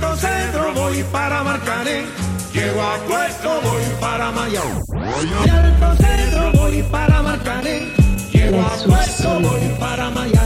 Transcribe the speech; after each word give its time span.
alto 0.00 0.16
centro 0.16 0.74
voy 0.74 1.02
para 1.12 1.42
Marcané. 1.42 2.06
Llego 2.52 2.82
a 2.82 2.96
puesto, 3.06 3.60
voy 3.62 3.82
para 4.00 4.30
Mayao. 4.30 4.82
Alto 4.94 6.02
centro 6.02 6.52
voy 6.52 6.82
para 6.84 7.22
Marcané. 7.22 7.92
Llego 8.32 8.60
a 8.60 8.76
puesto, 8.86 9.40
voy 9.40 9.76
para 9.78 10.10
Mayarín. 10.10 10.39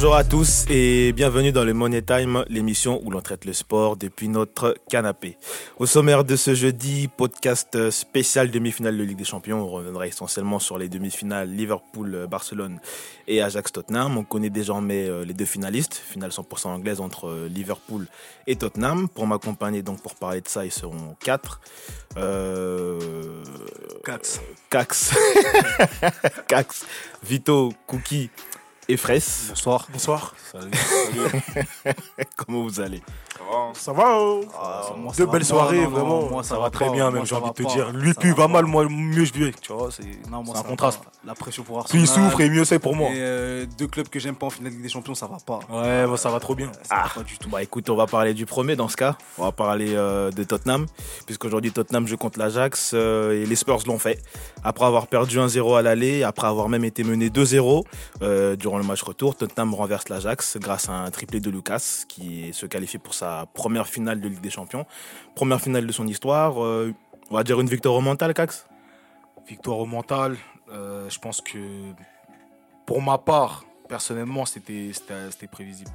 Bonjour 0.00 0.14
à 0.14 0.22
tous 0.22 0.64
et 0.70 1.12
bienvenue 1.12 1.50
dans 1.50 1.64
le 1.64 1.74
Money 1.74 2.02
Time, 2.02 2.44
l'émission 2.48 3.00
où 3.02 3.10
l'on 3.10 3.20
traite 3.20 3.44
le 3.44 3.52
sport 3.52 3.96
depuis 3.96 4.28
notre 4.28 4.76
canapé. 4.88 5.36
Au 5.80 5.86
sommaire 5.86 6.22
de 6.22 6.36
ce 6.36 6.54
jeudi, 6.54 7.08
podcast 7.08 7.90
spécial 7.90 8.52
demi-finale 8.52 8.96
de 8.96 9.02
Ligue 9.02 9.18
des 9.18 9.24
Champions. 9.24 9.60
On 9.60 9.68
reviendra 9.68 10.06
essentiellement 10.06 10.60
sur 10.60 10.78
les 10.78 10.88
demi-finales 10.88 11.50
Liverpool-Barcelone 11.50 12.78
et 13.26 13.42
Ajax-Tottenham. 13.42 14.16
On 14.16 14.22
connaît 14.22 14.50
désormais 14.50 15.08
euh, 15.08 15.24
les 15.24 15.34
deux 15.34 15.44
finalistes, 15.44 15.94
finale 15.94 16.30
100% 16.30 16.68
anglaise 16.68 17.00
entre 17.00 17.26
euh, 17.26 17.48
Liverpool 17.48 18.06
et 18.46 18.54
Tottenham. 18.54 19.08
Pour 19.08 19.26
m'accompagner, 19.26 19.82
donc 19.82 20.00
pour 20.00 20.14
parler 20.14 20.42
de 20.42 20.48
ça, 20.48 20.64
ils 20.64 20.70
seront 20.70 21.16
quatre. 21.18 21.60
Euh... 22.16 23.00
Cax. 24.04 24.40
Cax. 24.70 25.16
Cax. 26.46 26.86
Vito, 27.24 27.72
Cookie 27.88 28.30
et 28.88 28.96
Fraisse. 28.96 29.46
Bonsoir. 29.50 29.86
Bonsoir. 29.92 30.34
Comment 32.36 32.62
vous 32.62 32.80
allez? 32.80 33.02
Ça 33.74 33.92
va 33.92 34.18
oh 34.18 34.40
moi, 34.96 35.12
ça 35.12 35.18
Deux 35.18 35.26
va 35.26 35.32
belles 35.32 35.44
soirées, 35.44 35.78
non, 35.78 35.84
non, 35.84 35.90
vraiment. 35.90 36.28
moi, 36.30 36.42
ça, 36.42 36.58
va 36.58 36.70
très 36.70 36.86
pas, 36.86 36.92
bien, 36.92 37.04
moi, 37.04 37.12
même 37.12 37.26
j'ai 37.26 37.34
envie 37.34 37.50
de 37.50 37.54
te 37.54 37.62
pas, 37.62 37.72
dire. 37.72 37.90
Lui, 37.92 38.12
ça 38.12 38.20
plus 38.20 38.30
il 38.30 38.34
va 38.34 38.48
mal, 38.48 38.64
moi, 38.64 38.86
mieux 38.88 39.24
je 39.24 39.32
vais. 39.32 39.52
Tu 39.60 39.72
vois, 39.72 39.90
c'est 39.90 40.02
un 40.02 40.54
ça 40.54 40.62
contraste. 40.62 41.02
pas. 41.04 41.10
La 41.24 41.34
pression 41.34 41.62
pour 41.62 41.84
Plus 41.84 42.00
il 42.00 42.06
souffre 42.06 42.40
et 42.40 42.48
mieux 42.48 42.64
c'est 42.64 42.78
pour 42.78 42.94
moi. 42.94 43.10
Et 43.10 43.16
euh, 43.18 43.66
deux 43.78 43.86
clubs 43.86 44.08
que 44.08 44.18
j'aime 44.18 44.34
pas 44.34 44.46
en 44.46 44.50
finale 44.50 44.70
de 44.72 44.76
Ligue 44.76 44.84
des 44.84 44.88
Champions, 44.88 45.14
ça 45.14 45.26
va 45.26 45.38
pas. 45.44 45.60
Ouais, 45.70 46.06
moi, 46.06 46.16
ça 46.16 46.30
va 46.30 46.40
trop 46.40 46.54
bien. 46.54 46.70
Ça 46.82 46.96
va 46.96 47.08
pas 47.14 47.22
du 47.22 47.38
tout. 47.38 47.48
Bah 47.48 47.62
écoute, 47.62 47.88
on 47.90 47.96
va 47.96 48.06
parler 48.06 48.34
du 48.34 48.46
premier 48.46 48.76
dans 48.76 48.88
ce 48.88 48.96
cas. 48.96 49.16
On 49.36 49.44
va 49.44 49.52
parler 49.52 49.94
euh, 49.94 50.30
de 50.30 50.44
Tottenham, 50.44 50.86
puisqu'aujourd'hui 51.26 51.70
Tottenham 51.72 52.06
joue 52.06 52.16
contre 52.16 52.38
l'Ajax 52.38 52.92
euh, 52.94 53.42
et 53.42 53.46
les 53.46 53.56
Spurs 53.56 53.80
l'ont 53.86 53.98
fait. 53.98 54.22
Après 54.64 54.84
avoir 54.84 55.06
perdu 55.06 55.38
1-0 55.38 55.78
à 55.78 55.82
l'aller, 55.82 56.22
après 56.22 56.46
avoir 56.46 56.68
même 56.68 56.84
été 56.84 57.04
mené 57.04 57.28
2-0 57.28 57.84
euh, 58.22 58.56
durant 58.56 58.78
le 58.78 58.84
match 58.84 59.02
retour, 59.02 59.36
Tottenham 59.36 59.74
renverse 59.74 60.08
l'Ajax 60.08 60.56
grâce 60.58 60.88
à 60.88 60.92
un 60.92 61.10
triplé 61.10 61.40
de 61.40 61.50
Lucas 61.50 62.04
qui 62.08 62.52
se 62.52 62.66
qualifie 62.66 62.98
pour 62.98 63.14
sa 63.14 63.27
première 63.54 63.86
finale 63.86 64.20
de 64.20 64.28
Ligue 64.28 64.40
des 64.40 64.50
Champions. 64.50 64.86
Première 65.34 65.60
finale 65.60 65.86
de 65.86 65.92
son 65.92 66.06
histoire. 66.06 66.62
euh, 66.62 66.94
on 67.30 67.34
va 67.36 67.44
dire 67.44 67.60
une 67.60 67.68
victoire 67.68 68.00
mentale, 68.00 68.34
Cax? 68.34 68.66
Victoire 69.46 69.78
au 69.78 69.86
mental, 69.86 70.36
euh, 70.70 71.08
je 71.08 71.18
pense 71.18 71.40
que 71.40 71.58
pour 72.86 73.02
ma 73.02 73.18
part, 73.18 73.64
personnellement, 73.88 74.44
c'était 74.46 74.92
prévisible. 75.50 75.90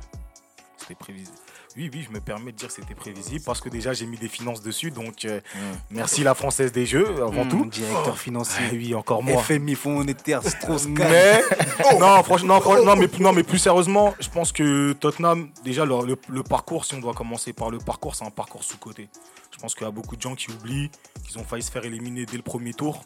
C'était 0.77 0.95
prévisible. 0.95 1.37
Oui, 1.75 1.89
oui, 1.91 2.05
je 2.07 2.13
me 2.13 2.19
permets 2.19 2.51
de 2.51 2.57
dire 2.57 2.67
que 2.67 2.73
c'était 2.73 2.93
prévisible 2.93 3.43
parce 3.43 3.59
que 3.59 3.67
déjà 3.67 3.93
j'ai 3.93 4.05
mis 4.05 4.17
des 4.17 4.27
finances 4.27 4.61
dessus. 4.61 4.91
Donc 4.91 5.25
euh, 5.25 5.41
merci 5.89 6.23
la 6.23 6.35
Française 6.35 6.71
des 6.71 6.85
Jeux 6.85 7.07
avant 7.23 7.45
Mmh, 7.45 7.49
tout. 7.49 7.65
Directeur 7.65 8.13
Ah 8.13 8.15
financier. 8.19 8.63
oui, 8.73 8.93
encore 8.93 9.23
moi. 9.23 9.41
FMI, 9.41 9.73
Fonds 9.75 9.93
monétaire, 9.93 10.43
Strauss 10.47 10.85
Mais 10.87 11.41
non, 11.99 12.21
franchement, 12.23 12.55
non, 12.55 12.61
fran- 12.61 12.83
non, 12.83 12.95
mais, 12.95 13.09
non, 13.19 13.33
mais 13.33 13.41
plus 13.43 13.57
sérieusement, 13.57 14.13
je 14.19 14.29
pense 14.29 14.51
que 14.51 14.93
Tottenham, 14.93 15.49
déjà 15.63 15.83
le, 15.85 16.05
le- 16.05 16.17
le 16.29 16.43
parcours, 16.43 16.85
si 16.85 16.93
on 16.93 16.99
doit 16.99 17.13
commencer 17.15 17.53
par 17.53 17.71
le 17.71 17.79
parcours, 17.79 18.13
c'est 18.15 18.25
un 18.25 18.29
parcours 18.31 18.63
sous-côté. 18.63 19.09
Je 19.51 19.57
pense 19.57 19.73
qu'il 19.73 19.85
y 19.85 19.87
a 19.87 19.91
beaucoup 19.91 20.15
de 20.15 20.21
gens 20.21 20.35
qui 20.35 20.51
oublient 20.51 20.91
qu'ils 21.25 21.39
ont 21.39 21.43
failli 21.43 21.63
se 21.63 21.71
faire 21.71 21.85
éliminer 21.85 22.25
dès 22.25 22.37
le 22.37 22.43
premier 22.43 22.73
tour. 22.73 23.03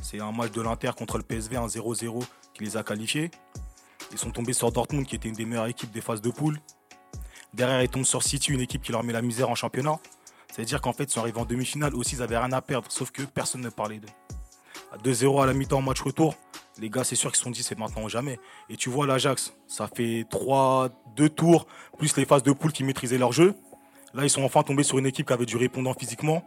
C'est 0.00 0.20
un 0.20 0.32
match 0.32 0.52
de 0.52 0.62
l'Inter 0.62 0.92
contre 0.96 1.18
le 1.18 1.24
PSV, 1.24 1.56
un 1.56 1.66
0-0 1.66 2.22
qui 2.54 2.64
les 2.64 2.76
a 2.76 2.82
qualifiés. 2.82 3.30
Ils 4.12 4.18
sont 4.18 4.30
tombés 4.30 4.52
sur 4.54 4.70
Dortmund, 4.72 5.04
qui 5.06 5.16
était 5.16 5.28
une 5.28 5.34
des 5.34 5.44
meilleures 5.44 5.66
équipes 5.66 5.90
des 5.90 6.00
phases 6.00 6.22
de 6.22 6.30
poule. 6.30 6.58
Derrière, 7.54 7.82
ils 7.82 7.88
tombent 7.88 8.04
sur 8.04 8.22
City, 8.22 8.52
une 8.52 8.60
équipe 8.60 8.82
qui 8.82 8.92
leur 8.92 9.02
met 9.02 9.12
la 9.12 9.22
misère 9.22 9.50
en 9.50 9.54
championnat. 9.54 9.98
C'est-à-dire 10.52 10.80
qu'en 10.80 10.92
fait, 10.92 11.04
ils 11.04 11.10
sont 11.10 11.20
arrivés 11.20 11.40
en 11.40 11.44
demi-finale 11.44 11.94
aussi, 11.94 12.16
ils 12.16 12.22
avaient 12.22 12.38
rien 12.38 12.52
à 12.52 12.60
perdre, 12.60 12.90
sauf 12.90 13.10
que 13.10 13.22
personne 13.22 13.60
ne 13.60 13.68
parlait 13.68 13.98
d'eux. 13.98 14.08
À 14.92 14.96
2-0 14.96 15.42
à 15.42 15.46
la 15.46 15.52
mi-temps, 15.52 15.82
match 15.82 16.00
retour, 16.00 16.34
les 16.78 16.90
gars, 16.90 17.04
c'est 17.04 17.16
sûr 17.16 17.30
qu'ils 17.30 17.38
se 17.38 17.44
sont 17.44 17.50
dit 17.50 17.62
c'est 17.62 17.78
maintenant 17.78 18.04
ou 18.04 18.08
jamais. 18.08 18.38
Et 18.68 18.76
tu 18.76 18.88
vois 18.88 19.06
l'Ajax, 19.06 19.52
ça 19.66 19.88
fait 19.88 20.26
3, 20.30 20.90
2 21.16 21.28
tours, 21.28 21.66
plus 21.98 22.16
les 22.16 22.24
phases 22.24 22.42
de 22.42 22.52
poule 22.52 22.72
qui 22.72 22.84
maîtrisaient 22.84 23.18
leur 23.18 23.32
jeu. 23.32 23.54
Là, 24.14 24.24
ils 24.24 24.30
sont 24.30 24.42
enfin 24.42 24.62
tombés 24.62 24.84
sur 24.84 24.98
une 24.98 25.06
équipe 25.06 25.26
qui 25.26 25.32
avait 25.32 25.46
du 25.46 25.56
répondant 25.56 25.92
physiquement. 25.94 26.42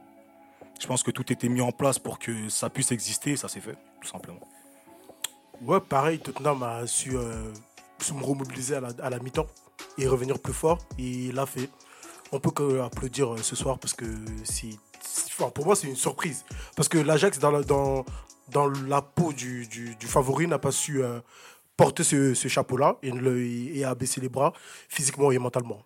Je 0.79 0.87
pense 0.87 1.03
que 1.03 1.11
tout 1.11 1.31
était 1.31 1.49
mis 1.49 1.61
en 1.61 1.71
place 1.71 1.99
pour 1.99 2.17
que 2.17 2.49
ça 2.49 2.69
puisse 2.69 2.91
exister 2.91 3.35
ça 3.35 3.47
s'est 3.47 3.61
fait, 3.61 3.77
tout 4.01 4.07
simplement. 4.07 4.39
Ouais, 5.61 5.79
pareil, 5.79 6.17
Tottenham 6.17 6.63
a 6.63 6.87
su 6.87 7.15
euh, 7.15 7.53
se 7.99 8.13
remobiliser 8.13 8.75
à 8.75 9.09
la 9.09 9.19
mi-temps 9.19 9.45
et 9.97 10.07
revenir 10.07 10.39
plus 10.39 10.53
fort. 10.53 10.79
Il 10.97 11.33
l'a 11.35 11.45
fait. 11.45 11.69
On 12.31 12.39
peut 12.39 12.51
que 12.51 12.79
applaudir 12.81 13.33
euh, 13.33 13.37
ce 13.37 13.55
soir 13.55 13.77
parce 13.77 13.93
que 13.93 14.05
pour 15.53 15.65
moi, 15.65 15.75
c'est 15.75 15.87
une 15.87 15.95
surprise. 15.95 16.45
Parce 16.75 16.87
que 16.87 16.97
l'Ajax, 16.97 17.39
dans 17.39 17.51
la, 17.51 19.01
peau 19.01 19.33
du, 19.33 19.67
favori, 20.01 20.47
n'a 20.47 20.59
pas 20.59 20.71
su 20.71 21.03
euh, 21.03 21.19
porter 21.75 22.03
ce, 22.03 22.33
chapeau-là 22.33 22.97
et, 23.03 23.11
et 23.79 23.83
a 23.83 23.95
baissé 23.95 24.21
les 24.21 24.29
bras 24.29 24.53
physiquement 24.87 25.31
et 25.31 25.39
mentalement. 25.39 25.83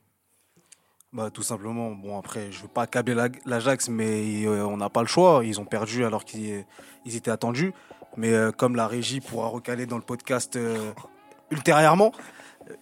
Bah, 1.13 1.29
tout 1.31 1.43
simplement, 1.43 1.91
bon 1.91 2.19
après, 2.19 2.51
je 2.51 2.61
veux 2.61 2.67
pas 2.67 2.81
accabler 2.83 3.15
la- 3.15 3.29
l'Ajax, 3.45 3.87
mais 3.87 4.45
euh, 4.45 4.65
on 4.65 4.77
n'a 4.77 4.89
pas 4.89 5.01
le 5.01 5.07
choix. 5.07 5.41
Ils 5.43 5.59
ont 5.61 5.65
perdu 5.65 6.03
alors 6.03 6.25
qu'ils 6.25 6.65
ils 7.05 7.15
étaient 7.15 7.31
attendus. 7.31 7.73
Mais 8.17 8.33
comme 8.57 8.77
la 8.77 8.87
régie 8.87 9.19
pourra 9.19 9.47
recaler 9.49 9.85
dans 9.85 9.97
le 9.97 10.01
podcast 10.01 10.57
ultérieurement, 11.51 12.13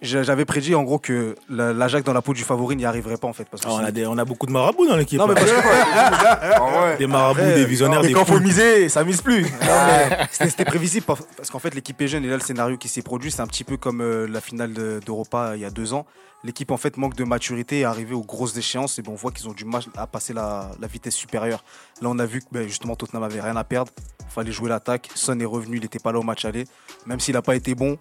j'avais 0.02 0.44
prédit 0.44 0.74
en 0.74 0.82
gros 0.82 0.98
que 0.98 1.34
la- 1.48 1.72
l'Ajax 1.72 2.04
dans 2.04 2.12
la 2.12 2.22
peau 2.22 2.32
du 2.34 2.42
favori 2.44 2.76
n'y 2.76 2.84
arriverait 2.84 3.16
pas 3.16 3.28
en 3.28 3.32
fait. 3.32 3.46
Parce 3.50 3.62
que 3.62 3.68
Ah, 3.68 3.72
on, 3.72 3.76
a 3.76 3.80
sinon- 3.80 3.90
des- 3.92 4.06
on 4.06 4.18
a 4.18 4.24
beaucoup 4.24 4.46
de 4.46 4.52
marabouts 4.52 4.86
dans 4.86 4.96
l'équipe. 4.96 5.18
Non, 5.18 5.26
mais 5.26 5.34
parce 5.34 5.50
que- 5.50 5.54
En 6.60 6.70
vrai, 6.70 6.96
Des 6.98 7.06
marabouts, 7.06 7.40
Après, 7.40 7.54
des 7.54 7.64
visionnaires, 7.64 8.04
Et 8.04 8.08
des 8.08 8.12
quand 8.12 8.24
faut 8.24 8.40
miser, 8.40 8.88
ça 8.88 9.04
mise 9.04 9.20
plus. 9.22 9.46
C'était 10.30 10.64
prévisible 10.64 11.04
par- 11.06 11.18
parce 11.36 11.50
qu'en 11.50 11.58
fait 11.58 11.74
l'équipe 11.74 12.00
est 12.00 12.08
jeune 12.08 12.24
et 12.24 12.28
là 12.28 12.34
le 12.36 12.42
scénario 12.42 12.76
qui 12.76 12.88
s'est 12.88 13.02
produit 13.02 13.30
c'est 13.30 13.40
un 13.42 13.46
petit 13.46 13.64
peu 13.64 13.76
comme 13.76 14.00
euh, 14.00 14.26
la 14.28 14.40
finale 14.40 14.72
de- 14.72 15.00
d'Europa 15.04 15.50
euh, 15.50 15.56
il 15.56 15.62
y 15.62 15.64
a 15.64 15.70
deux 15.70 15.92
ans. 15.94 16.06
L'équipe 16.44 16.70
en 16.70 16.76
fait 16.76 16.96
manque 16.98 17.16
de 17.16 17.24
maturité 17.24 17.80
et 17.80 17.84
arrivée 17.84 18.14
aux 18.14 18.20
grosses 18.22 18.56
échéances 18.56 18.98
et 18.98 19.02
bon, 19.02 19.12
on 19.12 19.16
voit 19.16 19.30
qu'ils 19.32 19.48
ont 19.48 19.52
du 19.54 19.64
mal 19.64 19.82
à 19.96 20.06
passer 20.06 20.34
la, 20.34 20.70
la 20.78 20.86
vitesse 20.86 21.14
supérieure. 21.14 21.64
Là 22.02 22.08
on 22.10 22.18
a 22.18 22.26
vu 22.26 22.40
que 22.40 22.46
ben, 22.52 22.66
justement 22.68 22.96
Tottenham 22.96 23.22
avait 23.22 23.40
rien 23.40 23.56
à 23.56 23.64
perdre, 23.64 23.90
il 24.20 24.32
fallait 24.32 24.52
jouer 24.52 24.68
l'attaque. 24.68 25.08
Son 25.14 25.38
est 25.40 25.44
revenu, 25.44 25.76
il 25.76 25.82
n'était 25.82 25.98
pas 25.98 26.12
là 26.12 26.18
au 26.18 26.22
match 26.22 26.44
aller, 26.44 26.64
même 27.06 27.20
s'il 27.20 27.34
n'a 27.34 27.42
pas 27.42 27.54
été 27.56 27.74
bon. 27.74 27.96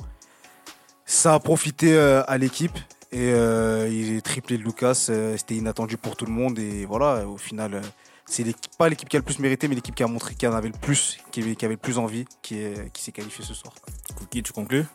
Ça 1.14 1.36
a 1.36 1.40
profité 1.40 1.94
euh, 1.96 2.24
à 2.28 2.40
l'équipe 2.40 2.76
et 3.12 3.32
euh, 3.34 3.88
il 3.88 4.16
est 4.18 4.22
triplé 4.22 4.58
de 4.58 4.64
Lucas, 4.64 5.06
euh, 5.10 5.38
c'était 5.38 5.54
inattendu 5.54 5.96
pour 5.96 6.16
tout 6.16 6.26
le 6.26 6.32
monde 6.32 6.58
et 6.58 6.86
voilà 6.86 7.28
au 7.28 7.38
final. 7.38 7.76
euh, 7.76 7.82
c'est 8.26 8.42
l'équipe- 8.42 8.76
pas 8.80 8.90
l'équipe 8.90 9.08
qui 9.08 9.16
a 9.16 9.20
le 9.20 9.24
plus 9.24 9.38
mérité, 9.38 9.68
mais 9.68 9.76
l'équipe 9.76 9.94
qui 9.94 10.02
a 10.02 10.08
montré 10.08 10.34
qu'il 10.34 10.50
en 10.50 10.54
avait 10.54 10.70
le 10.70 10.78
plus, 10.82 11.20
qui 11.32 11.42
avait, 11.42 11.56
qui 11.56 11.66
avait 11.66 11.76
le 11.76 11.80
plus 11.80 12.00
envie, 12.00 12.26
qui 12.42 12.58
est- 12.58 12.92
qui 12.92 13.04
s'est 13.04 13.12
qualifiée 13.12 13.46
ce 13.46 13.54
soir. 13.54 13.76
Cookie, 14.16 14.42
tu 14.42 14.54
conclus? 14.54 14.86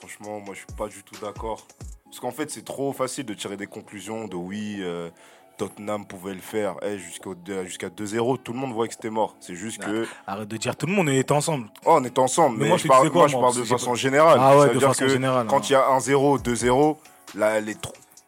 Franchement, 0.00 0.38
moi 0.40 0.52
je 0.54 0.58
suis 0.58 0.76
pas 0.76 0.88
du 0.88 1.02
tout 1.02 1.14
d'accord. 1.24 1.66
Parce 2.04 2.20
qu'en 2.20 2.30
fait, 2.30 2.50
c'est 2.50 2.64
trop 2.64 2.92
facile 2.92 3.24
de 3.24 3.32
tirer 3.32 3.56
des 3.56 3.66
conclusions 3.66 4.28
de 4.28 4.36
oui, 4.36 4.76
euh, 4.80 5.08
Tottenham 5.58 6.06
pouvait 6.06 6.34
le 6.34 6.40
faire 6.40 6.76
Eh, 6.82 6.98
jusqu'à 6.98 7.88
2-0. 7.88 8.38
Tout 8.38 8.52
le 8.52 8.58
monde 8.58 8.72
voyait 8.72 8.88
que 8.88 8.94
c'était 8.94 9.10
mort. 9.10 9.36
C'est 9.40 9.54
juste 9.54 9.78
que. 9.78 10.06
Arrête 10.26 10.48
de 10.48 10.56
dire 10.56 10.76
tout 10.76 10.86
le 10.86 10.92
monde, 10.92 11.08
on 11.08 11.12
était 11.12 11.32
ensemble. 11.32 11.68
Oh, 11.84 11.98
on 12.00 12.04
est 12.04 12.18
ensemble. 12.18 12.56
Mais 12.56 12.62
Mais, 12.62 12.68
moi, 12.68 12.78
je 12.78 12.84
je 12.84 12.88
parle, 12.88 13.10
quoi, 13.10 13.20
moi, 13.22 13.28
je 13.28 13.36
parle 13.36 13.56
de 13.56 13.64
façon 13.64 13.94
générale. 13.94 14.38
Ah 14.40 14.56
ouais, 14.56 14.72
de 14.72 14.78
façon 14.78 15.04
que 15.04 15.08
générale. 15.08 15.46
Quand 15.46 15.68
il 15.68 15.72
y 15.72 15.76
a 15.76 15.82
1-0, 15.98 16.40
2-0, 16.42 16.96
là, 17.34 17.60
les 17.60 17.76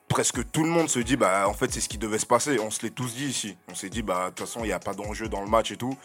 presque 0.09 0.51
tout 0.51 0.65
le 0.65 0.69
monde 0.69 0.89
se 0.89 0.99
dit, 0.99 1.17
bah, 1.17 1.45
en 1.49 1.55
fait, 1.55 1.73
c'est 1.73 1.81
ce 1.81 1.89
qui 1.89 1.97
devait 1.97 2.19
se 2.19 2.27
passer. 2.27 2.59
On 2.59 2.71
se 2.71 2.83
l'est 2.83 2.91
tous 2.91 3.15
dit 3.15 3.27
ici. 3.27 3.57
On 3.71 3.75
s'est 3.75 3.89
dit, 3.89 4.03
bah, 4.03 4.25
de 4.25 4.29
toute 4.31 4.41
façon, 4.41 4.61
il 4.61 4.67
n'y 4.67 4.73
a 4.73 4.81
pas 4.81 4.93
d'enjeu 4.93 5.29
dans 5.29 5.41
le 5.41 5.47
match 5.47 5.71
et 5.71 5.77
tout. 5.77 5.97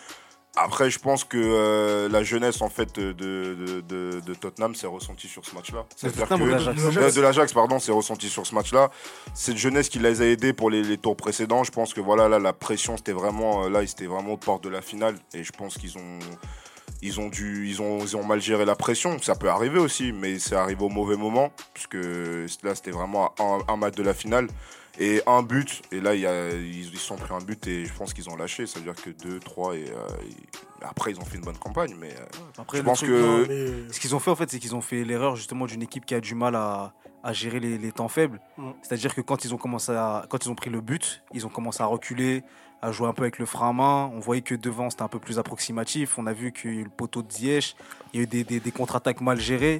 Après, 0.57 0.89
je 0.89 0.99
pense 0.99 1.23
que 1.25 1.37
euh, 1.37 2.07
la 2.09 2.23
jeunesse 2.23 2.61
en 2.61 2.69
fait 2.69 2.95
de, 2.97 3.11
de, 3.11 3.81
de- 3.81 4.19
de 4.21 4.33
Tottenham 4.33 4.73
s'est 4.73 4.87
ressentie 4.87 5.27
sur 5.27 5.43
ce 5.45 5.53
match-là. 5.53 5.85
C'est-à-dire 5.95 6.27
que- 6.37 6.43
l'Ajax 6.51 7.15
de, 7.15 7.21
l'Ajax, 7.21 7.53
pardon, 7.53 7.79
s'est 7.79 7.91
ressentie 7.91 8.29
sur 8.29 8.45
ce 8.47 8.55
match-là. 8.55 8.89
Cette 9.33 9.57
jeunesse 9.57 9.89
qui 9.89 9.99
les 9.99 10.21
a 10.21 10.25
aidés 10.25 10.53
pour 10.53 10.69
les, 10.69 10.81
les 10.83 10.97
tours 10.97 11.17
précédents, 11.17 11.63
je 11.65 11.71
pense 11.71 11.93
que 11.93 11.99
voilà, 12.01 12.29
là, 12.29 12.39
la 12.39 12.53
pression, 12.53 12.95
c'était 12.95 13.11
vraiment, 13.11 13.65
euh, 13.65 13.69
là, 13.69 13.81
ils 13.81 13.89
étaient 13.91 14.05
vraiment 14.05 14.33
aux 14.33 14.37
portes 14.37 14.63
de 14.63 14.69
la 14.69 14.81
finale, 14.81 15.15
et 15.33 15.43
je 15.43 15.51
pense 15.51 15.77
qu'ils 15.77 15.97
ont, 15.97 16.19
ils 17.01 17.19
ont 17.19 17.27
dû, 17.27 17.67
ils 17.67 17.81
ont, 17.81 17.99
ils 17.99 18.15
ont 18.15 18.23
mal 18.23 18.41
géré 18.41 18.63
la 18.63 18.75
pression. 18.75 19.17
Ça 19.21 19.35
peut 19.35 19.49
arriver 19.49 19.79
aussi, 19.79 20.13
mais 20.13 20.39
c'est 20.39 20.55
arrivé 20.55 20.81
au 20.83 20.89
mauvais 20.89 21.17
moment, 21.17 21.51
puisque 21.73 21.97
là, 22.63 22.75
c'était 22.75 22.91
vraiment 22.91 23.33
un, 23.39 23.59
un 23.67 23.75
match 23.75 23.95
de 23.95 24.03
la 24.03 24.13
finale 24.13 24.47
et 24.99 25.21
un 25.27 25.43
but. 25.43 25.81
Et 25.91 25.99
là, 25.99 26.15
ils, 26.15 26.25
ils 26.93 26.97
sont 26.97 27.15
pris 27.15 27.33
un 27.33 27.39
but 27.39 27.67
et 27.67 27.85
je 27.85 27.93
pense 27.93 28.13
qu'ils 28.13 28.29
ont 28.29 28.35
lâché. 28.35 28.65
Ça 28.65 28.79
veut 28.79 28.85
dire 28.85 28.95
que 28.95 29.09
2, 29.09 29.39
3 29.39 29.73
euh, 29.73 29.77
et 29.77 29.85
après, 30.81 31.11
ils 31.11 31.19
ont 31.19 31.25
fait 31.25 31.37
une 31.37 31.43
bonne 31.43 31.57
campagne. 31.57 31.95
Mais 31.99 32.11
euh, 32.11 32.63
je 32.73 32.81
pense 32.81 33.01
que. 33.01 33.85
Ce 33.91 33.99
qu'ils 33.99 34.15
ont 34.15 34.19
fait, 34.19 34.31
en 34.31 34.35
fait, 34.35 34.49
c'est 34.49 34.59
qu'ils 34.59 34.75
ont 34.75 34.81
fait 34.81 35.03
l'erreur 35.03 35.35
justement 35.35 35.65
d'une 35.65 35.81
équipe 35.81 36.05
qui 36.05 36.15
a 36.15 36.21
du 36.21 36.35
mal 36.35 36.55
à, 36.55 36.93
à 37.23 37.33
gérer 37.33 37.59
les, 37.59 37.77
les, 37.77 37.91
temps 37.91 38.07
faibles. 38.07 38.39
Mm. 38.57 38.71
C'est-à-dire 38.81 39.15
que 39.15 39.21
quand 39.21 39.45
ils, 39.45 39.53
ont 39.53 39.57
commencé 39.57 39.93
quand 40.29 40.45
ils 40.45 40.49
ont 40.49 40.55
pris 40.55 40.69
le 40.69 40.81
but, 40.81 41.23
ils 41.33 41.45
ont 41.45 41.49
commencé 41.49 41.81
à 41.81 41.85
reculer, 41.85 42.43
à 42.81 42.91
jouer 42.91 43.07
un 43.07 43.13
peu 43.13 43.23
avec 43.23 43.39
le 43.39 43.45
frein 43.45 43.69
à 43.69 43.73
main. 43.73 44.11
On 44.13 44.19
voyait 44.19 44.41
que 44.41 44.55
devant, 44.55 44.89
c'était 44.89 45.03
un 45.03 45.07
peu 45.07 45.19
plus 45.19 45.39
approximatif. 45.39 46.17
On 46.17 46.27
a 46.27 46.33
vu 46.33 46.51
qu'il 46.51 46.73
y 46.73 46.77
a 46.77 46.81
eu 46.81 46.83
le 46.83 46.89
poteau 46.89 47.21
de 47.21 47.31
Ziyech. 47.31 47.75
Il 48.13 48.17
y 48.17 48.19
a 48.21 48.23
eu 48.23 48.27
des, 48.27 48.43
des 48.43 48.71
contre-attaques 48.71 49.21
mal 49.21 49.39
gérées. 49.39 49.79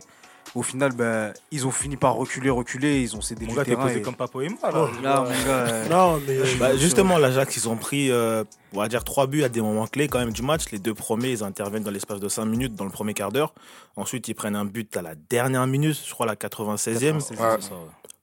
Au 0.54 0.62
final, 0.62 0.92
bah, 0.94 1.34
ils 1.52 1.66
ont 1.66 1.72
fini 1.72 1.98
par 1.98 2.16
reculer, 2.16 2.50
reculer, 2.50 3.02
ils 3.02 3.16
ont 3.16 3.22
cédé 3.22 3.46
mon 3.46 3.54
gars. 3.54 3.66
Posé 3.76 4.02
comme 4.02 4.16
Papo 4.16 4.42
et 4.42 4.50
moi, 4.50 4.72
là. 4.72 4.72
Oh, 4.76 4.88
mon 4.94 5.02
gars, 5.02 5.84
non, 5.90 6.22
bah, 6.60 6.68
euh, 6.70 6.78
justement, 6.78 7.18
l'Ajax, 7.18 7.58
ils 7.58 7.68
ont 7.68 7.76
pris, 7.76 8.12
euh, 8.12 8.44
on 8.74 8.80
va 8.80 8.88
dire, 8.88 9.04
trois 9.04 9.28
buts 9.28 9.44
à 9.44 9.50
des 9.50 9.62
moments 9.62 9.88
clés 9.88 10.08
quand 10.08 10.20
même 10.20 10.32
du 10.32 10.42
match. 10.44 10.70
Les 10.72 10.80
deux 10.80 10.94
premiers, 10.94 11.32
ils 11.32 11.44
interviennent 11.44 11.84
dans 11.84 11.92
l'espace 11.92 12.20
de 12.20 12.30
5 12.30 12.46
minutes, 12.46 12.76
dans 12.76 12.86
le 12.86 12.92
premier 12.92 13.14
quart 13.14 13.32
d'heure. 13.32 13.54
Ensuite, 13.96 14.28
ils 14.28 14.34
prennent 14.36 14.56
un 14.56 14.66
but 14.66 14.96
à 14.96 15.02
la 15.02 15.16
dernière 15.30 15.66
minute, 15.68 16.00
je 16.06 16.14
crois 16.14 16.26
à 16.26 16.30
la 16.30 16.36
96e. 16.36 17.16
ouais. 17.32 17.58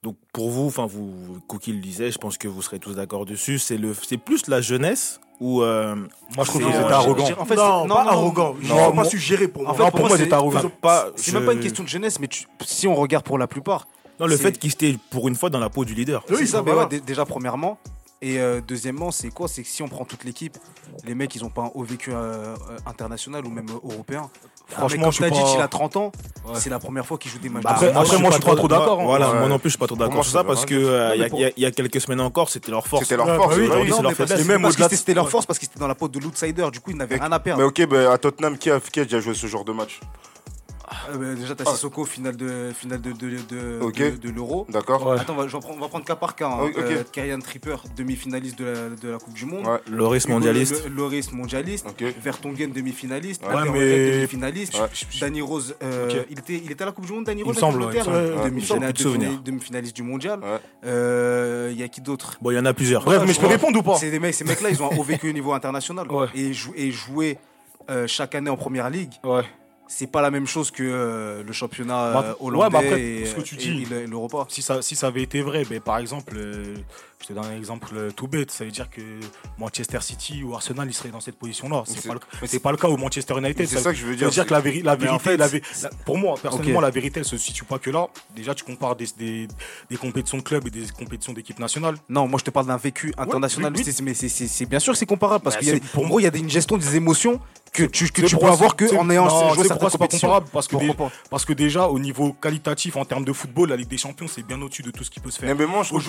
Donc 0.03 0.17
pour 0.33 0.49
vous, 0.49 0.67
enfin 0.67 0.85
vous, 0.85 1.39
Cookie 1.47 1.71
le 1.71 1.79
disait, 1.79 2.11
je 2.11 2.17
pense 2.17 2.37
que 2.37 2.49
vous 2.49 2.61
serez 2.61 2.77
tous 2.77 2.93
d'accord 2.93 3.25
dessus. 3.25 3.57
C'est 3.57 3.77
le, 3.77 3.93
c'est 3.93 4.17
plus 4.17 4.47
la 4.47 4.59
jeunesse 4.59 5.21
ou 5.39 5.63
euh, 5.63 5.95
moi 6.35 6.43
je 6.43 6.49
trouve 6.49 6.61
que 6.61 6.71
c'est 6.71 6.77
euh, 6.77 6.89
arrogant. 6.89 7.25
En 7.39 7.45
fait, 7.45 7.55
non, 7.55 7.87
non, 7.87 7.95
arrogant. 7.95 8.55
Non, 8.63 8.75
non 8.75 8.91
pas 8.91 9.05
suggéré 9.05 9.47
pour 9.47 9.63
moi. 9.63 9.71
En 9.71 9.75
fait, 9.75 9.83
non, 9.83 9.91
pour, 9.91 9.99
pour 10.01 10.09
moi, 10.09 10.17
c'est 10.17 10.33
arrogant. 10.33 10.61
C'est 11.15 11.31
même 11.33 11.45
pas 11.45 11.53
une 11.53 11.61
question 11.61 11.85
de 11.85 11.89
jeunesse, 11.89 12.19
mais 12.19 12.27
si 12.65 12.85
on 12.85 12.95
regarde 12.95 13.23
pour 13.23 13.37
la 13.37 13.47
plupart. 13.47 13.87
Non, 14.19 14.27
le 14.27 14.35
fait 14.35 14.59
qu'il 14.59 14.71
était 14.71 14.97
pour 15.09 15.29
une 15.29 15.35
fois 15.35 15.49
dans 15.49 15.59
la 15.59 15.69
peau 15.69 15.85
du 15.85 15.93
leader. 15.93 16.23
Oui, 16.29 16.45
ça. 16.47 16.61
Bah, 16.61 16.73
bah 16.75 16.87
ouais, 16.91 16.99
déjà 16.99 17.25
premièrement, 17.25 17.79
et 18.23 18.39
euh, 18.39 18.61
deuxièmement, 18.65 19.11
c'est 19.11 19.31
quoi? 19.31 19.49
C'est 19.49 19.63
que 19.63 19.67
si 19.67 19.83
on 19.83 19.89
prend 19.89 20.05
toute 20.05 20.23
l'équipe, 20.23 20.57
les 21.05 21.13
mecs, 21.13 21.35
ils 21.35 21.43
ont 21.43 21.49
pas 21.49 21.63
un 21.63 21.71
haut 21.75 21.83
vécu 21.83 22.11
euh, 22.13 22.55
international 22.85 23.45
ou 23.45 23.49
même 23.49 23.67
euh, 23.69 23.91
européen. 23.91 24.29
Franchement, 24.69 25.11
je 25.11 25.19
t'as 25.19 25.29
dit 25.29 25.43
qu'il 25.43 25.59
a 25.59 25.67
30 25.67 25.97
ans, 25.97 26.11
c'est 26.53 26.69
la 26.69 26.79
première 26.79 27.05
fois 27.05 27.17
qu'il 27.17 27.29
joue 27.29 27.39
des 27.39 27.49
matchs. 27.49 27.63
Bah, 27.63 27.71
après, 27.71 27.91
moi, 27.91 28.01
après, 28.01 28.17
moi, 28.19 28.29
je 28.31 28.35
suis 28.37 28.45
pas, 28.45 28.55
trop 28.55 28.69
d'accord. 28.69 29.01
Hein. 29.01 29.03
Moi 29.03 29.49
non 29.49 29.59
plus, 29.59 29.69
je 29.69 29.73
suis 29.73 29.77
pas 29.77 29.87
trop 29.87 29.97
d'accord 29.97 30.23
sur 30.23 30.31
ça 30.31 30.45
parce 30.45 30.65
que 30.65 31.17
il 31.17 31.53
y, 31.57 31.65
a 31.65 31.71
quelques 31.71 31.99
semaines 31.99 32.21
encore, 32.21 32.49
c'était 32.49 32.71
leur 32.71 32.87
force. 32.87 33.03
C'était 33.03 33.17
leur 33.17 33.35
force. 33.35 33.57
Bah 33.57 34.87
c'était 34.89 35.13
leur 35.13 35.29
force 35.29 35.45
parce 35.45 35.59
qu'ils 35.59 35.67
étaient 35.67 35.79
dans 35.79 35.89
la 35.89 35.95
peau 35.95 36.07
de 36.07 36.17
l'outsider. 36.17 36.65
Du 36.71 36.79
coup, 36.79 36.91
ils 36.91 36.97
n'avaient 36.97 37.17
rien 37.17 37.31
à 37.31 37.41
perdre. 37.41 37.61
Mais 37.61 37.67
ok, 37.67 37.85
bah, 37.87 38.13
à 38.13 38.17
Tottenham, 38.17 38.57
qui 38.57 38.69
a 38.69 38.79
déjà 38.79 39.19
joué 39.19 39.33
ce 39.33 39.47
genre 39.47 39.65
de 39.65 39.73
match? 39.73 39.99
Ah, 40.93 41.17
bah, 41.17 41.35
déjà, 41.35 41.55
t'as 41.55 41.63
ah. 41.67 41.71
Sissoko, 41.71 42.05
finale 42.05 42.35
de, 42.35 42.71
finale 42.73 43.01
de, 43.01 43.11
de, 43.11 44.17
de, 44.17 44.29
l'Euro. 44.29 44.65
D'accord. 44.69 45.07
Ouais. 45.07 45.19
Attends, 45.19 45.35
on 45.37 45.79
va, 45.79 45.87
prendre, 45.87 46.05
cas 46.05 46.15
par 46.15 46.35
cas. 46.35 46.49
Hein. 46.49 46.71
Euh, 46.77 47.37
Tripper, 47.43 47.75
demi-finaliste 47.95 48.57
de 48.59 48.65
la, 48.65 48.89
de 48.89 49.09
la 49.09 49.17
Coupe 49.17 49.33
du 49.33 49.45
Monde. 49.45 49.65
Ouais. 49.65 49.79
Loris 49.89 50.27
mondialiste. 50.27 50.87
Loris 50.89 51.31
mondialiste. 51.31 51.87
Okay. 51.89 52.13
Vertonghen, 52.21 52.71
demi-finaliste. 52.71 53.43
Ouais, 53.45 53.69
mais... 53.71 54.15
demi-finaliste. 54.15 54.77
Danny 55.19 55.41
Rose, 55.41 55.75
euh, 55.83 56.23
il, 56.29 56.39
était, 56.39 56.61
il 56.63 56.71
était 56.71 56.83
à 56.83 56.87
la 56.87 56.91
Coupe 56.91 57.05
du 57.05 57.13
Monde, 57.13 57.25
Danny 57.25 57.43
Rose. 57.43 57.55
Il 57.55 57.59
semble, 57.59 57.83
euh, 57.83 58.49
Demi-finaliste 59.43 59.95
du 59.95 60.03
mondial. 60.03 60.39
Il 60.83 61.79
y 61.79 61.83
a 61.83 61.87
qui 61.87 62.01
d'autre? 62.01 62.37
Bon, 62.41 62.51
il 62.51 62.55
y 62.55 62.59
en 62.59 62.65
a 62.65 62.73
plusieurs. 62.73 63.03
Bref, 63.03 63.23
mais 63.25 63.33
je 63.33 63.39
peux 63.39 63.47
répondre 63.47 63.79
ou 63.79 63.83
pas? 63.83 63.97
Ces 63.97 64.19
mecs-là, 64.19 64.69
ils 64.69 64.81
ont 64.81 64.91
un 64.99 65.03
vécu 65.03 65.29
au 65.29 65.33
niveau 65.33 65.53
international. 65.53 66.07
Et 66.35 66.53
jouer 66.91 67.37
chaque 68.07 68.35
année 68.35 68.49
en 68.49 68.57
première 68.57 68.89
ligue. 68.89 69.13
Ouais 69.23 69.43
c'est 69.95 70.07
pas 70.07 70.21
la 70.21 70.31
même 70.31 70.47
chose 70.47 70.71
que 70.71 70.83
euh, 70.83 71.43
le 71.43 71.53
championnat 71.53 72.13
bah, 72.13 72.25
euh, 72.25 72.33
hollandais 72.39 72.77
ouais, 73.21 73.25
ce 73.25 73.35
que 73.35 73.41
tu 73.41 73.55
dis, 73.55 73.85
l'Europa. 74.07 74.47
Si 74.49 74.63
ça, 74.63 74.81
si 74.81 74.95
ça 74.95 75.07
avait 75.07 75.21
été 75.21 75.41
vrai, 75.41 75.65
ben, 75.69 75.79
par 75.79 75.99
exemple, 75.99 76.33
euh, 76.35 76.75
je 77.23 77.29
te 77.29 77.33
donne 77.33 77.45
un 77.45 77.55
exemple 77.55 77.87
euh, 77.95 78.11
tout 78.11 78.27
bête. 78.27 78.51
Ça 78.51 78.65
veut 78.65 78.71
dire 78.71 78.89
que 78.89 79.01
Manchester 79.57 79.99
City 80.01 80.43
ou 80.43 80.55
Arsenal, 80.55 80.89
ils 80.89 80.93
seraient 80.93 81.07
dans 81.07 81.21
cette 81.21 81.37
position-là. 81.37 81.83
C'est 81.85 82.05
pas, 82.05 82.15
le... 82.15 82.59
pas 82.59 82.71
le 82.71 82.77
cas 82.77 82.89
au 82.89 82.97
Manchester 82.97 83.37
United. 83.37 83.65
C'est 83.65 83.79
ça, 83.79 83.91
que 83.91 83.97
je 83.97 84.05
veux 84.05 84.17
dire. 84.17 84.29
dire 84.29 84.45
que 84.45 84.51
la, 84.51 84.59
vérité, 84.59 84.83
pour 86.05 86.17
moi, 86.17 86.35
personnellement, 86.41 86.81
la 86.81 86.89
vérité, 86.89 87.21
elle 87.21 87.25
se 87.25 87.37
situe 87.37 87.63
pas 87.63 87.79
que 87.79 87.89
là. 87.89 88.07
Déjà, 88.35 88.53
tu 88.53 88.65
compares 88.65 88.97
des, 88.97 89.47
compétitions 90.01 90.37
de 90.37 90.43
club 90.43 90.67
et 90.67 90.69
des 90.69 90.85
compétitions 90.87 91.31
d'équipe 91.31 91.59
nationale. 91.59 91.95
Non, 92.09 92.27
moi, 92.27 92.39
je 92.39 92.43
te 92.43 92.51
parle 92.51 92.65
d'un 92.65 92.75
vécu 92.75 93.13
international. 93.17 93.71
Mais 94.03 94.13
c'est 94.13 94.65
bien 94.65 94.79
sûr, 94.79 94.97
c'est 94.97 95.05
comparable 95.05 95.45
parce 95.45 95.55
bah, 95.55 95.61
que 95.61 95.77
pour 95.93 96.05
moi, 96.05 96.21
il 96.21 96.25
y 96.25 96.27
a 96.27 96.35
une 96.35 96.49
gestion 96.49 96.75
des 96.75 96.97
émotions 96.97 97.39
que 97.73 97.83
tu, 97.83 98.09
que 98.09 98.21
pourras 98.31 98.51
avoir 98.51 98.75
que 98.75 98.95
en 98.95 99.09
ayant 99.09 99.25
non, 99.25 99.53
joué 99.55 99.67
pourquoi 99.67 99.89
c'est 99.89 99.97
pas 99.97 100.07
comparable 100.07 100.47
parce 100.53 100.67
que, 100.67 100.75
déjà, 100.77 100.93
parce 101.29 101.45
que 101.45 101.53
déjà 101.53 101.87
au 101.87 101.97
niveau 101.97 102.33
qualitatif 102.33 102.95
en 102.95 103.03
termes 103.03 103.25
de 103.25 103.33
football 103.33 103.69
la 103.69 103.75
Ligue 103.75 103.87
des 103.87 103.97
Champions 103.97 104.27
c'est 104.27 104.43
bien 104.43 104.61
au-dessus 104.61 104.83
de 104.83 104.91
tout 104.91 105.03
ce 105.03 105.09
qui 105.09 105.19
peut 105.19 105.31
se 105.31 105.39
faire. 105.39 105.55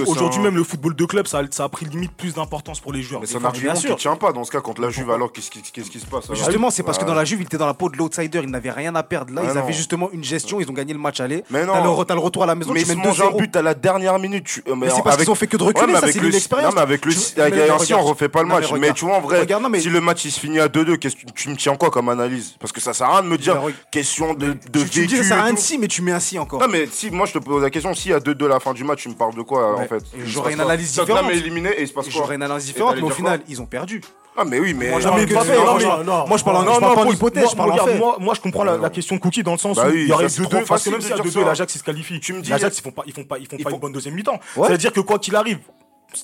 Aujourd'hui 0.06 0.40
même 0.40 0.56
le 0.56 0.64
football 0.64 0.94
de 0.94 1.03
deux 1.04 1.08
clubs, 1.08 1.26
ça, 1.26 1.64
a 1.64 1.68
pris 1.68 1.84
limite 1.84 2.12
plus 2.12 2.34
d'importance 2.34 2.80
pour 2.80 2.92
les 2.92 3.02
joueurs. 3.02 3.20
Mais 3.20 3.26
c'est 3.26 3.36
un 3.36 3.44
argument 3.44 3.74
qui 3.74 3.94
tient 3.96 4.16
pas 4.16 4.32
dans 4.32 4.44
ce 4.44 4.50
cas 4.50 4.60
contre 4.60 4.80
la 4.80 4.88
Juve. 4.88 5.10
Alors 5.10 5.30
qu'est-ce 5.32 5.50
qui, 5.50 6.00
se 6.00 6.06
passe 6.06 6.32
Justement, 6.32 6.70
c'est 6.70 6.82
parce 6.82 6.98
que 6.98 7.04
dans 7.04 7.14
la 7.14 7.24
Juve, 7.24 7.40
ils 7.40 7.44
étaient 7.44 7.58
dans 7.58 7.66
la 7.66 7.74
peau 7.74 7.90
de 7.90 7.96
l'outsider. 7.96 8.40
Ils 8.42 8.50
n'avaient 8.50 8.70
rien 8.70 8.94
à 8.94 9.02
perdre. 9.02 9.34
Là, 9.34 9.42
ils 9.44 9.58
avaient 9.58 9.72
justement 9.72 10.10
une 10.12 10.24
gestion. 10.24 10.60
Ils 10.60 10.70
ont 10.70 10.72
gagné 10.72 10.92
le 10.92 10.98
match 10.98 11.20
aller. 11.20 11.44
Mais 11.50 11.64
non. 11.66 11.74
T'as 12.04 12.14
le, 12.14 12.20
retour 12.20 12.44
à 12.44 12.46
la 12.46 12.54
maison. 12.54 12.72
Mais 12.72 12.82
tu 12.82 12.92
ils 12.92 13.22
un 13.22 13.30
but 13.36 13.54
à 13.56 13.62
la 13.62 13.74
dernière 13.74 14.18
minute. 14.18 14.62
Euh, 14.66 14.74
mais, 14.74 14.86
mais 14.86 14.92
c'est 14.92 15.02
parce 15.02 15.16
qu'ils 15.16 15.30
ont 15.30 15.34
fait 15.34 15.46
que 15.46 15.56
de 15.56 15.62
reculer. 15.62 15.92
Ça, 15.92 15.98
avec 15.98 16.14
c'est 16.14 16.20
le... 16.20 16.28
l'expérience. 16.28 16.76
Avec 16.76 17.04
le 17.04 17.94
on 17.94 18.02
refait 18.02 18.28
pas 18.28 18.42
le 18.42 18.48
match. 18.48 18.72
Mais 18.72 18.92
tu 18.92 19.04
vois, 19.04 19.16
en 19.16 19.20
vrai, 19.20 19.46
si 19.78 19.90
le 19.90 20.00
match 20.00 20.24
il 20.24 20.30
se 20.30 20.40
finit 20.40 20.60
à 20.60 20.68
2-2, 20.68 20.98
tu 21.34 21.48
me 21.50 21.56
tiens 21.56 21.76
quoi 21.76 21.90
comme 21.90 22.08
analyse? 22.08 22.54
Parce 22.58 22.72
que 22.72 22.80
ça 22.80 22.94
sert 22.94 23.08
à 23.08 23.12
rien 23.12 23.22
de 23.22 23.28
me 23.28 23.38
dire 23.38 23.60
question 23.90 24.34
de 24.34 24.56
vécu. 24.72 25.06
Tu 25.06 25.16
ça 25.18 25.46
sert 25.46 25.58
si, 25.58 25.78
mais 25.78 25.88
tu 25.88 26.02
mets 26.02 26.12
un 26.12 26.20
si 26.20 26.38
encore. 26.38 26.60
Non, 26.60 26.68
mais 26.68 26.88
si, 26.90 27.10
moi 27.10 27.26
je 27.26 27.34
te 27.34 27.38
pose 27.38 27.62
la 27.62 27.70
question. 27.70 27.94
Si 27.94 28.12
à 28.12 28.18
2-2 28.18 28.46
la 28.46 28.60
fin 28.60 28.72
du 28.72 28.84
match, 28.84 29.02
tu 29.02 29.08
me 29.08 29.14
parles 29.14 29.34
de 29.34 29.42
quoi 29.42 29.78
en 29.78 29.86
fait? 29.86 30.02
J'aurais 30.24 30.52
une 30.52 30.60
analyse 30.60 30.93
Tottenham 30.94 31.30
est 31.30 31.36
éliminé 31.36 31.70
et 31.70 31.82
il 31.82 31.88
se 31.88 31.92
passe 31.92 32.08
quoi 32.08 32.14
Genre 32.14 32.32
une 32.32 32.42
analyse 32.42 32.74
mais 32.76 33.02
au 33.02 33.10
final, 33.10 33.40
ils 33.48 33.60
ont 33.60 33.66
perdu. 33.66 34.00
Ah, 34.36 34.44
mais 34.44 34.58
oui, 34.58 34.74
mais. 34.74 34.90
Moi, 34.90 35.00
je 35.00 35.06
ah, 35.06 35.10
parle 36.44 36.98
en 36.98 37.10
hypothèse, 37.12 37.50
je 37.50 37.56
parle 37.56 37.72
en. 37.72 38.20
Moi, 38.20 38.34
je 38.34 38.40
comprends 38.40 38.64
la 38.64 38.90
question 38.90 39.18
Cookie 39.18 39.42
dans 39.42 39.52
le 39.52 39.58
sens 39.58 39.76
bah 39.76 39.88
où 39.88 39.94
il 39.94 40.08
y 40.08 40.12
aurait 40.12 40.26
2-2, 40.26 40.66
parce 40.66 40.86
même 40.86 41.00
si 41.00 41.12
à 41.12 41.16
2-2, 41.16 41.44
l'Ajax, 41.44 41.74
il 41.74 41.78
se 41.78 41.84
qualifie. 41.84 42.20
Tu 42.20 42.32
me 42.32 42.40
dis. 42.40 42.50
L'Ajax, 42.50 42.82
ils 43.06 43.12
font 43.12 43.24
pas 43.24 43.38
une 43.38 43.78
bonne 43.78 43.92
deuxième 43.92 44.14
mi-temps. 44.14 44.40
C'est-à-dire 44.54 44.92
que 44.92 45.00
quoi 45.00 45.18
qu'il 45.18 45.36
arrive, 45.36 45.58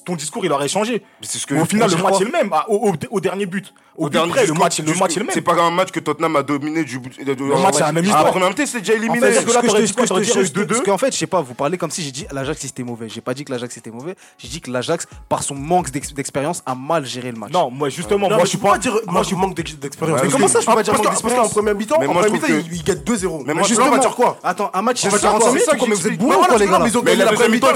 ton 0.05 0.17
discours 0.17 0.45
il 0.45 0.53
aurait 0.53 0.69
changé. 0.69 1.03
Au 1.51 1.65
final, 1.65 1.91
le 1.91 2.03
match 2.03 2.21
est 2.21 2.25
le 2.25 2.31
même, 2.31 2.51
ah, 2.53 2.67
au, 2.69 3.21
dernier 3.21 3.47
but. 3.47 3.73
Au, 3.97 4.09
dernier 4.09 4.33
le 4.47 4.55
match, 4.55 4.79
le 4.81 4.95
match 4.95 5.17
est 5.17 5.21
le 5.21 5.27
même. 5.27 5.35
C'est 5.35 5.43
pas 5.43 5.61
un 5.61 5.71
match 5.71 5.91
que 5.91 6.01
Tottenham 6.01 6.35
a 6.37 6.43
dominé 6.43 6.85
du. 6.85 6.99
du 6.99 7.11
le 7.19 7.63
match, 7.63 7.75
c'est 7.75 7.83
un 7.83 7.87
ah, 7.87 7.93
même 7.93 8.05
histoire. 8.05 8.35
En 8.35 8.41
même 8.41 8.55
temps, 8.55 8.63
c'est 8.65 8.79
déjà 8.79 8.95
éliminé. 8.95 9.19
En 9.19 9.31
fait, 9.31 9.35
parce 9.35 9.45
que 9.45 9.53
là, 9.53 9.61
que 9.63 9.69
je 9.69 10.65
parce 10.65 10.81
qu'en 10.81 10.99
fait, 10.99 11.13
je 11.13 11.19
sais 11.19 11.27
pas, 11.27 11.41
vous 11.41 11.55
parlez 11.55 11.77
comme 11.77 11.91
si 11.91 12.03
j'ai 12.03 12.11
dit 12.11 12.27
l'Ajax 12.31 12.61
c'était 12.61 12.83
mauvais. 12.83 13.09
J'ai 13.09 13.21
pas 13.21 13.35
dit 13.35 13.45
que 13.45 13.53
l'Ajax 13.53 13.75
c'était 13.75 13.91
mauvais. 13.91 14.15
J'ai 14.39 14.49
dit 14.49 14.61
que 14.61 14.71
l'Ajax, 14.71 15.07
par 15.29 15.43
son 15.43 15.55
manque 15.55 15.91
d'expérience, 15.91 16.63
a 16.65 16.75
mal 16.75 17.05
géré 17.05 17.33
le 17.33 17.39
match. 17.39 17.53
Non, 17.53 17.71
moi 17.71 17.89
justement, 17.89 18.29
moi 18.29 18.41
je 18.45 18.49
suis 18.49 18.59
pas. 18.59 18.79
Moi 19.07 19.23
je 19.23 19.35
manque 19.35 19.55
d'expérience. 19.55 20.21
Mais 20.23 20.29
comment 20.29 20.49
ça, 20.49 20.61
je 20.61 20.67
peux 20.67 20.75
pas 20.75 20.83
dire 20.83 20.95
manque 20.95 21.09
d'expérience 21.09 21.47
en 21.47 21.51
première 21.51 21.75
mi-temps 21.75 21.97
En 21.97 22.13
première 22.13 22.33
mi-temps, 22.33 22.47
il 22.49 22.83
gagne 22.85 22.99
2-0. 22.99 23.43
Mais 23.47 23.65
justement, 23.65 23.89
on 23.89 23.91
va 23.91 23.99
dire 23.99 24.15
quoi 24.15 24.39
Attends, 24.43 24.71
un 24.73 24.83
match, 24.83 25.01
c'est 25.01 25.11
45 25.11 25.53
minutes. 25.53 25.89
Mais 25.89 25.95
vous 25.95 26.09
êtes 26.09 26.19
bourrés, 26.19 26.59
les 26.59 26.67
gars. 26.67 26.79
Mais 27.05 27.17
la 27.17 27.27
première 27.27 27.51
mi-temps, 27.51 27.69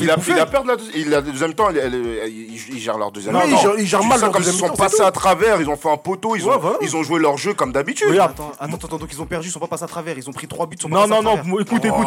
il 0.00 0.10
a 0.10 0.46
peur 0.46 0.64
de 0.64 0.68
la 0.68 0.76
temps, 1.54 1.68
ils 1.70 2.78
gèrent 2.78 2.98
leur 2.98 3.12
deuxième 3.12 3.34
Non, 3.34 3.46
mi-temps. 3.46 3.74
ils 3.78 3.86
gèrent- 3.86 4.00
ils 4.02 4.08
mal 4.08 4.20
comme 4.30 4.42
Ils 4.42 4.52
sont 4.52 4.68
passés 4.70 5.02
à 5.02 5.10
travers, 5.10 5.60
ils 5.60 5.68
ont 5.68 5.76
fait 5.76 5.90
un 5.90 5.96
poteau, 5.96 6.36
ils 6.36 6.46
ont 6.46 6.50
ils 6.80 6.96
ont 6.96 7.02
joué 7.02 7.20
leur 7.20 7.36
jeu 7.36 7.54
comme 7.54 7.72
d'habitude. 7.72 8.18
Attends, 8.18 8.52
attends, 8.58 8.98
donc 8.98 9.08
ils 9.12 9.20
ont 9.20 9.26
perdu, 9.26 9.48
ils 9.48 9.50
sont 9.50 9.60
pas 9.60 9.66
passés 9.66 9.84
à 9.84 9.88
travers, 9.88 10.16
ils 10.16 10.28
ont 10.28 10.32
pris 10.32 10.46
trois 10.46 10.66
buts, 10.66 10.76
Non, 10.88 11.06
non, 11.06 11.22
non, 11.22 11.38
moi, 11.44 11.62
écoute, 11.62 11.84
écoute. 11.84 12.06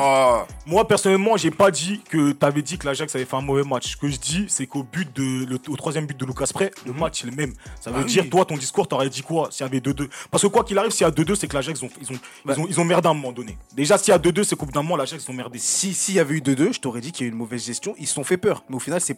Moi, 0.66 0.88
personnellement, 0.88 1.38
j'ai 1.38 1.52
pas 1.52 1.72
dit 1.72 2.02
que 2.10 2.32
t'avais 2.32 2.62
dit 2.62 2.78
que 2.78 2.86
l'Ajax 2.86 3.16
avait 3.16 3.26
fait 3.26 3.36
un 3.36 3.42
mauvais 3.42 3.64
match. 3.64 3.92
Ce 3.92 3.98
que 3.98 4.08
je 4.08 4.18
dis, 4.18 4.46
c'est 4.48 4.66
qu'au 4.68 4.84
but 4.84 5.14
de, 5.16 5.46
le- 5.46 5.60
au 5.68 5.76
troisième 5.76 6.06
but 6.06 6.18
de 6.18 6.26
Lucas 6.26 6.50
Prey, 6.54 6.72
le 6.86 6.94
mhm. 6.94 7.00
match 7.00 7.24
est 7.24 7.28
le 7.28 7.36
même. 7.36 7.54
Ça 7.80 7.92
bah 7.92 8.00
veut 8.00 8.06
dire, 8.06 8.30
toi, 8.30 8.46
ton 8.46 8.58
discours, 8.58 8.88
t'aurais 8.88 9.10
dit 9.10 9.22
quoi 9.22 9.50
s'il 9.52 9.66
y 9.66 9.70
avait 9.70 9.80
2-2 9.80 10.08
Parce 10.32 10.44
que 10.44 10.48
quoi 10.48 10.64
qu'il 10.64 10.78
arrive, 10.78 10.92
s'il 10.92 11.06
y 11.06 11.10
a 11.10 11.12
2-2, 11.12 11.36
c'est 11.36 11.48
que 11.48 11.56
l'Ajax, 11.56 11.80
ils 11.80 11.86
ont, 11.86 11.90
ils, 12.02 12.12
ont, 12.12 12.14
ils, 12.14 12.20
bah. 12.46 12.54
ont, 12.58 12.68
ils 12.70 12.86
merdé 12.86 13.08
à 13.08 13.12
un 13.12 13.14
moment 13.14 13.32
donné. 13.32 13.58
Déjà, 13.74 13.98
s'il 13.98 14.12
y 14.12 14.16
a 14.16 14.20
2-2, 14.20 14.44
c'est 14.44 14.56
qu'au 14.56 14.66
bout 14.66 14.72
d'un 14.72 14.84
moment, 14.84 14.96
l'Ajax, 14.96 15.24
ils 15.26 15.32
ont 15.32 15.34
merdé. 15.34 15.60
S'il 15.60 16.16
y 16.16 16.20
avait 16.20 16.36
eu 16.36 16.42
2-2, 16.42 16.74
je 16.74 16.80
t'aurais 16.80 17.02
dit 17.02 17.12
qu'il 17.12 17.26
y 17.26 17.30
a 17.30 17.32
une 17.32 17.38
mauvaise 17.38 17.66
gestion, 17.66 17.96
ils 17.98 18.08
se 18.08 18.14
sont 18.14 18.24
fait 18.24 18.38
peur. 18.38 18.64
Mais 18.70 18.76
au 18.76 18.80
final, 18.80 19.02
c'est 19.02 19.14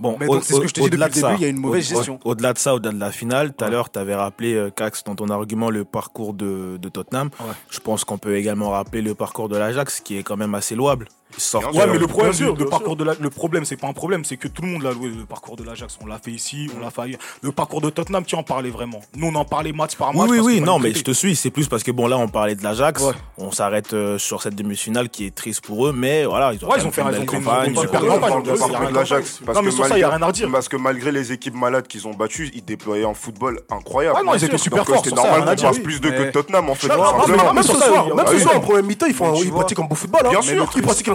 Bon, 0.00 0.16
c'est 0.40 0.54
ce 0.54 0.60
que 0.60 0.66
je 0.66 0.72
te 0.72 0.80
dis 0.80 0.90
début. 0.90 2.18
Au-delà 2.24 2.52
de 2.54 2.58
ça, 2.58 2.74
au-delà 2.74 2.92
de 2.92 3.00
la 3.00 3.12
finale, 3.12 3.52
tout 3.52 3.64
à 3.64 3.68
l'heure, 3.68 3.90
tu 3.90 3.98
avais 3.98 4.14
rappelé, 4.14 4.54
euh, 4.54 4.70
Cax, 4.70 5.04
dans 5.04 5.14
ton 5.14 5.28
argument, 5.28 5.68
le 5.68 5.84
parcours 5.84 6.32
de, 6.32 6.78
Tottenham. 6.92 7.28
Je 7.70 7.80
pense 7.80 8.04
qu'on 8.04 8.18
peut 8.18 8.36
également 8.36 8.70
rappeler 8.70 9.02
le 9.02 9.14
parcours 9.14 9.48
de 9.48 9.56
l'Ajax, 9.56 10.00
qui 10.00 10.16
est 10.16 10.22
quand 10.22 10.38
même 10.38 10.54
assez 10.54 10.74
louable. 10.74 11.08
Sortir. 11.36 11.74
Ouais, 11.74 11.86
mais 11.86 11.98
le 11.98 12.06
problème, 12.06 12.32
sûr, 12.32 12.54
parcours 12.70 12.96
de 12.96 13.04
le 13.04 13.30
problème, 13.30 13.64
c'est 13.64 13.76
pas 13.76 13.88
un 13.88 13.92
problème, 13.92 14.24
c'est 14.24 14.36
que 14.36 14.48
tout 14.48 14.62
le 14.62 14.68
monde 14.68 14.82
l'a 14.82 14.92
loué. 14.92 15.10
Le 15.10 15.26
parcours 15.26 15.56
de 15.56 15.64
l'Ajax, 15.64 15.98
on 16.02 16.06
l'a 16.06 16.18
fait 16.18 16.30
ici, 16.30 16.70
on 16.76 16.80
l'a 16.80 16.90
fait 16.90 17.02
ailleurs. 17.02 17.20
Le 17.42 17.52
parcours 17.52 17.80
de 17.80 17.90
Tottenham, 17.90 18.24
tu 18.24 18.34
en 18.36 18.42
parlais 18.42 18.70
vraiment. 18.70 19.00
Nous, 19.14 19.26
on 19.26 19.34
en 19.34 19.44
parlait 19.44 19.72
match 19.72 19.96
par 19.96 20.14
match. 20.14 20.28
Oui, 20.28 20.38
oui, 20.38 20.54
oui 20.56 20.60
non, 20.60 20.78
mais 20.78 20.94
je 20.94 21.02
te 21.02 21.10
suis. 21.10 21.36
C'est 21.36 21.50
plus 21.50 21.68
parce 21.68 21.82
que 21.82 21.90
bon, 21.90 22.06
là, 22.06 22.16
on 22.18 22.28
parlait 22.28 22.54
de 22.54 22.62
l'Ajax. 22.62 23.02
On 23.36 23.50
s'arrête 23.52 23.92
euh, 23.92 24.18
sur 24.18 24.42
cette 24.42 24.54
demi-finale 24.54 25.08
qui 25.08 25.26
est 25.26 25.34
triste 25.34 25.62
pour 25.62 25.86
eux, 25.86 25.92
mais 25.92 26.24
voilà, 26.24 26.52
ils 26.52 26.64
ont, 26.64 26.68
ouais, 26.68 26.76
ils 26.78 26.86
ont 26.86 26.90
fait 26.90 27.02
une, 27.02 27.10
belle 27.10 27.26
campagne. 27.26 27.72
de 27.72 28.94
l'Ajax. 28.94 29.40
Non, 29.54 29.62
mais 29.62 29.70
ça, 29.70 29.98
il 29.98 30.04
a 30.04 30.10
rien 30.10 30.22
à 30.22 30.32
dire. 30.32 30.48
Parce 30.50 30.68
que 30.68 30.76
malgré 30.76 31.12
les 31.12 31.32
équipes 31.32 31.54
malades 31.54 31.86
qu'ils 31.86 32.06
ont 32.06 32.14
battues, 32.14 32.50
ils 32.54 32.64
déployaient 32.64 33.04
un 33.04 33.14
football 33.14 33.60
incroyable. 33.70 34.16
Ah 34.20 34.22
non, 34.24 34.34
ils 34.34 34.44
étaient 34.44 34.58
super 34.58 34.82
euh, 34.82 34.94
forts. 34.94 35.02
C'est 35.04 35.14
normal 35.14 35.44
qu'on 35.44 35.62
passe 35.62 35.78
plus 35.78 36.00
de 36.00 36.10
que 36.10 36.30
Tottenham, 36.30 36.70
en 36.70 36.74
fait. 36.74 36.88
Même 36.88 37.62
ce 37.62 37.74
soir, 37.74 38.14
même 38.14 38.26
ce 38.26 38.38
soir, 38.38 38.54
ah 38.54 38.58
en 38.58 38.60
première 38.60 38.82
mi-temps, 38.82 39.06
ils 39.06 39.50
pratiquent 39.50 39.78
un 39.78 39.84
beau 39.84 39.94
football. 39.94 40.22
Hein. 40.26 40.30
Bien 40.30 40.42
sûr, 40.42 40.68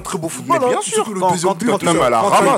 très 0.05 0.17
beau 0.17 0.29
football. 0.29 0.59
Hein. 0.63 0.69
Bien 0.69 0.81
sûr, 0.81 1.09
le 1.09 1.19
deuxième 1.29 1.53
but, 1.55 1.71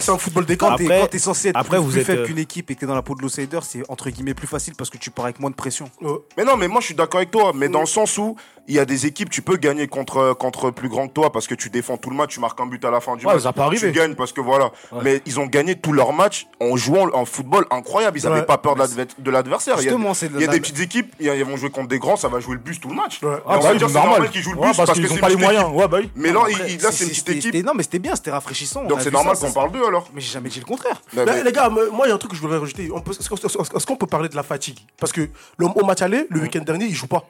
c'est 0.02 0.12
un 0.12 0.18
football 0.18 0.46
des 0.46 0.58
camps. 0.58 0.76
Quand 0.78 1.08
t'es 1.10 1.20
censé 1.20 1.50
être 1.50 1.64
plus 1.64 2.04
faible 2.04 2.24
qu'une 2.24 2.38
euh, 2.38 2.42
équipe 2.42 2.70
et 2.70 2.76
que 2.76 2.82
t'es 2.82 2.86
dans 2.86 2.96
la 2.96 3.02
peau 3.02 3.16
de 3.16 3.22
l'outsider, 3.22 3.60
c'est 3.64 3.84
entre 3.90 4.10
guillemets 4.10 4.34
plus 4.34 4.48
facile 4.48 4.76
parce 4.78 4.90
que 4.90 4.98
tu 4.98 5.10
pars 5.10 5.26
avec 5.26 5.40
moins 5.40 5.50
de 5.50 5.56
pression. 5.56 5.90
Euh, 6.04 6.18
mais 6.38 6.44
non, 6.44 6.58
mais 6.58 6.68
moi 6.68 6.82
je 6.82 6.88
suis 6.88 6.96
d'accord 6.96 7.20
avec 7.20 7.32
toi, 7.32 7.52
mais 7.56 7.70
dans 7.70 7.80
le 7.80 7.86
sens 7.86 8.18
où 8.18 8.36
il 8.68 8.76
y 8.76 8.80
a 8.80 8.86
des 8.86 9.06
équipes, 9.06 9.30
tu 9.30 9.42
peux 9.42 9.56
gagner 9.56 9.88
contre, 9.88 10.34
contre 10.34 10.72
plus 10.72 10.90
grand 10.90 11.08
que 11.08 11.14
toi 11.14 11.32
parce 11.32 11.48
que 11.48 11.56
tu 11.56 11.70
défends 11.70 11.98
tout 11.98 12.10
le 12.10 12.18
match, 12.18 12.32
tu 12.34 12.40
marques 12.42 12.60
un 12.60 12.66
but 12.66 12.84
à 12.84 12.92
la 12.92 13.00
fin 13.00 13.16
du 13.16 13.26
match. 13.26 13.42
Ça 13.42 13.54
pas 13.54 13.70
tu 13.70 13.92
gagnes 13.92 14.16
parce 14.16 14.34
que 14.34 14.42
voilà. 14.42 14.72
Mais 15.04 15.22
ils 15.26 15.40
ont 15.40 15.46
gagné 15.46 15.76
tous 15.76 15.94
leurs 15.94 16.14
matchs 16.14 16.48
en 16.60 16.76
jouant 16.76 17.10
un 17.16 17.26
football 17.26 17.66
incroyable. 17.72 18.18
Ils 18.20 18.26
n'avaient 18.26 18.46
pas 18.46 18.58
peur 18.58 18.76
de 18.76 19.32
l'adversaire. 19.32 19.78
Il 19.80 19.86
y 19.86 20.44
a, 20.44 20.48
des 20.48 20.60
petites 20.60 20.80
équipes, 20.80 21.16
ils 21.20 21.44
vont 21.46 21.58
jouer 21.58 21.70
contre 21.70 21.88
des 21.88 22.00
grands, 22.00 22.18
ça 22.18 22.28
va 22.28 22.40
jouer 22.40 22.56
le 22.56 22.60
bus 22.60 22.80
tout 22.80 22.90
le 22.90 22.96
match. 22.96 23.22
Ah, 23.24 23.40
on 23.46 23.52
bah 23.54 23.60
va 23.60 23.76
dire 23.76 23.88
c'est 23.88 23.94
normal, 23.94 24.30
qu'ils 24.30 24.42
jouent 24.42 24.54
le 24.54 24.62
bus 24.62 24.78
parce, 24.78 24.92
qu'ils 24.92 25.08
n'ont 25.08 25.18
pas 25.18 25.30
les 25.30 25.36
moyens. 25.36 25.66
Bah 25.74 26.00
mais 26.16 26.32
là, 26.32 26.42
c'est 26.92 27.06
une 27.06 27.10
petite 27.10 27.30
non, 27.64 27.74
mais 27.76 27.84
c'était 27.84 28.00
bien, 28.00 28.16
c'était 28.16 28.32
rafraîchissant. 28.32 28.84
Donc 28.86 29.02
c'est 29.02 29.12
normal 29.12 29.38
qu'on 29.38 29.52
parle 29.52 29.72
d'eux 29.72 29.86
alors. 29.86 30.10
Mais 30.14 30.22
j'ai 30.22 30.32
jamais 30.32 30.50
dit 30.50 30.60
le 30.60 30.66
contraire. 30.66 31.02
Bah, 31.14 31.26
les 31.44 31.52
gars, 31.52 31.70
moi, 31.70 32.06
il 32.06 32.10
y 32.10 32.12
a 32.12 32.16
un 32.16 32.18
truc 32.18 32.32
que 32.32 32.38
je 32.38 32.42
voudrais 32.42 32.58
rajouter. 32.58 32.86
Est-ce 32.86 33.86
qu'on 33.86 33.96
peut 33.96 34.08
parler 34.08 34.30
de 34.30 34.36
la 34.36 34.44
fatigue? 34.44 34.80
Parce 35.00 35.12
que 35.12 35.30
au 35.60 35.86
match 35.86 36.02
aller, 36.02 36.28
le 36.30 36.40
mm. 36.40 36.44
week-end 36.44 36.62
dernier, 36.62 36.86
il 36.86 36.96
joue 36.96 37.08
pas. 37.08 37.26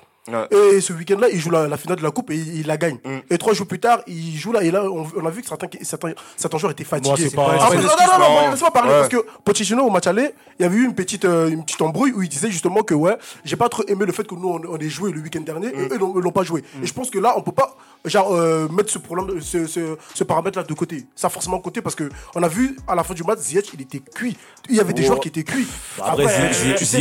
Et 0.51 0.81
ce 0.81 0.93
week-end-là, 0.93 1.29
il 1.31 1.39
joue 1.39 1.49
la, 1.49 1.77
finale 1.77 1.97
de 1.97 2.03
la 2.03 2.11
coupe 2.11 2.31
et 2.31 2.35
il, 2.35 2.67
la 2.67 2.77
gagne. 2.77 2.97
Et 3.29 3.37
trois 3.37 3.53
jours 3.53 3.67
plus 3.67 3.79
tard, 3.79 4.01
il 4.07 4.35
joue 4.37 4.51
là. 4.51 4.63
Et 4.63 4.71
là, 4.71 4.83
on, 4.83 5.25
a 5.25 5.29
vu 5.29 5.41
que 5.41 5.47
certains, 5.47 5.67
certains, 5.81 6.13
certains 6.35 6.57
joueurs 6.57 6.71
étaient 6.71 6.83
fatigués. 6.83 7.29
Ah, 7.37 7.69
non, 7.73 7.81
non, 7.81 7.81
non, 7.81 8.41
non, 8.41 8.51
laisse-moi 8.51 8.71
parler. 8.71 8.91
Parce 8.91 9.09
que 9.09 9.25
Pochettino, 9.43 9.83
au 9.83 9.89
match 9.89 10.07
aller, 10.07 10.31
il 10.59 10.63
y 10.63 10.65
avait 10.65 10.77
eu 10.77 10.85
une 10.85 10.95
petite, 10.95 11.25
euh, 11.25 11.49
une 11.49 11.63
petite 11.63 11.81
embrouille 11.81 12.11
où 12.11 12.21
il 12.21 12.29
disait 12.29 12.51
justement 12.51 12.83
que, 12.83 12.93
ouais, 12.93 13.17
j'ai 13.45 13.55
pas 13.55 13.69
trop 13.69 13.83
aimé 13.87 14.05
le 14.05 14.11
fait 14.11 14.27
que 14.27 14.35
nous, 14.35 14.59
on, 14.69 14.77
ait 14.77 14.89
joué 14.89 15.11
le 15.11 15.21
week-end 15.21 15.41
dernier 15.41 15.67
mm. 15.67 15.79
et 15.79 15.93
eux, 15.93 15.97
l'ont 15.97 16.31
pas 16.31 16.43
joué. 16.43 16.63
Et 16.81 16.85
je 16.85 16.93
pense 16.93 17.09
que 17.09 17.19
là, 17.19 17.33
on 17.37 17.41
peut 17.41 17.51
pas 17.51 17.75
genre, 18.05 18.33
euh, 18.33 18.67
mettre 18.69 18.91
ce, 18.91 18.99
problème, 18.99 19.41
ce, 19.41 19.65
ce, 19.67 20.23
paramètre-là 20.23 20.63
de 20.63 20.73
côté. 20.73 21.05
Ça, 21.15 21.27
a 21.27 21.29
forcément, 21.29 21.59
côté 21.59 21.81
parce 21.81 21.95
que 21.95 22.09
on 22.35 22.43
a 22.43 22.47
vu 22.47 22.77
à 22.87 22.95
la 22.95 23.03
fin 23.03 23.13
du 23.13 23.23
match, 23.23 23.39
Ziyech, 23.39 23.69
il 23.73 23.81
était 23.81 23.99
cuit. 23.99 24.37
Il 24.69 24.75
y 24.75 24.79
avait 24.79 24.93
des 24.93 25.03
joueurs 25.03 25.19
qui 25.19 25.29
étaient 25.29 25.43
cuits. 25.43 25.67
Après, 26.01 26.25
après, 26.25 26.75
tu 26.77 26.85
sais 26.85 26.99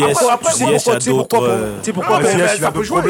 pourquoi, 1.11 1.49
tu 1.83 1.85
sais 1.85 1.93
pourquoi, 1.93 2.21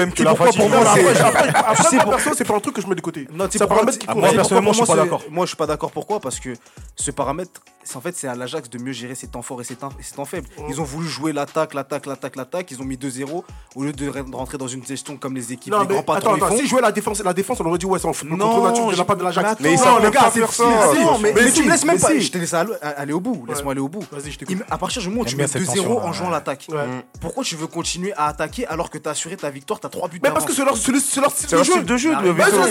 même 0.06 0.14
qui. 0.14 0.24
Pourquoi 0.24 0.52
pour 0.52 0.68
moi, 0.68 0.84
c'est. 0.94 1.20
Après, 1.54 1.98
perso, 2.10 2.30
c'est 2.34 2.44
pas 2.44 2.56
un 2.56 2.60
truc 2.60 2.74
que 2.74 2.82
je 2.82 2.86
mets 2.86 2.94
de 2.94 3.00
côté. 3.00 3.28
Non, 3.32 3.46
c'est 3.50 3.62
un 3.62 3.66
paramètre 3.66 3.98
qui 3.98 4.06
Moi, 4.14 4.30
personnellement, 4.32 4.72
je 4.72 4.78
suis 4.78 4.86
pas 4.86 4.96
d'accord. 4.96 5.22
Moi, 5.30 5.44
je 5.44 5.48
suis 5.48 5.56
pas 5.56 5.66
d'accord. 5.66 5.90
Pourquoi 5.92 6.20
Parce 6.20 6.40
que 6.40 6.54
ce 6.94 7.10
paramètre 7.10 7.60
en 7.94 8.00
fait, 8.00 8.16
c'est 8.16 8.28
à 8.28 8.34
l'Ajax 8.34 8.68
de 8.70 8.78
mieux 8.78 8.92
gérer 8.92 9.14
ses 9.14 9.28
temps 9.28 9.42
forts 9.42 9.60
et 9.60 9.64
ses 9.64 9.76
temps, 9.76 9.90
faibles. 10.24 10.48
Ils 10.68 10.80
ont 10.80 10.84
voulu 10.84 11.08
jouer 11.08 11.32
l'attaque, 11.32 11.74
l'attaque, 11.74 12.06
l'attaque, 12.06 12.36
l'attaque. 12.36 12.70
Ils 12.70 12.80
ont 12.80 12.84
mis 12.84 12.96
2-0 12.96 13.44
au 13.74 13.84
lieu 13.84 13.92
de 13.92 14.12
rentrer 14.32 14.58
dans 14.58 14.66
une 14.66 14.84
gestion 14.84 15.16
comme 15.16 15.34
les 15.34 15.52
équipes. 15.52 15.72
Non, 15.72 15.80
les 15.82 15.88
mais 15.88 16.02
grands 16.02 16.14
attends, 16.14 16.34
attends, 16.34 16.56
si 16.56 16.66
jouer 16.66 16.80
la 16.80 16.92
défense, 16.92 17.22
la 17.22 17.32
défense, 17.32 17.60
on 17.60 17.66
aurait 17.66 17.78
dit 17.78 17.86
ouais, 17.86 17.98
c'est 17.98 18.06
en 18.06 18.12
football 18.12 18.38
non, 18.38 18.50
contre 18.50 18.68
nature 18.68 18.90
de 18.90 18.96
la 18.96 19.04
part 19.04 19.16
de 19.16 19.24
l'Ajax. 19.24 19.60
Mais, 19.60 19.70
mais 19.70 19.76
non, 19.76 19.98
le 19.98 20.10
gars, 20.10 20.30
c'est 20.32 20.40
mais, 20.40 21.32
mais, 21.32 21.44
mais, 21.44 21.52
tu 21.52 21.62
me 21.62 21.70
laisses 21.70 21.84
même 21.84 22.00
pas. 22.00 22.08
Si. 22.08 22.22
Je 22.22 22.32
t'ai 22.32 22.38
laissé 22.38 22.56
aller 22.56 23.12
au 23.12 23.20
bout. 23.20 23.44
Laisse-moi 23.48 23.72
aller 23.72 23.80
au 23.80 23.88
bout. 23.88 24.04
Vas-y, 24.10 24.30
je 24.30 24.38
te. 24.38 24.44
À 24.70 24.78
partir 24.78 25.02
du 25.02 25.08
moment 25.08 25.22
où 25.22 25.24
tu 25.26 25.36
mets 25.36 25.44
2-0 25.44 25.86
en 25.86 26.12
jouant 26.12 26.30
l'attaque, 26.30 26.68
mm. 26.68 27.02
pourquoi 27.20 27.44
tu 27.44 27.56
veux 27.56 27.66
continuer 27.66 28.12
à 28.16 28.26
attaquer 28.26 28.66
alors 28.66 28.90
que 28.90 28.98
t'as 28.98 29.10
assuré 29.10 29.36
ta 29.36 29.50
victoire, 29.50 29.80
t'as 29.80 29.88
3 29.88 30.08
buts 30.08 30.20
Mais 30.22 30.30
parce 30.30 30.44
que 30.44 30.52
c'est 30.52 30.64
leur 30.64 30.76
style 30.76 31.84
de 31.84 31.96
jeu. 31.96 32.12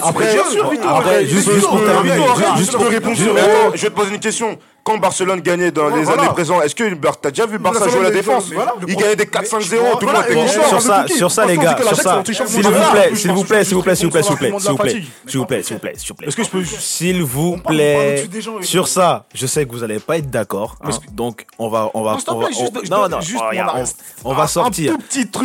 Après, 0.03 1.25
juste 1.25 1.67
pour 1.67 1.83
terminer, 1.83 2.25
je 3.75 3.81
vais 3.81 3.89
te 3.89 3.95
poser 3.95 4.13
une 4.13 4.19
question 4.19 4.57
quand 4.85 4.99
Barcelone 4.99 5.41
gagnait 5.41 5.71
dans 5.71 5.89
les 5.89 6.07
années 6.07 6.27
présentes, 6.27 6.63
est-ce 6.63 6.75
que 6.75 6.93
t'as 7.19 7.31
déjà 7.31 7.47
vu 7.47 7.57
Barça 7.57 7.89
jouer 7.89 8.03
la 8.03 8.11
défense. 8.11 8.51
Il 8.87 8.95
gagnait 8.95 9.15
des 9.15 9.25
4-5-0. 9.25 10.69
Sur 10.69 10.81
ça, 10.81 11.05
sur 11.07 11.31
ça 11.31 11.45
les 11.45 11.57
gars, 11.57 11.75
sur 11.75 11.97
ça. 11.97 12.23
S'il 12.23 12.63
vous 12.63 12.73
plaît, 12.91 13.15
s'il 13.15 13.31
vous 13.31 13.43
plaît, 13.43 13.65
s'il 13.65 13.75
vous 13.75 13.81
plaît, 13.81 13.95
s'il 13.95 14.05
vous 14.05 14.11
plaît, 14.11 14.21
s'il 14.21 14.29
vous 14.29 14.77
plaît, 14.77 14.93
s'il 15.25 15.39
vous 15.39 15.45
plaît, 15.45 15.63
s'il 15.63 15.73
vous 15.75 15.79
plaît, 15.79 15.93
s'il 15.97 16.09
vous 16.09 16.15
plaît. 16.15 16.27
Est-ce 16.27 16.35
que 16.35 16.43
je 16.43 16.49
peux 16.49 16.63
S'il 16.63 17.23
vous 17.23 17.57
plaît. 17.57 18.27
Sur 18.61 18.87
ça, 18.87 19.25
je 19.33 19.47
sais 19.47 19.65
que 19.65 19.71
vous 19.71 19.83
allez 19.83 19.99
pas 19.99 20.17
être 20.17 20.29
d'accord. 20.29 20.77
Donc 21.11 21.47
on 21.57 21.67
va, 21.67 21.89
on 21.95 22.03
va, 22.03 22.17
non 22.91 23.09
non, 23.09 23.19
on 24.23 24.33
va 24.33 24.47
sortir. 24.47 24.95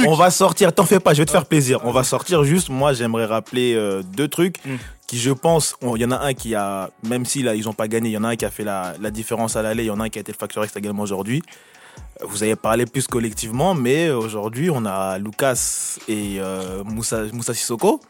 On 0.06 0.14
va 0.14 0.30
sortir. 0.30 0.74
T'en 0.74 0.84
fais 0.84 1.00
pas, 1.00 1.14
je 1.14 1.22
vais 1.22 1.26
te 1.26 1.30
faire 1.30 1.46
plaisir. 1.46 1.80
On 1.84 1.92
va 1.92 2.04
sortir. 2.04 2.44
Juste, 2.44 2.68
moi, 2.68 2.92
j'aimerais 2.92 3.24
rappeler 3.24 3.74
euh, 3.74 4.02
deux 4.02 4.28
trucs 4.28 4.56
qui 5.10 5.18
je 5.18 5.32
pense, 5.32 5.74
il 5.82 6.00
y 6.00 6.04
en 6.04 6.12
a 6.12 6.20
un 6.20 6.34
qui 6.34 6.54
a, 6.54 6.88
même 7.02 7.24
si 7.24 7.42
là 7.42 7.56
ils 7.56 7.64
n'ont 7.64 7.72
pas 7.72 7.88
gagné, 7.88 8.10
il 8.10 8.12
y 8.12 8.16
en 8.16 8.22
a 8.22 8.28
un 8.28 8.36
qui 8.36 8.44
a 8.44 8.50
fait 8.50 8.62
la, 8.62 8.94
différence 9.10 9.56
à 9.56 9.62
l'aller, 9.62 9.82
il 9.82 9.86
y 9.86 9.90
en 9.90 9.98
a 9.98 10.04
un 10.04 10.08
qui 10.08 10.20
a 10.20 10.20
été 10.20 10.30
le 10.30 10.38
facteur 10.38 10.64
également 10.76 11.02
aujourd'hui. 11.02 11.42
Vous 12.22 12.44
avez 12.44 12.54
parlé 12.54 12.86
plus 12.86 13.08
collectivement, 13.08 13.74
mais 13.74 14.10
aujourd'hui 14.10 14.70
on 14.70 14.86
a 14.86 15.18
Lucas 15.18 15.98
et 16.06 16.36
euh, 16.38 16.84
Moussa, 16.84 17.26
Sissoko 17.52 18.00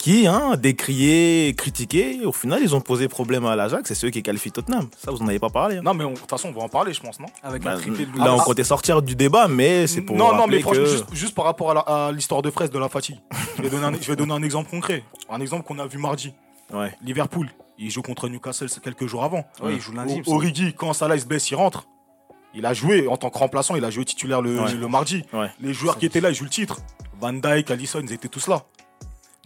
qui, 0.00 0.26
hein, 0.26 0.56
décriés, 0.56 1.54
critiqués, 1.54 2.24
au 2.24 2.32
final, 2.32 2.60
ils 2.62 2.74
ont 2.74 2.80
posé 2.80 3.06
problème 3.06 3.44
à 3.44 3.54
l'Ajax, 3.54 3.86
c'est 3.86 3.94
ceux 3.94 4.08
qui 4.08 4.22
qualifient 4.22 4.50
Tottenham. 4.50 4.88
Ça, 4.96 5.10
vous 5.10 5.18
n'en 5.18 5.28
avez 5.28 5.38
pas 5.38 5.50
parlé. 5.50 5.76
Hein. 5.76 5.82
Non, 5.84 5.92
mais 5.92 6.04
de 6.04 6.18
toute 6.18 6.30
façon, 6.30 6.48
on 6.48 6.52
va 6.52 6.62
en 6.62 6.70
parler, 6.70 6.94
je 6.94 7.02
pense, 7.02 7.20
non? 7.20 7.26
Avec 7.42 7.62
bah, 7.62 7.74
Là, 8.16 8.34
on 8.34 8.40
ah, 8.40 8.42
comptait 8.42 8.64
sortir 8.64 9.02
du 9.02 9.14
débat, 9.14 9.46
mais 9.46 9.86
c'est 9.86 10.00
pour. 10.00 10.16
Non, 10.16 10.34
non, 10.34 10.46
mais 10.46 10.60
franchement, 10.60 10.86
juste, 11.12 11.34
par 11.34 11.44
rapport 11.44 11.86
à 11.86 12.12
l'histoire 12.12 12.40
de 12.40 12.50
Fraisse 12.50 12.70
de 12.70 12.78
la 12.78 12.88
fatigue, 12.88 13.18
je, 13.58 13.62
vais 13.62 14.16
donner 14.16 14.32
un, 14.32 14.42
exemple 14.42 14.70
concret. 14.70 15.04
Un 15.28 15.40
exemple 15.42 15.64
qu'on 15.64 15.78
a 15.78 15.86
vu 15.86 15.98
mardi. 15.98 16.32
Ouais. 16.72 16.96
Liverpool, 17.02 17.50
il 17.78 17.90
joue 17.90 18.00
contre 18.00 18.28
Newcastle 18.28 18.68
quelques 18.82 19.06
jours 19.06 19.22
avant. 19.22 19.44
Il 19.68 19.80
joue 19.80 19.92
lundi. 19.92 20.22
O 20.26 20.36
Origi, 20.36 20.72
quand 20.72 20.94
Salah 20.94 21.18
se 21.18 21.26
baisse, 21.26 21.50
il 21.50 21.56
rentre. 21.56 21.86
Il 22.54 22.64
a 22.64 22.72
joué 22.72 23.06
en 23.06 23.18
tant 23.18 23.28
que 23.28 23.36
remplaçant, 23.36 23.76
il 23.76 23.84
a 23.84 23.90
joué 23.90 24.06
titulaire 24.06 24.40
le, 24.40 24.64
le 24.74 24.88
mardi. 24.88 25.24
Ouais. 25.34 25.50
Les 25.60 25.74
joueurs 25.74 25.98
qui 25.98 26.06
étaient 26.06 26.22
là, 26.22 26.30
ils 26.30 26.34
jouent 26.34 26.44
le 26.44 26.50
titre. 26.50 26.80
Van 27.20 27.34
Dyke, 27.34 27.70
Allison, 27.70 28.00
ils 28.02 28.14
étaient 28.14 28.28
tous 28.28 28.48
là. 28.48 28.64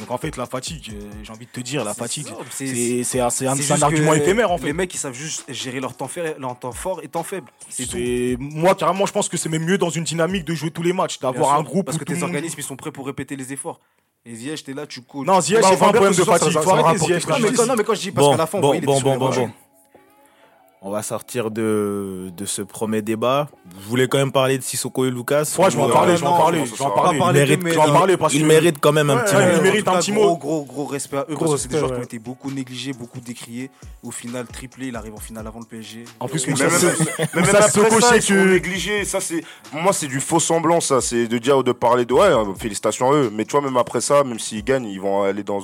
Donc 0.04 0.10
en 0.10 0.18
fait, 0.18 0.36
la 0.36 0.44
fatigue, 0.44 0.92
euh, 0.92 1.10
j'ai 1.22 1.32
envie 1.32 1.46
de 1.46 1.50
te 1.50 1.60
dire, 1.60 1.82
la 1.82 1.94
fatigue, 1.94 2.26
c'est 2.50 3.20
un, 3.20 3.82
argument 3.82 4.12
éphémère 4.12 4.50
en 4.50 4.58
fait. 4.58 4.66
Les 4.66 4.72
mecs, 4.74 4.92
ils 4.92 4.98
savent 4.98 5.14
juste 5.14 5.44
gérer 5.48 5.80
leur 5.80 5.96
temps, 5.96 6.08
fait, 6.08 6.38
leur 6.38 6.58
temps 6.58 6.72
fort 6.72 7.00
et 7.02 7.08
temps 7.08 7.22
faible. 7.22 7.50
Moi, 8.38 8.74
carrément, 8.74 9.06
je 9.06 9.12
pense 9.12 9.30
que 9.30 9.38
c'est 9.38 9.48
même 9.48 9.64
mieux 9.64 9.78
dans 9.78 9.88
une 9.88 10.04
dynamique 10.04 10.44
de 10.44 10.54
jouer 10.54 10.70
tous 10.70 10.82
les 10.82 10.92
matchs, 10.92 11.18
d'avoir 11.20 11.54
un 11.54 11.62
groupe. 11.62 11.86
Parce 11.86 11.96
que 11.96 12.04
tes 12.04 12.22
organismes, 12.22 12.56
ils 12.58 12.64
sont 12.64 12.76
prêts 12.76 12.92
pour 12.92 13.06
répéter 13.06 13.34
les 13.34 13.54
efforts. 13.54 13.80
Et 14.26 14.34
Ziyech, 14.34 14.64
t'es 14.64 14.72
là, 14.72 14.86
tu 14.86 15.02
coaches. 15.02 15.26
Non, 15.26 15.40
Ziyech, 15.40 15.62
c'est 15.64 15.78
pas 15.78 15.88
un 15.88 15.92
problème 15.92 16.14
de 16.14 16.24
fatigue. 16.24 16.54
Non, 17.66 17.74
mais 17.76 17.84
quand 17.84 17.94
je 17.94 18.00
dis, 18.00 18.10
parce 18.10 18.28
qu'à 18.28 18.36
la 18.36 18.46
fin, 18.46 18.58
on 18.58 18.60
bon, 18.60 18.80
bon, 18.80 19.00
bon, 19.00 19.30
bon. 19.30 19.50
On 20.86 20.90
va 20.90 21.02
sortir 21.02 21.50
de, 21.50 22.30
de 22.36 22.44
ce 22.44 22.60
premier 22.60 23.00
débat. 23.00 23.48
Je 23.80 23.88
voulais 23.88 24.06
quand 24.06 24.18
même 24.18 24.32
parler 24.32 24.58
de 24.58 24.62
Sissoko 24.62 25.06
et 25.06 25.10
Lucas. 25.10 25.54
Ouais, 25.58 25.70
je 25.70 25.76
vais 25.76 25.82
en 25.82 25.88
euh, 25.88 25.92
parler, 25.92 26.14
je 26.14 26.20
vais 26.20 26.26
en 26.26 26.36
parler. 26.36 26.66
Je 26.66 26.74
vais 26.74 26.84
en 26.84 27.90
parler. 27.90 28.16
Il 28.34 28.44
mérite 28.44 28.76
quand 28.80 28.92
même 28.92 29.08
un 29.08 29.16
petit 29.16 29.34
mot. 29.34 29.40
Il 29.56 29.62
mérite 29.62 29.88
un 29.88 29.96
petit 29.96 30.12
mot. 30.12 30.36
Gros, 30.36 30.62
gros 30.64 30.84
respect 30.84 31.16
à 31.16 31.26
eux 31.30 31.36
parce 31.38 31.52
que 31.52 31.56
c'est 31.56 31.68
des 31.68 31.78
joueurs 31.78 31.94
qui 31.94 32.00
ont 32.00 32.02
été 32.02 32.18
beaucoup 32.18 32.50
négligés, 32.50 32.92
beaucoup 32.92 33.18
décriés. 33.20 33.70
Au 34.02 34.10
final, 34.10 34.46
triplé, 34.46 34.88
il 34.88 34.96
arrive 34.96 35.14
en 35.14 35.20
finale 35.20 35.46
avant 35.46 35.60
le 35.60 35.64
PSG. 35.64 36.04
En 36.20 36.28
plus, 36.28 36.46
même 36.46 36.56
après 36.58 38.00
ça, 38.02 38.16
ils 38.16 38.22
sont 38.22 38.34
négligés. 38.34 39.06
Ça, 39.06 39.20
c'est, 39.22 39.42
moi, 39.72 39.94
c'est 39.94 40.06
du 40.06 40.20
faux 40.20 40.38
semblant, 40.38 40.82
ça. 40.82 41.00
C'est 41.00 41.26
de 41.26 41.38
dire 41.38 41.56
ou 41.56 41.62
de 41.62 41.72
parler 41.72 42.04
de, 42.04 42.12
ouais, 42.12 42.26
euh, 42.26 42.54
félicitations 42.58 43.10
à 43.10 43.14
eux. 43.14 43.30
Mais 43.32 43.46
tu 43.46 43.52
vois, 43.52 43.62
même 43.62 43.78
après 43.78 44.02
ça, 44.02 44.22
même 44.22 44.38
s'ils 44.38 44.62
gagnent, 44.62 44.84
ils 44.84 45.00
vont 45.00 45.22
aller 45.22 45.44
dans 45.44 45.62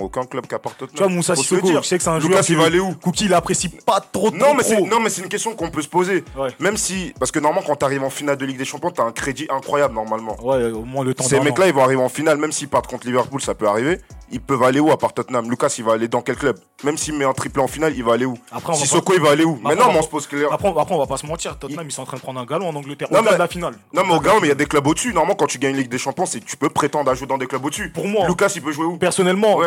aucun 0.00 0.26
club 0.26 0.46
qu'à 0.46 0.60
part 0.60 0.76
Tu 0.76 0.86
vois, 0.96 1.08
Moussa 1.08 1.34
Sissoko, 1.34 1.66
je 1.66 1.80
sais 1.82 1.98
que 1.98 2.04
c'est 2.04 2.10
un 2.10 2.20
joueur. 2.20 2.34
Lucas, 2.34 2.46
il 2.48 2.56
va 2.56 2.66
aller 2.66 2.78
où? 2.78 2.94
Kouki, 2.94 3.24
il 3.24 3.34
apprécie 3.34 3.68
pas 3.68 3.98
trop. 3.98 4.30
Non, 4.30 4.59
Oh. 4.78 4.86
non, 4.86 5.00
mais 5.00 5.10
c'est 5.10 5.22
une 5.22 5.28
question 5.28 5.54
qu'on 5.54 5.70
peut 5.70 5.82
se 5.82 5.88
poser. 5.88 6.24
Même 6.58 6.76
si. 6.76 7.12
Parce 7.18 7.30
que 7.30 7.38
normalement, 7.38 7.66
quand 7.66 7.76
t'arrives 7.76 8.02
en 8.02 8.10
finale 8.10 8.36
de 8.36 8.46
Ligue 8.46 8.58
des 8.58 8.64
Champions, 8.64 8.90
t'as 8.90 9.04
un 9.04 9.12
crédit 9.12 9.46
incroyable 9.50 9.94
normalement. 9.94 10.36
Ouais, 10.42 10.56
euh, 10.56 10.74
au 10.74 10.84
moins 10.84 11.04
le 11.04 11.14
temps. 11.14 11.24
Ces 11.24 11.40
mecs-là, 11.40 11.68
ils 11.68 11.74
vont 11.74 11.82
arriver 11.82 12.02
en 12.02 12.08
finale, 12.08 12.38
même 12.38 12.52
s'ils 12.52 12.68
partent 12.68 12.86
contre 12.86 13.06
Liverpool, 13.06 13.40
ça 13.40 13.54
peut 13.54 13.68
arriver. 13.68 14.00
Ils 14.32 14.40
peuvent 14.40 14.62
aller 14.62 14.78
où 14.78 14.92
à 14.92 14.96
part 14.96 15.12
Tottenham? 15.12 15.50
Lucas, 15.50 15.74
il 15.78 15.84
va 15.84 15.94
aller 15.94 16.06
dans 16.06 16.22
quel 16.22 16.36
club? 16.36 16.56
Même 16.84 16.96
s'il 16.96 17.14
met 17.14 17.24
un 17.24 17.32
triplé 17.32 17.60
en 17.60 17.66
finale, 17.66 17.94
il 17.96 18.04
va 18.04 18.12
aller 18.12 18.26
où? 18.26 18.38
Après, 18.52 18.74
Sissoko, 18.74 19.12
il 19.14 19.20
va 19.20 19.30
aller 19.30 19.44
où? 19.44 19.58
Mais 19.64 19.74
non, 19.74 19.86
on... 19.88 19.98
on 19.98 20.02
se 20.02 20.08
pose 20.08 20.26
clair. 20.28 20.52
Après, 20.52 20.68
après, 20.68 20.94
on 20.94 20.98
va 20.98 21.06
pas 21.06 21.16
se 21.16 21.26
mentir. 21.26 21.58
Tottenham, 21.58 21.84
ils 21.84 21.92
sont 21.92 22.02
en 22.02 22.06
train 22.06 22.16
de 22.16 22.22
prendre 22.22 22.38
un 22.38 22.44
galon 22.44 22.68
en 22.68 22.76
Angleterre. 22.76 23.08
Non, 23.10 23.18
au 23.18 23.22
mais... 23.22 23.32
de 23.32 23.36
la 23.36 23.48
finale. 23.48 23.74
Non, 23.92 24.02
mais 24.06 24.14
au 24.14 24.20
galon, 24.20 24.36
mais 24.40 24.46
il 24.46 24.50
y 24.50 24.52
a 24.52 24.56
des 24.56 24.66
clubs 24.66 24.86
au-dessus. 24.86 25.12
Normalement, 25.12 25.34
quand 25.34 25.46
tu 25.46 25.58
gagnes 25.58 25.76
Ligue 25.76 25.88
des 25.88 25.98
Champions, 25.98 26.24
tu 26.24 26.56
peux 26.56 26.70
prétendre 26.70 27.10
à 27.10 27.14
jouer 27.14 27.26
dans 27.26 27.38
des 27.38 27.46
clubs 27.46 27.64
au-dessus. 27.64 27.90
Pour 27.90 28.06
moi. 28.06 28.28
Lucas, 28.28 28.52
il 28.54 28.62
peut 28.62 28.72
jouer 28.72 28.86
où? 28.86 28.98
Personnellement, 28.98 29.58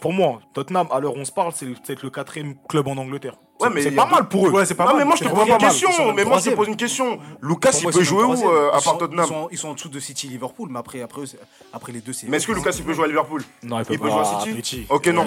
pour, 0.00 0.12
moi, 0.12 0.40
Tottenham, 0.52 0.88
à 0.90 0.98
l'heure 0.98 1.14
on 1.16 1.24
se 1.24 1.32
parle, 1.32 1.52
c'est 1.54 1.66
peut-être 1.66 2.02
le 2.02 2.10
quatrième 2.10 2.54
club 2.68 2.88
en 2.88 2.96
Angleterre. 2.96 3.34
Ouais, 3.62 3.70
mais 3.72 3.82
c'est 3.82 3.90
pas 3.92 4.06
mal 4.06 4.28
pour 4.28 4.46
eux. 4.46 4.50
Ouais, 4.50 4.66
c'est 4.66 4.74
pas 4.74 4.86
mal. 4.86 4.96
mais 4.98 5.04
moi 5.04 5.16
je 5.16 5.24
te 5.24 5.28
pose 5.28 5.48
une 5.48 5.58
question. 5.58 6.12
Mais 6.14 6.24
moi 6.24 6.38
je 6.38 6.50
te 6.50 6.54
pose 6.54 6.68
une 6.68 6.76
question. 6.76 7.18
Lucas, 7.40 7.78
il 7.82 7.90
peut 7.90 8.02
jouer 8.02 8.24
où 8.24 8.50
euh, 8.50 8.70
à 8.72 8.80
part 8.80 8.98
Tottenham 8.98 9.28
Ils 9.50 9.58
sont 9.58 9.68
en 9.68 9.74
dessous 9.74 9.88
de 9.88 10.00
City, 10.00 10.28
Liverpool, 10.28 10.68
mais 10.70 10.78
après, 10.78 11.02
après, 11.02 11.22
après 11.72 11.92
les 11.92 12.00
deux, 12.00 12.12
c'est. 12.12 12.28
Mais 12.28 12.36
est-ce 12.38 12.46
que 12.46 12.52
Lucas 12.52 12.72
il 12.76 12.84
peut 12.84 12.92
jouer 12.92 13.04
à 13.04 13.08
Liverpool 13.08 13.42
Non, 13.62 13.78
il 13.80 13.84
peut 13.84 13.98
pas. 13.98 14.10
jouer 14.10 14.20
à 14.20 14.54
City. 14.56 14.86
Ok, 14.88 15.06
non. 15.08 15.24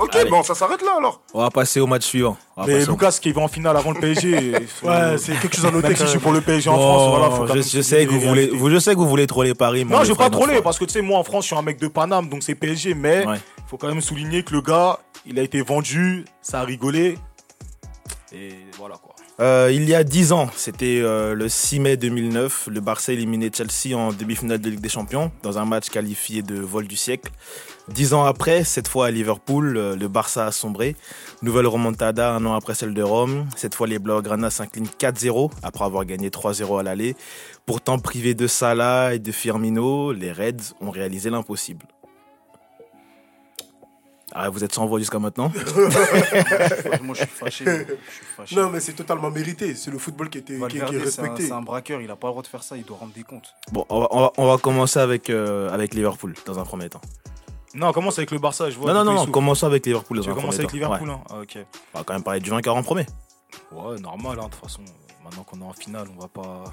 Ok, 0.00 0.28
bon, 0.30 0.42
ça 0.42 0.54
s'arrête 0.54 0.82
là 0.82 0.92
alors. 0.98 1.20
On 1.34 1.42
va 1.42 1.50
passer 1.50 1.80
au 1.80 1.86
match 1.86 2.04
suivant. 2.04 2.36
Mais 2.66 2.84
Lucas 2.84 3.18
qui 3.20 3.32
va 3.32 3.42
en 3.42 3.48
finale 3.48 3.76
avant 3.76 3.92
le 3.92 4.00
PSG. 4.00 4.28
Euh, 4.84 5.12
ouais, 5.12 5.18
c'est 5.18 5.32
quelque 5.40 5.56
chose 5.56 5.66
à 5.66 5.70
noter 5.70 5.88
que 5.88 5.98
je 5.98 6.06
suis 6.06 6.18
pour 6.18 6.32
le 6.32 6.40
PSG 6.40 6.70
en 6.70 6.78
France. 6.78 7.50
Je 7.72 7.80
sais 7.82 8.06
que 8.06 8.12
vous 8.98 9.08
voulez, 9.08 9.26
troller 9.26 9.54
Paris. 9.54 9.84
Non, 9.84 10.04
je 10.04 10.12
vais 10.12 10.14
pas 10.18 10.30
troller 10.30 10.60
parce 10.62 10.78
que 10.78 10.84
tu 10.84 10.92
sais, 10.92 11.02
moi 11.02 11.18
en 11.18 11.24
France, 11.24 11.44
je 11.44 11.48
suis 11.48 11.56
un 11.56 11.62
mec 11.62 11.80
de 11.80 11.88
Paname, 11.88 12.28
donc 12.28 12.42
c'est 12.42 12.54
PSG, 12.54 12.94
mais 12.94 13.24
faut 13.66 13.76
quand 13.76 13.88
même 13.88 14.00
souligner 14.00 14.42
que 14.42 14.54
le 14.54 14.62
gars, 14.62 14.98
il 15.26 15.38
a 15.38 15.42
été 15.42 15.60
vendu, 15.62 16.24
ça 16.40 16.60
a 16.60 16.64
rigolé. 16.64 17.18
Et 18.32 18.52
voilà 18.76 18.96
quoi. 18.96 19.14
Euh, 19.40 19.70
il 19.72 19.88
y 19.88 19.94
a 19.94 20.04
10 20.04 20.32
ans, 20.32 20.50
c'était 20.54 21.00
euh, 21.00 21.34
le 21.34 21.48
6 21.48 21.80
mai 21.80 21.96
2009, 21.96 22.68
le 22.70 22.80
Barça 22.80 23.12
éliminait 23.12 23.50
Chelsea 23.54 23.96
en 23.96 24.12
demi-finale 24.12 24.58
de 24.58 24.68
Ligue 24.68 24.80
des 24.80 24.88
Champions 24.88 25.30
dans 25.42 25.58
un 25.58 25.64
match 25.64 25.88
qualifié 25.88 26.42
de 26.42 26.56
vol 26.56 26.86
du 26.86 26.96
siècle. 26.96 27.30
10 27.88 28.14
ans 28.14 28.24
après, 28.24 28.64
cette 28.64 28.88
fois 28.88 29.06
à 29.06 29.10
Liverpool, 29.10 29.76
euh, 29.76 29.96
le 29.96 30.08
Barça 30.08 30.46
a 30.46 30.52
sombré. 30.52 30.96
Nouvelle 31.40 31.66
remontada 31.66 32.34
un 32.34 32.44
an 32.44 32.54
après 32.54 32.74
celle 32.74 32.92
de 32.94 33.02
Rome. 33.02 33.46
Cette 33.56 33.74
fois, 33.74 33.86
les 33.86 33.98
Blaugrana 33.98 34.50
s'inclinent 34.50 34.90
4-0 34.98 35.50
après 35.62 35.84
avoir 35.84 36.04
gagné 36.04 36.28
3-0 36.28 36.80
à 36.80 36.82
l'aller. 36.82 37.16
Pourtant 37.64 37.98
privés 37.98 38.34
de 38.34 38.46
Salah 38.46 39.14
et 39.14 39.18
de 39.18 39.32
Firmino, 39.32 40.12
les 40.12 40.32
Reds 40.32 40.74
ont 40.80 40.90
réalisé 40.90 41.30
l'impossible. 41.30 41.86
Ah, 44.32 44.50
vous 44.50 44.62
êtes 44.62 44.74
sans 44.74 44.86
voix 44.86 44.98
jusqu'à 44.98 45.18
maintenant 45.18 45.50
Moi, 47.02 47.14
je 47.14 47.20
suis 47.20 47.26
fâché. 47.26 47.64
Je 47.64 47.72
suis 47.84 48.24
fâché. 48.36 48.56
Non, 48.56 48.68
mais 48.70 48.80
c'est 48.80 48.92
totalement 48.92 49.30
mérité. 49.30 49.74
C'est 49.74 49.90
le 49.90 49.98
football 49.98 50.28
qui, 50.28 50.38
était, 50.38 50.54
qui, 50.58 50.66
qui 50.68 50.76
est 50.76 50.80
Valverde, 50.80 50.90
c'est 51.08 51.20
un, 51.20 51.24
respecté. 51.24 51.46
c'est 51.46 51.52
un 51.52 51.62
braqueur, 51.62 52.00
il 52.00 52.10
a 52.10 52.16
pas 52.16 52.28
le 52.28 52.32
droit 52.32 52.42
de 52.42 52.46
faire 52.46 52.62
ça, 52.62 52.76
il 52.76 52.84
doit 52.84 52.98
rendre 52.98 53.12
des 53.14 53.22
comptes. 53.22 53.54
Bon, 53.72 53.84
on 53.88 54.00
va, 54.00 54.08
on 54.10 54.20
va- 54.20 54.32
on 54.36 54.46
va 54.46 54.58
commencer 54.58 54.98
avec, 55.00 55.30
euh, 55.30 55.70
avec 55.72 55.94
Liverpool 55.94 56.34
dans 56.46 56.58
un 56.58 56.64
premier 56.64 56.88
temps. 56.90 57.00
Non, 57.74 57.92
commence 57.92 58.18
avec 58.18 58.30
le 58.30 58.38
Barça, 58.38 58.70
je 58.70 58.78
vois. 58.78 58.92
non, 58.92 59.04
non, 59.04 59.12
non, 59.14 59.26
commençons 59.26 59.66
avec 59.66 59.84
Liverpool 59.86 60.18
dans 60.18 60.22
Tu 60.24 60.28
un 60.30 60.32
veux 60.32 60.40
premier 60.40 60.56
commencer 60.56 60.58
avec 60.60 60.70
temps. 60.70 60.74
Liverpool, 60.76 61.08
Ouais. 61.08 61.14
hein 61.14 61.22
Ah, 61.30 61.40
ok. 61.40 61.58
On 61.94 61.98
va 61.98 62.04
quand 62.04 62.14
même 62.14 62.22
parler 62.22 62.40
du 62.40 62.50
vainqueur 62.50 62.76
en 62.76 62.82
premier. 62.82 63.06
Ouais, 63.72 63.98
normal, 64.00 64.38
hein, 64.40 64.44
de 64.46 64.50
toute 64.50 64.60
façon. 64.62 64.82
Maintenant 65.24 65.42
qu'on 65.44 65.60
est 65.60 65.64
en 65.64 65.72
finale, 65.74 66.06
on 66.16 66.20
va 66.20 66.28
pas, 66.28 66.64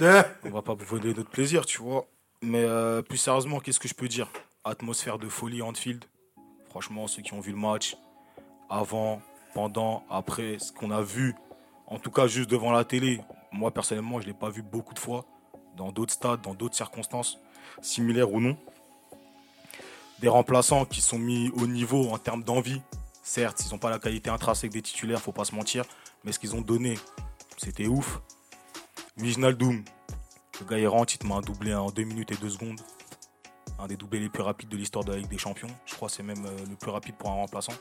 on 0.44 0.50
va 0.50 0.62
pas 0.62 0.74
voler 0.74 1.14
notre 1.14 1.30
plaisir, 1.30 1.64
tu 1.66 1.80
vois. 1.82 2.06
Mais 2.42 2.64
euh, 2.64 3.02
plus 3.02 3.18
sérieusement, 3.18 3.60
qu'est-ce 3.60 3.78
que 3.78 3.86
je 3.88 3.94
peux 3.94 4.08
dire? 4.08 4.28
Atmosphère 4.64 5.18
de 5.18 5.28
folie 5.28 5.62
Anfield. 5.62 6.04
Franchement, 6.72 7.06
ceux 7.06 7.20
qui 7.20 7.34
ont 7.34 7.40
vu 7.40 7.52
le 7.52 7.58
match, 7.58 7.98
avant, 8.70 9.20
pendant, 9.52 10.04
après, 10.08 10.58
ce 10.58 10.72
qu'on 10.72 10.90
a 10.90 11.02
vu, 11.02 11.34
en 11.86 11.98
tout 11.98 12.10
cas 12.10 12.26
juste 12.26 12.48
devant 12.48 12.72
la 12.72 12.82
télé, 12.82 13.20
moi 13.52 13.70
personnellement, 13.70 14.20
je 14.20 14.26
ne 14.26 14.32
l'ai 14.32 14.38
pas 14.38 14.48
vu 14.48 14.62
beaucoup 14.62 14.94
de 14.94 14.98
fois, 14.98 15.26
dans 15.76 15.92
d'autres 15.92 16.14
stades, 16.14 16.40
dans 16.40 16.54
d'autres 16.54 16.74
circonstances, 16.74 17.38
similaires 17.82 18.32
ou 18.32 18.40
non. 18.40 18.56
Des 20.20 20.28
remplaçants 20.28 20.86
qui 20.86 21.02
sont 21.02 21.18
mis 21.18 21.50
au 21.50 21.66
niveau 21.66 22.08
en 22.08 22.16
termes 22.16 22.42
d'envie. 22.42 22.80
Certes, 23.22 23.62
ils 23.66 23.70
n'ont 23.70 23.78
pas 23.78 23.90
la 23.90 23.98
qualité 23.98 24.30
intrinsèque 24.30 24.72
des 24.72 24.80
titulaires, 24.80 25.20
faut 25.20 25.30
pas 25.30 25.44
se 25.44 25.54
mentir, 25.54 25.84
mais 26.24 26.32
ce 26.32 26.38
qu'ils 26.38 26.56
ont 26.56 26.62
donné, 26.62 26.98
c'était 27.58 27.86
ouf. 27.86 28.22
Wijnaldum, 29.18 29.84
le 30.58 30.66
gars 30.66 30.78
il 30.78 30.88
rentre, 30.88 31.16
il 31.16 31.18
te 31.18 31.44
doublé 31.44 31.74
en 31.74 31.90
2 31.90 32.02
minutes 32.04 32.32
et 32.32 32.36
2 32.36 32.48
secondes. 32.48 32.80
Un 33.82 33.88
des 33.88 33.96
doublés 33.96 34.20
les 34.20 34.28
plus 34.28 34.44
rapides 34.44 34.68
de 34.68 34.76
l'histoire 34.76 35.04
de 35.04 35.10
la 35.10 35.18
Ligue 35.18 35.28
des 35.28 35.38
Champions. 35.38 35.66
Je 35.86 35.94
crois 35.96 36.08
que 36.08 36.14
c'est 36.14 36.22
même 36.22 36.44
euh, 36.46 36.66
le 36.70 36.76
plus 36.76 36.92
rapide 36.92 37.16
pour 37.16 37.30
un 37.30 37.34
remplaçant. 37.34 37.72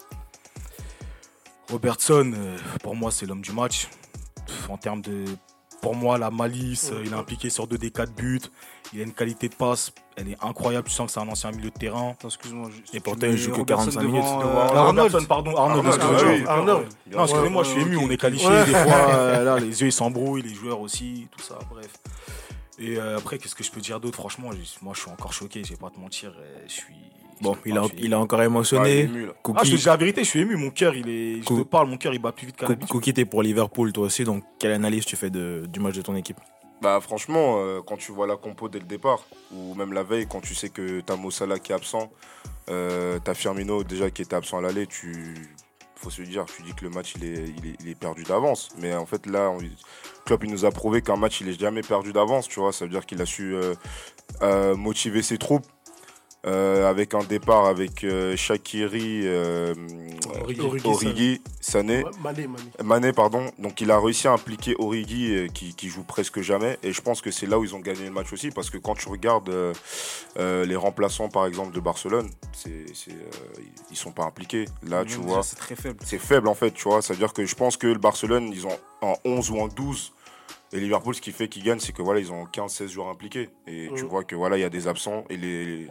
Robertson, 1.69 2.33
euh, 2.35 2.57
pour 2.81 2.95
moi, 2.95 3.11
c'est 3.11 3.27
l'homme 3.27 3.41
du 3.41 3.51
match. 3.51 3.87
En 4.67 4.77
termes 4.77 5.03
de. 5.03 5.25
Pour 5.79 5.95
moi, 5.95 6.17
la 6.17 6.31
malice, 6.31 6.91
euh, 6.91 7.03
il 7.05 7.11
est 7.11 7.15
impliqué 7.15 7.51
sur 7.51 7.67
2 7.67 7.77
des 7.77 7.91
4 7.91 8.13
buts. 8.15 8.41
Il 8.93 8.99
a 8.99 9.03
une 9.03 9.13
qualité 9.13 9.47
de 9.47 9.53
passe, 9.53 9.93
elle 10.15 10.29
est 10.29 10.37
incroyable. 10.43 10.87
Tu 10.87 10.93
sens 10.93 11.05
que 11.07 11.13
c'est 11.13 11.19
un 11.19 11.29
ancien 11.29 11.51
milieu 11.51 11.69
de 11.69 11.77
terrain. 11.77 12.15
Excuse-moi. 12.23 12.69
Et 12.93 12.99
pourtant, 12.99 13.27
il 13.27 13.37
joue 13.37 13.51
que 13.51 13.57
Robertson 13.57 13.91
45 13.91 14.01
devant, 14.01 14.11
minutes. 14.11 14.75
Arnold. 14.75 15.27
Pardon, 15.27 15.55
Arnold, 15.55 16.01
Arnold. 16.47 16.87
Non, 17.11 17.23
excusez-moi, 17.25 17.63
je 17.63 17.69
suis 17.69 17.81
ému, 17.81 17.97
on 17.97 18.09
est 18.09 18.17
qualifié. 18.17 18.49
Des 18.65 18.71
fois, 18.71 19.43
là, 19.43 19.59
les 19.59 19.81
yeux 19.81 19.87
ils 19.87 19.91
s'embrouillent, 19.91 20.41
les 20.41 20.53
joueurs 20.53 20.81
aussi, 20.81 21.27
tout 21.31 21.43
ça, 21.43 21.59
bref. 21.69 21.91
Et 22.81 22.97
euh, 22.97 23.17
après, 23.17 23.37
qu'est-ce 23.37 23.53
que 23.55 23.63
je 23.63 23.71
peux 23.71 23.79
dire 23.81 23.99
d'autre? 23.99 24.15
Franchement, 24.17 24.49
moi 24.81 24.93
je 24.95 24.99
suis 25.01 25.11
encore 25.11 25.33
choqué, 25.33 25.63
je 25.63 25.69
vais 25.69 25.75
pas 25.77 25.89
te 25.89 25.99
mentir. 25.99 26.33
euh, 26.39 26.57
Je 26.67 26.71
suis. 26.73 26.95
Bon, 27.41 27.55
je 27.63 27.69
il 27.69 27.75
pas, 27.75 27.81
a, 27.81 27.87
il 27.97 28.13
a 28.13 28.19
encore 28.19 28.39
Ah, 28.39 28.45
émotionné. 28.45 28.99
ému, 29.01 29.25
là. 29.27 29.33
Ah, 29.55 29.63
je 29.63 29.71
te 29.71 29.75
dis 29.75 29.85
la 29.85 29.97
vérité, 29.97 30.23
je 30.23 30.29
suis 30.29 30.39
ému, 30.41 30.55
mon 30.55 30.69
cœur, 30.71 30.95
il 30.95 31.07
est. 31.09 31.41
Je 31.41 31.47
te 31.47 31.61
parle, 31.63 31.87
mon 31.87 31.97
cœur 31.97 32.13
il 32.13 32.19
bat 32.19 32.31
plus 32.31 32.47
vite 32.47 32.55
qu'à 32.57 32.67
l'habitude. 32.67 32.89
Cookie, 32.89 33.13
t'es 33.13 33.25
pour 33.25 33.41
Liverpool 33.43 33.91
toi 33.93 34.05
aussi, 34.05 34.23
donc 34.23 34.43
quelle 34.59 34.71
analyse 34.73 35.05
tu 35.05 35.15
fais 35.15 35.29
de- 35.29 35.65
du 35.67 35.79
match 35.79 35.95
de 35.95 36.01
ton 36.01 36.15
équipe? 36.15 36.37
Bah 36.81 36.99
franchement, 36.99 37.57
euh, 37.59 37.81
quand 37.85 37.97
tu 37.97 38.11
vois 38.11 38.25
la 38.25 38.35
compo 38.37 38.67
dès 38.67 38.79
le 38.79 38.85
départ, 38.85 39.23
ou 39.51 39.75
même 39.75 39.93
la 39.93 40.01
veille, 40.03 40.25
quand 40.27 40.41
tu 40.41 40.55
sais 40.55 40.69
que 40.69 41.01
t'as 41.01 41.15
Mo 41.15 41.29
Salah 41.29 41.59
qui 41.59 41.71
est 41.71 41.75
absent, 41.75 42.11
euh, 42.69 43.19
t'as 43.23 43.35
Firmino 43.35 43.83
déjà 43.83 44.09
qui 44.09 44.23
était 44.23 44.35
absent 44.35 44.57
à 44.57 44.61
l'aller, 44.61 44.87
tu 44.87 45.55
faut 46.01 46.09
se 46.09 46.21
dire, 46.23 46.45
tu 46.45 46.63
dis 46.63 46.73
que 46.73 46.83
le 46.83 46.89
match 46.89 47.13
il 47.15 47.25
est, 47.25 47.45
il 47.81 47.89
est, 47.89 47.95
perdu 47.95 48.23
d'avance. 48.23 48.69
Mais 48.79 48.93
en 48.95 49.05
fait 49.05 49.25
là, 49.25 49.49
on- 49.49 49.59
Klopp 50.25 50.43
il 50.43 50.51
nous 50.51 50.65
a 50.65 50.71
prouvé 50.71 51.01
qu'un 51.01 51.15
match 51.15 51.41
il 51.41 51.49
est 51.49 51.59
jamais 51.59 51.81
perdu 51.81 52.11
d'avance, 52.13 52.47
tu 52.47 52.59
vois. 52.59 52.73
Ça 52.73 52.85
veut 52.85 52.91
dire 52.91 53.05
qu'il 53.05 53.21
a 53.21 53.25
su 53.25 53.53
euh, 53.55 53.73
euh, 54.41 54.75
motiver 54.75 55.21
ses 55.21 55.37
troupes. 55.37 55.65
Euh, 56.47 56.89
avec 56.89 57.13
un 57.13 57.23
départ 57.23 57.65
avec 57.65 58.03
euh, 58.03 58.35
Shaqiri, 58.35 59.21
euh, 59.25 59.73
Origi, 60.41 60.87
Origi, 60.87 61.41
Sané. 61.59 62.03
Ouais, 62.03 62.11
Mané, 62.23 62.47
Mané. 62.47 62.63
Mané, 62.83 63.13
pardon. 63.13 63.51
Donc 63.59 63.79
il 63.81 63.91
a 63.91 63.99
réussi 63.99 64.27
à 64.27 64.33
impliquer 64.33 64.75
Origi 64.79 65.35
euh, 65.35 65.47
qui, 65.47 65.75
qui 65.75 65.89
joue 65.89 66.03
presque 66.03 66.41
jamais. 66.41 66.79
Et 66.83 66.93
je 66.93 67.01
pense 67.01 67.21
que 67.21 67.29
c'est 67.31 67.45
là 67.45 67.59
où 67.59 67.63
ils 67.63 67.75
ont 67.75 67.79
gagné 67.79 68.05
le 68.05 68.11
match 68.11 68.33
aussi. 68.33 68.49
Parce 68.49 68.69
que 68.69 68.77
quand 68.77 68.95
tu 68.95 69.07
regardes 69.09 69.49
euh, 69.49 69.73
euh, 70.37 70.65
les 70.65 70.75
remplaçants, 70.75 71.29
par 71.29 71.45
exemple, 71.45 71.73
de 71.75 71.79
Barcelone, 71.79 72.29
c'est, 72.53 72.85
c'est, 72.95 73.11
euh, 73.11 73.61
ils 73.91 73.97
sont 73.97 74.11
pas 74.11 74.23
impliqués. 74.23 74.65
Là, 74.87 75.05
tu 75.05 75.17
Même 75.17 75.27
vois, 75.27 75.37
déjà, 75.37 75.43
C'est 75.43 75.55
très 75.57 75.75
faible. 75.75 75.99
c'est 76.03 76.17
faible 76.19 76.47
en 76.47 76.55
fait. 76.55 76.71
Tu 76.71 76.83
vois, 76.83 77.01
c'est-à-dire 77.01 77.33
que 77.33 77.45
je 77.45 77.55
pense 77.55 77.77
que 77.77 77.87
le 77.87 77.99
Barcelone, 77.99 78.49
ils 78.51 78.65
ont 78.65 78.77
en 79.01 79.13
11 79.25 79.51
ou 79.51 79.59
en 79.59 79.67
12. 79.67 80.13
Et 80.73 80.79
Liverpool, 80.79 81.13
ce 81.13 81.19
qui 81.21 81.33
fait 81.33 81.49
qu'ils 81.49 81.63
gagnent, 81.63 81.79
c'est 81.81 81.91
que 81.91 82.01
voilà, 82.01 82.21
ils 82.21 82.31
ont 82.31 82.45
15-16 82.45 82.87
joueurs 82.87 83.09
impliqués. 83.09 83.49
Et 83.67 83.89
tu 83.95 84.03
Mhm. 84.03 84.09
vois 84.09 84.23
que 84.23 84.35
voilà, 84.35 84.57
il 84.57 84.61
y 84.61 84.63
a 84.63 84.69
des 84.69 84.87
absents. 84.87 85.25
Et 85.29 85.35
les, 85.35 85.65
les, 85.65 85.87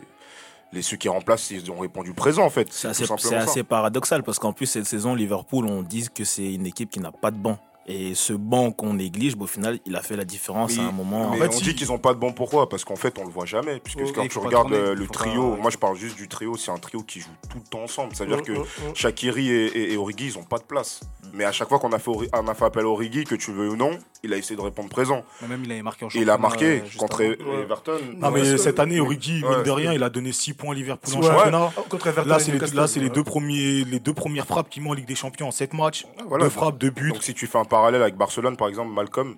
ceux 0.82 0.96
qui 0.96 1.08
remplacent, 1.08 1.50
ils 1.50 1.70
ont 1.70 1.78
répondu 1.78 2.12
présent 2.12 2.44
en 2.44 2.50
fait. 2.50 2.72
C'est 2.72 3.34
assez 3.34 3.62
paradoxal 3.64 4.22
parce 4.22 4.38
qu'en 4.38 4.52
plus, 4.52 4.66
cette 4.66 4.86
saison, 4.86 5.14
Liverpool, 5.14 5.66
on 5.66 5.82
dit 5.82 6.08
que 6.14 6.24
c'est 6.24 6.54
une 6.54 6.66
équipe 6.66 6.90
qui 6.90 7.00
n'a 7.00 7.12
pas 7.12 7.30
de 7.30 7.36
banc. 7.36 7.58
Et 7.86 8.14
ce 8.14 8.32
banc 8.32 8.70
qu'on 8.70 8.94
néglige, 8.94 9.36
bah, 9.36 9.44
au 9.44 9.48
final, 9.48 9.80
il 9.86 9.96
a 9.96 10.02
fait 10.02 10.14
la 10.16 10.24
différence 10.24 10.76
Mais- 10.76 10.82
à 10.82 10.86
un 10.88 10.92
moment. 10.92 11.30
Mais 11.30 11.42
En 11.46 11.50
on 11.50 11.58
dit 11.60 11.74
qu'ils 11.74 11.90
ont 11.90 11.98
pas 11.98 12.12
de 12.14 12.18
bon 12.18 12.32
pourquoi? 12.32 12.68
Parce 12.68 12.84
qu'en 12.84 12.94
fait, 12.94 13.18
on 13.18 13.24
le 13.24 13.30
voit 13.32 13.46
jamais. 13.46 13.80
Puisque 13.80 13.98
Ouais, 14.00 14.12
quand 14.14 14.28
tu 14.28 14.38
regardes 14.38 14.68
tourner, 14.68 14.94
le 14.94 15.06
trio, 15.08 15.52
pas- 15.56 15.62
moi 15.62 15.70
je 15.70 15.78
parle 15.78 15.96
juste 15.96 16.16
du 16.16 16.28
trio, 16.28 16.56
c'est 16.56 16.70
un 16.70 16.76
trio 16.78 17.02
qui 17.02 17.20
joue 17.20 17.30
tout 17.50 17.56
le 17.58 17.68
temps 17.68 17.82
ensemble. 17.82 18.14
C'est-à-dire 18.14 18.42
que 18.42 18.52
Mm, 18.52 18.56
mm, 18.58 18.90
mm. 18.90 18.94
Shakiri 18.94 19.50
et, 19.50 19.66
et- 19.66 19.92
et 19.94 19.96
Origi, 19.96 20.26
ils 20.26 20.38
ont 20.38 20.44
pas 20.44 20.58
de 20.58 20.62
place. 20.64 21.00
Mais 21.32 21.44
à 21.44 21.52
chaque 21.52 21.68
fois 21.68 21.78
qu'on 21.78 21.92
a, 21.92 21.98
fait 21.98 22.10
on 22.10 22.48
a 22.48 22.54
fait 22.54 22.64
appel 22.64 22.84
à 22.84 22.88
Origi, 22.88 23.24
que 23.24 23.34
tu 23.34 23.50
veux 23.50 23.70
ou 23.70 23.76
non, 23.76 23.90
il 24.22 24.32
a 24.34 24.36
essayé 24.36 24.56
de 24.56 24.60
répondre 24.60 24.88
présent. 24.90 25.24
Mais 25.42 25.48
Même 25.48 25.62
il 25.64 25.72
avait 25.72 25.82
marqué 25.82 26.04
en 26.04 26.08
il 26.14 26.28
a 26.30 26.36
marqué 26.38 26.82
euh, 26.82 26.98
contre 26.98 27.22
avant. 27.24 27.32
E- 27.32 27.62
Everton. 27.62 27.98
Non, 28.18 28.30
mais 28.30 28.42
Ouais, 28.42 28.58
cette 28.58 28.78
année, 28.78 29.00
Origi, 29.00 29.42
Ouais. 29.42 29.56
mine 29.56 29.62
de 29.64 29.70
rien, 29.70 29.92
il 29.94 30.02
a 30.02 30.10
donné 30.10 30.32
6 30.32 30.52
points 30.52 30.72
à 30.72 30.74
Liverpool 30.74 31.14
en 31.14 31.20
Ouais. 31.20 31.26
championnat. 31.26 31.72
Contre 31.88 32.06
Everton 32.08 32.28
Là, 32.28 32.38
c'est 32.38 32.46
les, 32.48 32.52
Newcastle, 32.58 32.76
là, 32.76 32.86
c'est 32.86 33.00
les, 33.00 33.10
deux 33.10 33.24
premiers, 33.24 33.84
les 33.84 33.98
deux 34.00 34.12
premières 34.14 34.46
frappes 34.46 34.68
qu'il 34.68 34.82
met 34.82 34.90
en 34.90 34.94
Ligue 34.94 35.06
des 35.08 35.14
Champions 35.14 35.48
en 35.48 35.50
7 35.50 35.72
matchs. 35.74 36.04
Voilà. 36.28 36.44
Deux 36.44 36.50
frappes, 36.50 36.78
deux 36.78 36.90
buts. 36.90 37.10
Donc 37.12 37.22
si 37.22 37.32
tu 37.34 37.46
fais 37.46 37.58
un 37.58 37.64
parallèle 37.70 38.02
avec 38.02 38.16
Barcelone, 38.16 38.56
par 38.58 38.68
exemple, 38.68 38.92
Malcolm, 38.92 39.36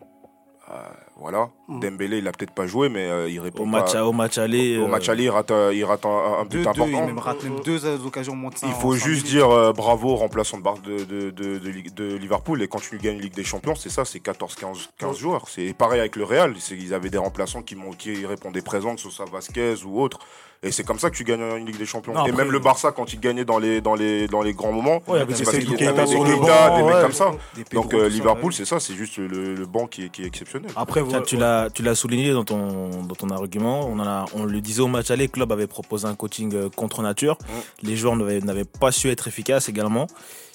euh, 0.71 0.75
voilà. 1.19 1.51
Mm. 1.69 1.81
Dembélé, 1.81 2.19
il 2.19 2.27
a 2.29 2.33
peut-être 2.33 2.55
pas 2.55 2.67
joué, 2.67 2.89
mais 2.89 3.07
euh, 3.09 3.29
il 3.29 3.39
répond 3.41 3.65
Au 3.65 3.67
match, 3.67 3.93
pas. 3.93 4.05
au 4.07 4.13
match 4.13 4.39
aller. 4.39 4.79
Au 4.79 4.85
euh, 4.85 4.89
match 4.89 5.09
aller, 5.09 5.25
il 5.25 5.31
rate, 5.31 5.53
il 5.73 5.85
rate 5.85 6.07
un, 6.07 6.09
un 6.41 6.45
but 6.45 6.51
Deux, 6.59 6.63
deux, 6.63 6.69
important. 6.69 6.87
il 6.87 7.07
même 7.07 7.19
rate 7.19 7.45
même 7.45 7.61
deux 7.61 7.85
occasions 8.07 8.35
ça 8.57 8.67
Il 8.69 8.73
faut 8.75 8.95
juste 8.95 9.27
dire 9.27 9.51
euh, 9.51 9.73
bravo 9.73 10.15
remplaçant 10.17 10.59
de, 10.59 10.63
de, 10.81 11.05
de, 11.05 11.31
de, 11.31 11.59
de 11.59 11.69
Ligue- 11.69 11.95
de 11.95 12.15
Liverpool. 12.17 12.63
Et 12.63 12.69
quand 12.69 12.81
tu 12.81 12.97
gagnes 12.99 13.19
Ligue 13.19 13.35
des 13.35 13.45
Champions, 13.45 13.75
c'est 13.75 13.91
ça, 13.91 14.05
c'est 14.05 14.21
14-15 14.21 14.89
15 14.99 15.19
joueurs. 15.19 15.49
C'est 15.49 15.75
pareil 15.75 16.01
avec 16.01 16.17
le 16.17 16.25
Real. 16.25 16.55
Ils 16.71 16.95
avaient 16.95 17.11
des 17.11 17.19
remplaçants 17.19 17.63
qui, 17.63 17.77
qui 17.99 18.25
répondaient 18.25 18.63
présents, 18.63 18.95
que 18.95 19.01
ce 19.01 19.11
soit 19.11 19.27
Vasquez 19.31 19.75
ou 19.85 20.01
autre. 20.01 20.21
Et 20.65 20.71
c'est 20.71 20.85
comme 20.85 20.99
ça 21.01 21.11
que 21.11 21.17
tu 21.17 21.25
gagnes 21.25 21.41
une 21.59 21.67
Ligue 21.67 21.77
des 21.79 21.87
Champions. 21.87 22.13
Non, 22.15 22.25
et 22.25 22.31
après- 22.31 22.45
même 22.45 22.53
le 22.53 22.61
Barça, 22.61 22.93
quand 22.93 23.13
il 23.13 23.19
gagnait 23.19 23.45
dans 23.45 23.59
les, 23.59 23.81
dans 23.81 23.97
les, 23.97 24.29
dans 24.29 24.43
les 24.43 24.55
grands 24.55 24.71
moments, 24.71 25.03
Ouais, 25.09 25.17
il 25.17 25.19
y 25.19 25.23
avait 25.23 25.33
c'est 25.35 25.41
des 25.41 25.45
parce 25.45 25.57
qu'il 25.59 25.65
y 25.65 25.87
avait 25.89 26.05
des 26.05 26.05
Keita, 26.15 26.77
des 26.77 26.83
mecs 26.85 26.95
ouais. 26.95 27.03
comme 27.03 27.13
ça. 27.13 27.33
Donc 27.73 27.93
euh, 27.95 28.09
Liverpool, 28.09 28.47
ouais. 28.47 28.53
c'est 28.57 28.65
ça, 28.65 28.79
c'est 28.79 28.95
juste 28.95 29.17
le, 29.19 29.55
le 29.57 29.67
banc 29.67 29.89
qui 29.89 30.05
est, 30.05 30.09
qui 30.09 30.23
est 30.23 30.27
exceptionnel. 30.27 30.71
Après, 30.77 31.03
Tiens, 31.09 31.21
tu 31.23 31.35
ouais. 31.35 31.41
l'as, 31.41 31.69
tu 31.71 31.83
l'as 31.83 31.97
souligné 31.97 32.33
dans 32.33 32.45
ton, 32.45 32.91
dans 33.03 33.15
ton 33.17 33.31
argument. 33.31 33.89
On, 33.89 33.99
en 33.99 34.07
a, 34.07 34.25
on 34.35 34.45
le 34.45 34.61
disait 34.61 34.83
au 34.83 34.87
match 34.87 35.11
aller, 35.11 35.27
Club 35.29 35.51
avait 35.51 35.67
proposé 35.67 36.07
un 36.07 36.15
coaching 36.15 36.55
euh, 36.55 36.69
contre 36.71 37.03
nature. 37.03 37.39
Les 37.83 37.97
joueurs 37.97 38.15
n'avaient, 38.15 38.39
n'avaient 38.41 38.65
pas 38.65 38.93
su 38.93 39.11
être 39.11 39.27
efficaces 39.27 39.69
également. 39.69 40.07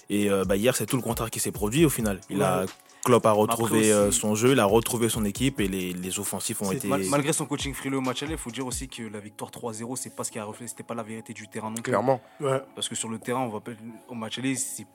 Et 0.10 0.30
euh, 0.32 0.46
bah, 0.46 0.56
hier, 0.56 0.74
c'est 0.74 0.86
tout 0.86 0.96
le 0.96 1.02
contraire 1.02 1.30
qui 1.30 1.42
s'est 1.42 1.52
produit 1.52 1.84
au 1.84 1.90
final. 1.90 2.22
Il 2.30 2.42
a, 2.42 2.64
Klopp 3.06 3.26
a 3.26 3.32
retrouvé 3.32 3.80
aussi- 3.80 3.92
euh, 3.92 4.12
son 4.12 4.36
jeu, 4.36 4.52
il 4.52 4.60
a 4.60 4.66
retrouvé 4.66 5.08
son 5.10 5.24
équipe 5.26 5.60
et 5.60 5.68
les, 5.68 5.94
les 5.94 6.20
offensifs 6.20 6.62
ont 6.62 6.72
été. 6.72 6.88
Mal- 6.88 7.06
malgré 7.10 7.32
son 7.34 7.46
coaching 7.46 7.74
frileux 7.74 7.98
au 7.98 8.02
match 8.02 8.22
aller, 8.24 8.34
il 8.34 8.38
faut 8.38 8.52
dire 8.52 8.66
aussi 8.68 8.88
que 8.90 9.04
la 9.04 9.20
victoire 9.20 9.50
3-0, 9.52 9.96
c'est 9.96 10.16
pas 10.16 10.24
ce 10.24 10.32
qui 10.32 10.40
a 10.40 10.44
reflété, 10.44 10.68
c'était 10.70 10.84
pas 10.84 10.96
la 10.96 11.04
vérité 11.04 11.34
du 11.34 11.48
terrain 11.48 11.70
non 11.70 11.76
plus. 11.76 11.84
Clairement. 11.84 12.22
Ouais. 12.42 12.62
Parce 12.76 12.90
que 12.90 12.96
sur 12.96 13.08
le 13.10 13.18
terrain, 13.20 13.42
on 13.42 13.50
va 13.50 13.60
pas- 13.62 13.72
au 14.10 14.16
match 14.16 14.38
aller, 14.40 14.56
c'est- 14.56 14.86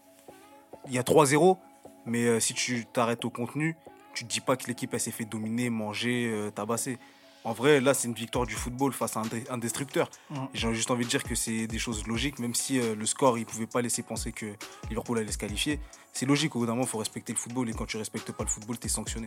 il 0.88 0.92
y 0.94 0.98
a 0.98 1.02
3-0, 1.02 1.56
mais 2.04 2.24
euh, 2.26 2.40
si 2.40 2.52
tu 2.54 2.84
t'arrêtes 2.92 3.24
au 3.24 3.30
contenu, 3.30 3.76
tu 4.14 4.24
te 4.24 4.30
dis 4.30 4.40
pas 4.40 4.56
que 4.56 4.66
l'équipe 4.66 4.92
elle 4.92 5.00
s'est 5.00 5.10
fait 5.10 5.24
dominer, 5.24 5.70
manger, 5.70 6.30
euh, 6.30 6.50
tabasser. 6.50 6.98
En 7.44 7.52
vrai, 7.52 7.80
là, 7.80 7.92
c'est 7.92 8.06
une 8.06 8.14
victoire 8.14 8.46
du 8.46 8.54
football 8.54 8.92
face 8.92 9.16
à 9.16 9.22
un, 9.50 9.58
destructeur. 9.58 10.08
J'ai 10.54 10.72
juste 10.74 10.90
envie 10.92 11.04
de 11.04 11.10
dire 11.10 11.24
que 11.24 11.34
c'est 11.34 11.66
des 11.66 11.78
choses 11.78 12.06
logiques, 12.06 12.38
même 12.38 12.54
si 12.54 12.78
euh, 12.78 12.94
le 12.94 13.04
score, 13.04 13.36
il 13.36 13.44
pouvait 13.46 13.66
pas 13.66 13.82
laisser 13.82 14.02
penser 14.04 14.30
que 14.30 14.46
Liverpool 14.88 15.18
allait 15.18 15.32
se 15.32 15.38
qualifier. 15.38 15.80
C'est 16.12 16.26
logique, 16.26 16.54
au 16.54 16.60
bout 16.60 16.66
d'un 16.66 16.72
moment, 16.72 16.84
il 16.84 16.88
faut 16.88 16.98
respecter 16.98 17.32
le 17.32 17.38
football, 17.38 17.68
et 17.68 17.72
quand 17.72 17.86
tu 17.86 17.96
respectes 17.96 18.30
pas 18.30 18.44
le 18.44 18.48
football, 18.48 18.78
tu 18.78 18.86
es 18.86 18.90
sanctionné. 18.90 19.26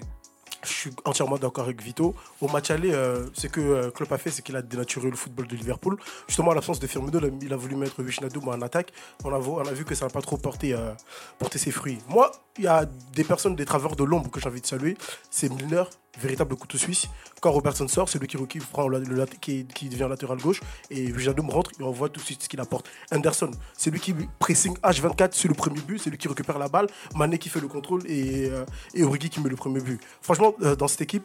Je 0.63 0.69
suis 0.71 0.91
entièrement 1.04 1.38
d'accord 1.38 1.65
avec 1.65 1.80
Vito. 1.82 2.15
Au 2.41 2.47
match 2.47 2.71
aller, 2.71 2.91
euh, 2.91 3.28
ce 3.34 3.45
que 3.45 3.60
euh, 3.60 3.91
Klopp 3.91 4.12
a 4.13 4.17
fait, 4.17 4.32
c'est 4.32 4.41
qu'il 4.41 4.56
a 4.56 4.63
dénaturé 4.63 5.12
le 5.12 5.15
football 5.15 5.45
de 5.45 5.56
Liverpool. 5.56 5.97
Justement, 6.28 6.51
à 6.51 6.56
l'absence 6.56 6.80
de 6.80 6.88
Firmino, 6.88 7.19
il 7.19 7.25
a- 7.25 7.30
il 7.41 7.54
a 7.54 7.56
voulu 7.56 7.75
mettre 7.75 8.01
Wijnaldum 8.01 8.47
en 8.47 8.60
attaque. 8.62 8.91
On 9.23 9.32
a, 9.32 9.38
on 9.38 9.60
a 9.65 9.73
vu 9.73 9.86
que 9.86 9.93
ça 9.93 10.06
n'a 10.06 10.10
pas 10.12 10.21
trop 10.21 10.38
porté, 10.38 10.73
euh, 10.73 10.93
porté 11.38 11.60
ses 11.60 11.69
fruits. 11.69 11.99
Moi, 12.10 12.32
il 12.58 12.63
y 12.63 12.67
a 12.67 12.86
des 13.13 13.23
personnes, 13.23 13.56
des 13.56 13.65
travailleurs 13.65 13.95
de 13.95 14.04
l'ombre 14.04 14.32
que 14.32 14.39
j'ai 14.39 14.47
envie 14.47 14.62
de 14.62 14.65
saluer. 14.65 14.97
C'est 15.30 15.49
Milner, 15.49 15.84
véritable 16.19 16.56
couteau 16.56 16.78
suisse. 16.78 17.08
Quand 17.41 17.51
Robertson 17.51 17.88
sort, 17.88 18.10
c'est 18.10 18.19
lui 18.19 18.28
qui, 18.28 18.38
qui 18.47 18.60
prend 18.60 18.88
le, 18.88 18.99
le 18.99 19.15
lat- 19.15 19.25
qui, 19.28 19.65
qui 19.65 19.89
devient 19.89 20.08
latéral 20.10 20.38
gauche. 20.39 20.62
Et 20.89 21.12
Wijnaldum 21.12 21.49
rentre, 21.49 21.71
il 21.80 21.84
envoie 21.86 22.10
tout 22.10 22.19
de 22.19 22.25
suite 22.25 22.43
ce 22.43 22.49
qu'il 22.49 22.60
apporte. 22.60 22.89
Anderson, 23.12 23.51
c'est 23.78 23.91
lui 23.91 23.99
qui 23.99 24.13
pressing 24.39 24.75
H24 24.80 25.34
sur 25.34 25.49
le 25.49 25.56
premier 25.56 25.82
but, 25.82 25.99
c'est 25.99 26.10
lui 26.10 26.17
qui 26.17 26.28
récupère 26.28 26.58
la 26.60 26.67
balle. 26.67 26.88
Mané 27.15 27.38
qui 27.38 27.49
fait 27.49 27.60
le 27.60 27.67
contrôle 27.67 28.01
et, 28.10 28.49
euh, 28.49 28.65
et 28.93 29.04
Origi 29.04 29.30
qui 29.30 29.39
met 29.41 29.49
le 29.49 29.56
premier 29.56 29.82
but. 29.82 29.99
Franchement, 30.21 30.54
euh, 30.62 30.75
dans 30.75 30.88
cette 30.88 31.01
équipe, 31.01 31.23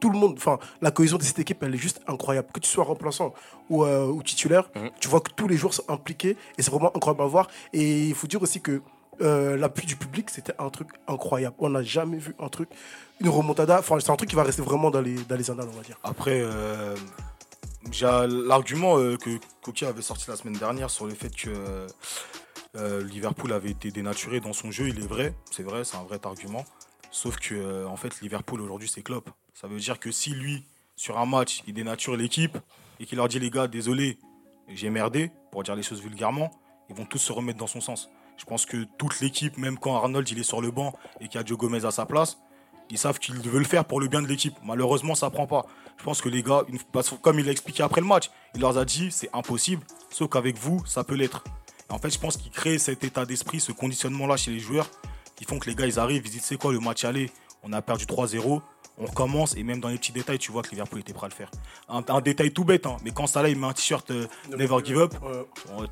tout 0.00 0.10
le 0.10 0.18
monde, 0.18 0.34
enfin, 0.36 0.58
la 0.82 0.90
cohésion 0.90 1.16
de 1.16 1.22
cette 1.22 1.38
équipe, 1.38 1.62
elle 1.62 1.74
est 1.74 1.78
juste 1.78 2.00
incroyable. 2.06 2.48
Que 2.52 2.60
tu 2.60 2.68
sois 2.68 2.84
remplaçant 2.84 3.32
ou, 3.70 3.84
euh, 3.84 4.06
ou 4.06 4.22
titulaire, 4.22 4.68
Mhm. 4.74 4.90
tu 5.00 5.08
vois 5.08 5.20
que 5.20 5.30
tous 5.34 5.48
les 5.48 5.56
joueurs 5.56 5.72
sont 5.72 5.84
impliqués 5.88 6.36
et 6.58 6.62
c'est 6.62 6.70
vraiment 6.70 6.94
incroyable 6.94 7.22
à 7.22 7.26
voir. 7.26 7.48
Et 7.72 8.08
il 8.08 8.14
faut 8.14 8.26
dire 8.26 8.42
aussi 8.42 8.60
que 8.60 8.82
euh, 9.20 9.56
l'appui 9.56 9.86
du 9.86 9.96
public, 9.96 10.30
c'était 10.30 10.54
un 10.58 10.70
truc 10.70 10.88
incroyable. 11.06 11.56
On 11.58 11.70
n'a 11.70 11.82
jamais 11.82 12.18
vu 12.18 12.34
un 12.38 12.48
truc, 12.48 12.68
une 13.20 13.28
remontada. 13.28 13.78
Enfin, 13.78 13.98
c'est 14.00 14.10
un 14.10 14.16
truc 14.16 14.30
qui 14.30 14.36
va 14.36 14.42
rester 14.42 14.62
vraiment 14.62 14.90
dans 14.90 15.00
les, 15.00 15.14
dans 15.14 15.36
les 15.36 15.50
annales, 15.50 15.68
on 15.72 15.76
va 15.76 15.82
dire. 15.82 15.98
Après, 16.02 16.40
euh, 16.42 16.96
l'argument 18.46 18.98
euh, 18.98 19.16
que 19.16 19.38
Koki 19.62 19.84
avait 19.84 20.02
sorti 20.02 20.28
la 20.28 20.36
semaine 20.36 20.58
dernière 20.58 20.90
sur 20.90 21.06
le 21.06 21.14
fait 21.14 21.34
que 21.34 21.86
euh, 22.76 23.04
Liverpool 23.04 23.52
avait 23.52 23.70
été 23.70 23.90
dénaturé 23.90 24.40
dans 24.40 24.52
son 24.52 24.70
jeu, 24.70 24.88
il 24.88 24.98
est 24.98 25.06
vrai, 25.06 25.34
c'est 25.50 25.62
vrai, 25.62 25.84
c'est 25.84 25.96
un 25.96 26.02
vrai 26.02 26.18
argument. 26.24 26.64
Sauf 27.10 27.36
que 27.36 27.86
en 27.86 27.96
fait, 27.96 28.20
Liverpool 28.20 28.60
aujourd'hui, 28.60 28.90
c'est 28.92 29.02
Klopp. 29.02 29.30
Ça 29.54 29.68
veut 29.68 29.78
dire 29.78 30.00
que 30.00 30.10
si 30.10 30.30
lui, 30.30 30.64
sur 30.96 31.18
un 31.18 31.26
match, 31.26 31.62
il 31.68 31.74
dénature 31.74 32.16
l'équipe 32.16 32.58
et 32.98 33.06
qu'il 33.06 33.18
leur 33.18 33.28
dit 33.28 33.38
les 33.38 33.50
gars, 33.50 33.68
désolé, 33.68 34.18
j'ai 34.68 34.90
merdé, 34.90 35.30
pour 35.52 35.62
dire 35.62 35.76
les 35.76 35.82
choses 35.82 36.00
vulgairement, 36.00 36.50
ils 36.88 36.96
vont 36.96 37.04
tous 37.04 37.18
se 37.18 37.32
remettre 37.32 37.58
dans 37.58 37.66
son 37.66 37.80
sens. 37.80 38.10
Je 38.36 38.44
pense 38.44 38.66
que 38.66 38.84
toute 38.98 39.20
l'équipe, 39.20 39.56
même 39.58 39.78
quand 39.78 39.96
Arnold 39.96 40.28
il 40.28 40.38
est 40.38 40.44
sur 40.44 40.60
le 40.60 40.70
banc 40.70 40.92
et 41.20 41.28
qu'il 41.28 41.40
y 41.40 41.42
a 41.42 41.46
Joe 41.46 41.56
Gomez 41.56 41.84
à 41.84 41.90
sa 41.90 42.06
place, 42.06 42.38
ils 42.90 42.98
savent 42.98 43.18
qu'ils 43.18 43.36
veulent 43.36 43.62
le 43.62 43.68
faire 43.68 43.84
pour 43.84 44.00
le 44.00 44.08
bien 44.08 44.20
de 44.20 44.26
l'équipe. 44.26 44.54
Malheureusement, 44.62 45.14
ça 45.14 45.30
prend 45.30 45.46
pas. 45.46 45.64
Je 45.96 46.04
pense 46.04 46.20
que 46.20 46.28
les 46.28 46.42
gars, 46.42 46.62
comme 47.22 47.38
il 47.38 47.48
a 47.48 47.52
expliqué 47.52 47.82
après 47.82 48.00
le 48.00 48.06
match, 48.06 48.30
il 48.54 48.60
leur 48.60 48.76
a 48.76 48.84
dit 48.84 49.10
c'est 49.10 49.30
impossible, 49.32 49.82
sauf 50.10 50.28
qu'avec 50.28 50.58
vous, 50.58 50.84
ça 50.84 51.04
peut 51.04 51.14
l'être. 51.14 51.44
En 51.88 51.98
fait, 51.98 52.10
je 52.10 52.18
pense 52.18 52.36
qu'il 52.36 52.50
crée 52.50 52.78
cet 52.78 53.04
état 53.04 53.24
d'esprit, 53.24 53.60
ce 53.60 53.72
conditionnement-là 53.72 54.36
chez 54.36 54.50
les 54.50 54.58
joueurs, 54.58 54.90
qui 55.36 55.44
font 55.44 55.58
que 55.58 55.68
les 55.68 55.74
gars, 55.74 55.86
ils 55.86 55.98
arrivent, 55.98 56.22
ils 56.26 56.30
disent 56.30 56.44
c'est 56.44 56.56
quoi 56.56 56.72
le 56.72 56.80
match 56.80 57.04
aller? 57.04 57.30
On 57.62 57.72
a 57.72 57.80
perdu 57.80 58.04
3-0, 58.04 58.60
on 58.98 59.06
recommence, 59.06 59.56
et 59.56 59.62
même 59.64 59.80
dans 59.80 59.88
les 59.88 59.96
petits 59.98 60.12
détails, 60.12 60.38
tu 60.38 60.52
vois 60.52 60.62
que 60.62 60.70
Liverpool 60.70 61.00
était 61.00 61.12
prêt 61.12 61.26
à 61.26 61.28
le 61.28 61.34
faire. 61.34 61.50
Un, 61.88 62.02
un 62.08 62.20
détail 62.20 62.52
tout 62.52 62.64
bête, 62.64 62.86
hein, 62.86 62.96
mais 63.04 63.10
quand 63.10 63.26
Salah 63.26 63.48
il 63.48 63.58
met 63.58 63.66
un 63.66 63.72
t-shirt 63.72 64.08
euh, 64.12 64.26
Never 64.56 64.76
Give 64.84 64.98
Up, 64.98 65.14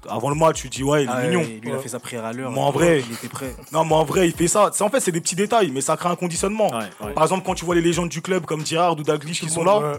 avant 0.09 0.29
le 0.31 0.37
match, 0.37 0.61
tu 0.63 0.69
dis 0.69 0.83
ouais, 0.85 1.05
il 1.05 1.09
est 1.09 1.13
Ah, 1.13 1.23
mignon. 1.23 1.41
ouais, 1.41 1.47
lui, 1.63 1.69
il 1.71 1.73
a 1.75 1.79
fait 1.79 1.89
sa 1.89 1.99
prière 2.01 2.25
à 2.25 2.33
l'heure. 2.33 2.51
Moi, 2.51 2.65
en 2.65 2.71
vrai. 2.71 3.03
il 3.07 3.13
était 3.15 3.29
prêt. 3.29 3.55
Non, 3.73 3.85
mais 3.85 3.95
en 3.95 4.05
vrai, 4.05 4.29
il 4.29 4.35
fait 4.35 4.49
ça. 4.49 4.71
C'est- 4.73 4.85
En 4.85 4.89
fait, 4.89 5.01
c'est 5.01 5.13
des 5.13 5.21
petits 5.21 5.35
détails, 5.37 5.71
mais 5.71 5.81
ça 5.81 5.97
crée 5.97 6.09
un 6.09 6.17
conditionnement. 6.17 6.71
Ouais, 6.71 6.85
ouais. 7.07 7.13
Par 7.13 7.25
exemple, 7.25 7.45
quand 7.45 7.55
tu 7.55 7.65
vois 7.65 7.75
les 7.75 7.81
légendes 7.81 8.09
du 8.09 8.23
club 8.23 8.45
comme 8.45 8.65
Girard 8.65 8.99
ou 8.99 9.03
Dalglish 9.03 9.41
qui 9.41 9.49
sont 9.51 9.65
là, 9.65 9.79
ouais. 9.79 9.97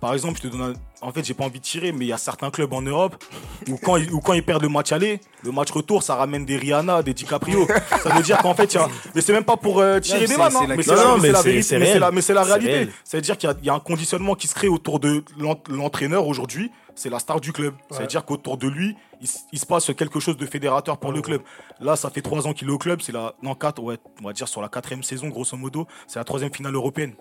Par 0.00 0.12
exemple, 0.14 0.38
je 0.42 0.48
te 0.48 0.56
donne 0.56 0.62
un... 0.62 0.72
En 1.02 1.12
fait, 1.12 1.24
j'ai 1.24 1.34
pas 1.34 1.44
envie 1.44 1.58
de 1.60 1.64
tirer, 1.64 1.92
mais 1.92 2.06
il 2.06 2.08
y 2.08 2.12
a 2.12 2.16
certains 2.18 2.50
clubs 2.50 2.72
en 2.72 2.80
Europe 2.80 3.22
où 3.68 3.76
quand, 3.76 3.96
ils, 3.96 4.10
où 4.12 4.20
quand 4.20 4.32
ils 4.32 4.42
perdent 4.42 4.62
le 4.62 4.68
match 4.70 4.92
aller, 4.92 5.20
le 5.44 5.52
match 5.52 5.70
retour, 5.70 6.02
ça 6.02 6.14
ramène 6.16 6.46
des 6.46 6.56
Rihanna, 6.56 7.02
des 7.02 7.12
DiCaprio. 7.14 7.66
ça 8.02 8.14
veut 8.14 8.22
dire 8.22 8.38
qu'en 8.38 8.54
fait, 8.54 8.72
il 8.72 8.76
y 8.76 8.80
a... 8.80 8.88
Mais 9.14 9.20
c'est 9.20 9.32
même 9.34 9.44
pas 9.44 9.56
pour 9.58 9.80
euh, 9.80 10.00
tirer 10.00 10.26
des 10.26 10.34
vannes, 10.36 10.52
hein, 10.56 10.64
mais 10.68 10.82
c'est 10.82 10.94
Non, 10.96 11.16
la, 11.16 11.22
mais 11.22 11.30
la 11.30 11.42
vérité, 11.42 11.78
mais 11.78 11.86
c'est 12.22 12.32
la, 12.34 12.44
mais 12.44 12.52
réalité. 12.54 12.88
C'est-à-dire 13.04 13.36
qu'il 13.36 13.48
y 13.48 13.52
a- 13.52 13.56
il 13.60 13.66
y, 13.66 13.70
a 13.70 13.74
un 13.74 13.78
conditionnement 13.80 14.34
qui 14.34 14.46
se 14.46 14.54
crée 14.54 14.68
autour 14.68 14.98
de 14.98 15.22
l'en- 15.38 15.60
l'entraîneur 15.68 16.26
aujourd'hui. 16.26 16.70
C'est 16.94 17.10
la 17.10 17.18
star 17.18 17.40
du 17.42 17.52
club. 17.52 17.74
C'est-à-dire 17.90 18.24
qu'autour 18.24 18.56
de 18.56 18.68
lui, 18.68 18.96
il 19.52 19.58
se 19.58 19.66
passe 19.66 19.92
quelque 19.94 20.18
chose 20.18 20.38
de 20.38 20.46
fédérateur 20.46 20.96
pour 20.96 21.12
le 21.12 21.20
club. 21.20 21.42
Là, 21.78 21.94
ça 21.94 22.08
fait 22.08 22.22
trois 22.22 22.46
ans 22.46 22.54
qu'il 22.54 22.68
est 22.68 22.72
au 22.72 22.78
club. 22.78 23.02
C'est 23.02 23.12
la, 23.12 23.34
non, 23.42 23.54
quatre, 23.54 23.82
ouais, 23.82 23.98
on 24.22 24.26
va 24.26 24.32
dire 24.32 24.48
sur 24.48 24.62
la 24.62 24.68
quatrième 24.70 25.02
saison, 25.02 25.28
grosso 25.28 25.58
modo. 25.58 25.86
C'est 26.06 26.18
la 26.18 26.24
troisième 26.24 26.52
finale 26.54 26.74
européenne. 26.74 27.12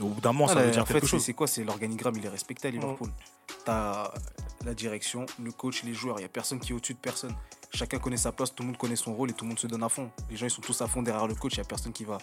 Au 0.00 0.08
bout 0.08 0.20
d'un 0.20 0.32
moment, 0.32 0.46
Ah, 0.46 0.54
ça 0.54 0.60
là, 0.60 0.66
veut 0.66 0.70
dire 0.72 0.82
en 0.82 0.86
fait, 0.86 0.94
quelque 0.94 1.06
c'est 1.06 1.10
chose. 1.12 1.24
c'est 1.24 1.32
quoi 1.32 1.46
C'est 1.46 1.64
l'organigramme, 1.64 2.16
il 2.16 2.24
est 2.26 2.28
respecté 2.28 2.68
à 2.68 2.70
Liverpool. 2.70 3.08
T'as 3.64 4.12
la 4.64 4.74
direction, 4.74 5.26
le 5.42 5.52
coach, 5.52 5.82
les 5.84 5.94
joueurs. 5.94 6.16
Il 6.18 6.22
n'y 6.22 6.26
a 6.26 6.28
personne 6.28 6.58
qui 6.60 6.72
est 6.72 6.74
au-dessus 6.74 6.94
de 6.94 6.98
personne. 6.98 7.34
Chacun 7.72 7.98
connaît 7.98 8.16
sa 8.16 8.32
place, 8.32 8.54
tout 8.54 8.62
le 8.62 8.68
monde 8.68 8.76
connaît 8.78 8.96
son 8.96 9.14
rôle 9.14 9.30
et 9.30 9.32
tout 9.32 9.44
le 9.44 9.48
monde 9.50 9.58
se 9.58 9.66
donne 9.66 9.82
à 9.82 9.88
fond. 9.88 10.10
Les 10.30 10.36
gens, 10.36 10.46
ils 10.46 10.50
sont 10.50 10.62
tous 10.62 10.80
à 10.82 10.86
fond 10.86 11.02
derrière 11.02 11.26
le 11.26 11.34
coach. 11.34 11.54
Il 11.54 11.60
n'y 11.60 11.62
a 11.62 11.68
personne 11.68 11.92
qui 11.92 12.04
va, 12.04 12.18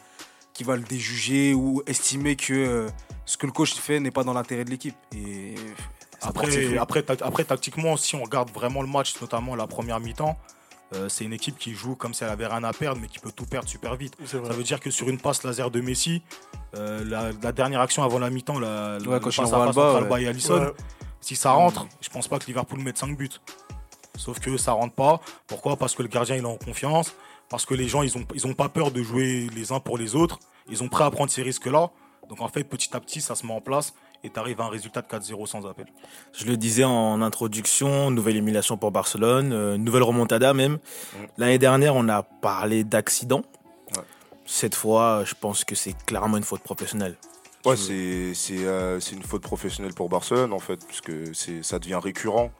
qui 0.53 0.63
va 0.63 0.75
le 0.75 0.83
déjuger 0.83 1.53
ou 1.53 1.81
estimer 1.87 2.35
que 2.35 2.53
euh, 2.53 2.89
ce 3.25 3.37
que 3.37 3.45
le 3.45 3.51
coach 3.51 3.73
fait 3.75 3.99
n'est 3.99 4.11
pas 4.11 4.23
dans 4.23 4.33
l'intérêt 4.33 4.65
de 4.65 4.69
l'équipe. 4.69 4.95
Et 5.15 5.55
Après, 6.21 6.77
après, 6.77 7.03
ta- 7.03 7.25
après, 7.25 7.43
tactiquement, 7.43 7.97
si 7.97 8.15
on 8.15 8.23
regarde 8.23 8.51
vraiment 8.51 8.81
le 8.81 8.87
match, 8.87 9.19
notamment 9.21 9.55
la 9.55 9.67
première 9.67 9.99
mi-temps, 9.99 10.37
euh, 10.93 11.09
c'est 11.09 11.25
une 11.25 11.33
équipe 11.33 11.57
qui 11.57 11.73
joue 11.73 11.95
comme 11.95 12.13
si 12.13 12.23
elle 12.23 12.29
avait 12.29 12.47
rien 12.47 12.63
à 12.63 12.71
perdre, 12.73 13.01
mais 13.01 13.07
qui 13.07 13.19
peut 13.19 13.31
tout 13.31 13.45
perdre 13.45 13.67
super 13.67 13.95
vite. 13.95 14.15
Ça 14.25 14.37
veut 14.39 14.63
dire 14.63 14.79
que 14.79 14.91
sur 14.91 15.09
une 15.09 15.17
passe 15.19 15.43
laser 15.43 15.69
de 15.71 15.81
Messi, 15.81 16.21
euh, 16.75 17.03
la, 17.05 17.31
la 17.41 17.51
dernière 17.51 17.81
action 17.81 18.03
avant 18.03 18.19
la 18.19 18.29
mi-temps, 18.29 18.59
la, 18.59 18.97
Ouais, 19.05 19.19
quand 19.19 19.35
passe 19.35 19.53
à 19.53 19.63
Alba, 19.63 19.67
entre 19.69 19.77
ouais. 19.93 19.97
Alba 20.03 20.21
et 20.21 20.27
Alisson, 20.27 20.53
Ouais. 20.59 20.71
si 21.21 21.35
ça 21.35 21.51
rentre, 21.51 21.87
je 22.01 22.09
pense 22.09 22.27
pas 22.27 22.39
que 22.39 22.45
Liverpool 22.45 22.79
mette 22.79 22.97
5 22.97 23.17
buts. 23.17 23.29
Sauf 24.17 24.39
que 24.39 24.57
ça 24.57 24.73
rentre 24.73 24.93
pas. 24.93 25.19
Pourquoi? 25.47 25.75
Parce 25.75 25.95
que 25.95 26.03
le 26.03 26.07
gardien 26.07 26.35
il 26.35 26.43
est 26.43 26.47
en 26.47 26.57
confiance, 26.57 27.13
parce 27.49 27.65
que 27.65 27.73
les 27.73 27.87
gens 27.87 28.03
ils 28.03 28.15
ont, 28.17 28.25
ils 28.35 28.45
ont 28.47 28.53
pas 28.53 28.69
peur 28.69 28.91
de 28.91 29.01
jouer 29.01 29.47
les 29.55 29.71
uns 29.71 29.79
pour 29.79 29.97
les 29.97 30.15
autres, 30.15 30.39
ils 30.69 30.77
sont 30.77 30.87
prêts 30.87 31.03
à 31.03 31.11
prendre 31.11 31.31
ces 31.31 31.41
risques-là. 31.41 31.89
Donc 32.29 32.41
en 32.41 32.47
fait, 32.47 32.63
petit 32.63 32.95
à 32.95 32.99
petit, 32.99 33.21
ça 33.21 33.35
se 33.35 33.45
met 33.45 33.53
en 33.53 33.59
place 33.61 33.93
et 34.23 34.29
tu 34.29 34.39
arrives 34.39 34.61
à 34.61 34.65
un 34.65 34.69
résultat 34.69 35.01
de 35.01 35.07
4-0 35.07 35.45
sans 35.47 35.65
appel. 35.67 35.85
Je 36.31 36.45
le 36.45 36.55
disais 36.55 36.85
en 36.85 37.21
introduction, 37.21 38.09
nouvelle 38.11 38.35
élimination 38.37 38.77
pour 38.77 38.91
Barcelone, 38.91 39.51
euh, 39.51 39.77
nouvelle 39.77 40.03
remontada 40.03 40.53
même. 40.53 40.77
L'année 41.37 41.57
dernière, 41.57 41.95
on 41.95 42.07
a 42.07 42.23
parlé 42.23 42.85
d'accident. 42.85 43.41
Cette 44.45 44.75
fois, 44.75 45.23
je 45.25 45.33
pense 45.39 45.63
que 45.63 45.75
c'est 45.75 45.95
clairement 46.05 46.37
une 46.37 46.43
faute 46.43 46.61
professionnelle. 46.61 47.17
Ouais, 47.65 47.77
c'est 47.77 48.33
c'est 48.33 48.65
euh, 48.65 48.99
une 48.99 49.23
faute 49.23 49.41
professionnelle 49.41 49.93
pour 49.93 50.09
Barcelone 50.09 50.51
en 50.51 50.59
fait, 50.59 50.85
puisque 50.85 51.11
c'est 51.33 51.63
ça 51.63 51.79
devient 51.79 51.99
récurrent. 52.03 52.51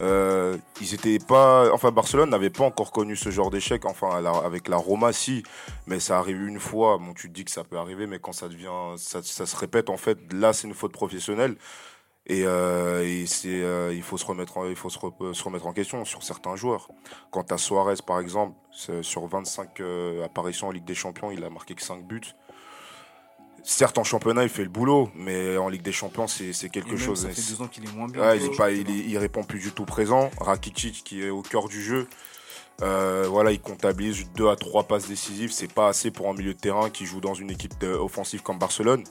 Euh, 0.00 0.58
ils 0.80 0.92
étaient 0.92 1.18
pas, 1.18 1.72
enfin 1.72 1.92
Barcelone 1.92 2.28
n'avait 2.28 2.50
pas 2.50 2.64
encore 2.64 2.90
connu 2.92 3.16
ce 3.16 3.30
genre 3.30 3.50
d'échec. 3.50 3.84
Enfin 3.86 4.20
la- 4.20 4.32
avec 4.32 4.68
la 4.68 4.76
Roma 4.76 5.12
si, 5.12 5.44
mais 5.86 5.98
ça 6.00 6.18
arrive 6.18 6.42
une 6.46 6.60
fois. 6.60 6.98
Bon, 6.98 7.14
tu 7.14 7.28
te 7.28 7.32
dis 7.34 7.44
que 7.44 7.50
ça 7.50 7.64
peut 7.64 7.78
arriver, 7.78 8.06
mais 8.06 8.18
quand 8.18 8.32
ça 8.32 8.48
devient, 8.48 8.96
ça, 8.98 9.22
ça 9.22 9.46
se 9.46 9.56
répète 9.56 9.88
en 9.88 9.96
fait. 9.96 10.18
Là, 10.32 10.52
c'est 10.52 10.66
une 10.68 10.74
faute 10.74 10.92
professionnelle. 10.92 11.56
Et, 12.26 12.44
euh, 12.46 13.04
et 13.06 13.26
c'est, 13.26 13.62
euh, 13.62 13.92
il 13.94 14.02
faut 14.02 14.16
se 14.16 14.24
remettre, 14.24 14.56
en, 14.56 14.66
il 14.66 14.76
faut 14.76 14.88
se, 14.88 14.98
re- 14.98 15.34
se 15.34 15.42
remettre 15.44 15.66
en 15.66 15.72
question 15.74 16.04
sur 16.06 16.22
certains 16.22 16.56
joueurs. 16.56 16.88
Quant 17.30 17.42
à 17.50 17.58
Suarez 17.58 17.96
par 18.06 18.18
exemple, 18.18 18.54
sur 19.02 19.26
25 19.26 19.80
euh, 19.80 20.24
apparitions 20.24 20.68
en 20.68 20.70
Ligue 20.70 20.86
des 20.86 20.94
Champions, 20.94 21.30
il 21.30 21.44
a 21.44 21.50
marqué 21.50 21.74
que 21.74 21.82
5 21.82 22.02
buts. 22.06 22.22
Certes, 23.62 23.96
en 23.96 24.04
championnat, 24.04 24.42
il 24.42 24.50
fait 24.50 24.62
le 24.62 24.68
boulot, 24.68 25.10
mais 25.14 25.56
en 25.56 25.68
Ligue 25.70 25.82
des 25.82 25.92
Champions, 25.92 26.26
c'est 26.26 26.52
quelque 26.68 26.88
même, 26.90 26.98
chose. 26.98 27.22
Ça 27.22 27.30
fait 27.30 27.50
deux 27.50 27.62
ans 27.62 27.66
qu'il 27.66 27.84
est 27.84 27.92
moins 27.94 28.08
bien. 28.08 28.20
Ouais, 28.20 28.36
il, 28.38 28.44
est 28.44 28.56
pas, 28.56 28.70
il, 28.70 28.90
est- 28.90 29.04
il 29.06 29.16
répond 29.18 29.42
plus 29.42 29.58
du 29.58 29.72
tout 29.72 29.86
présent. 29.86 30.30
Rakitic 30.38 31.02
qui 31.04 31.22
est 31.22 31.30
au 31.30 31.40
cœur 31.42 31.68
du 31.68 31.82
jeu. 31.82 32.06
Euh, 32.82 33.26
voilà, 33.28 33.52
il 33.52 33.60
comptabilise 33.60 34.26
2 34.34 34.48
à 34.48 34.56
3 34.56 34.84
passes 34.84 35.08
décisives. 35.08 35.50
C'est 35.52 35.72
pas 35.72 35.88
assez 35.88 36.10
pour 36.10 36.28
un 36.28 36.34
milieu 36.34 36.52
de 36.52 36.58
terrain 36.58 36.90
qui 36.90 37.06
joue 37.06 37.20
dans 37.20 37.32
une 37.34 37.50
équipe 37.50 37.82
offensive 37.84 38.42
comme 38.42 38.58
Barcelone. 38.58 39.04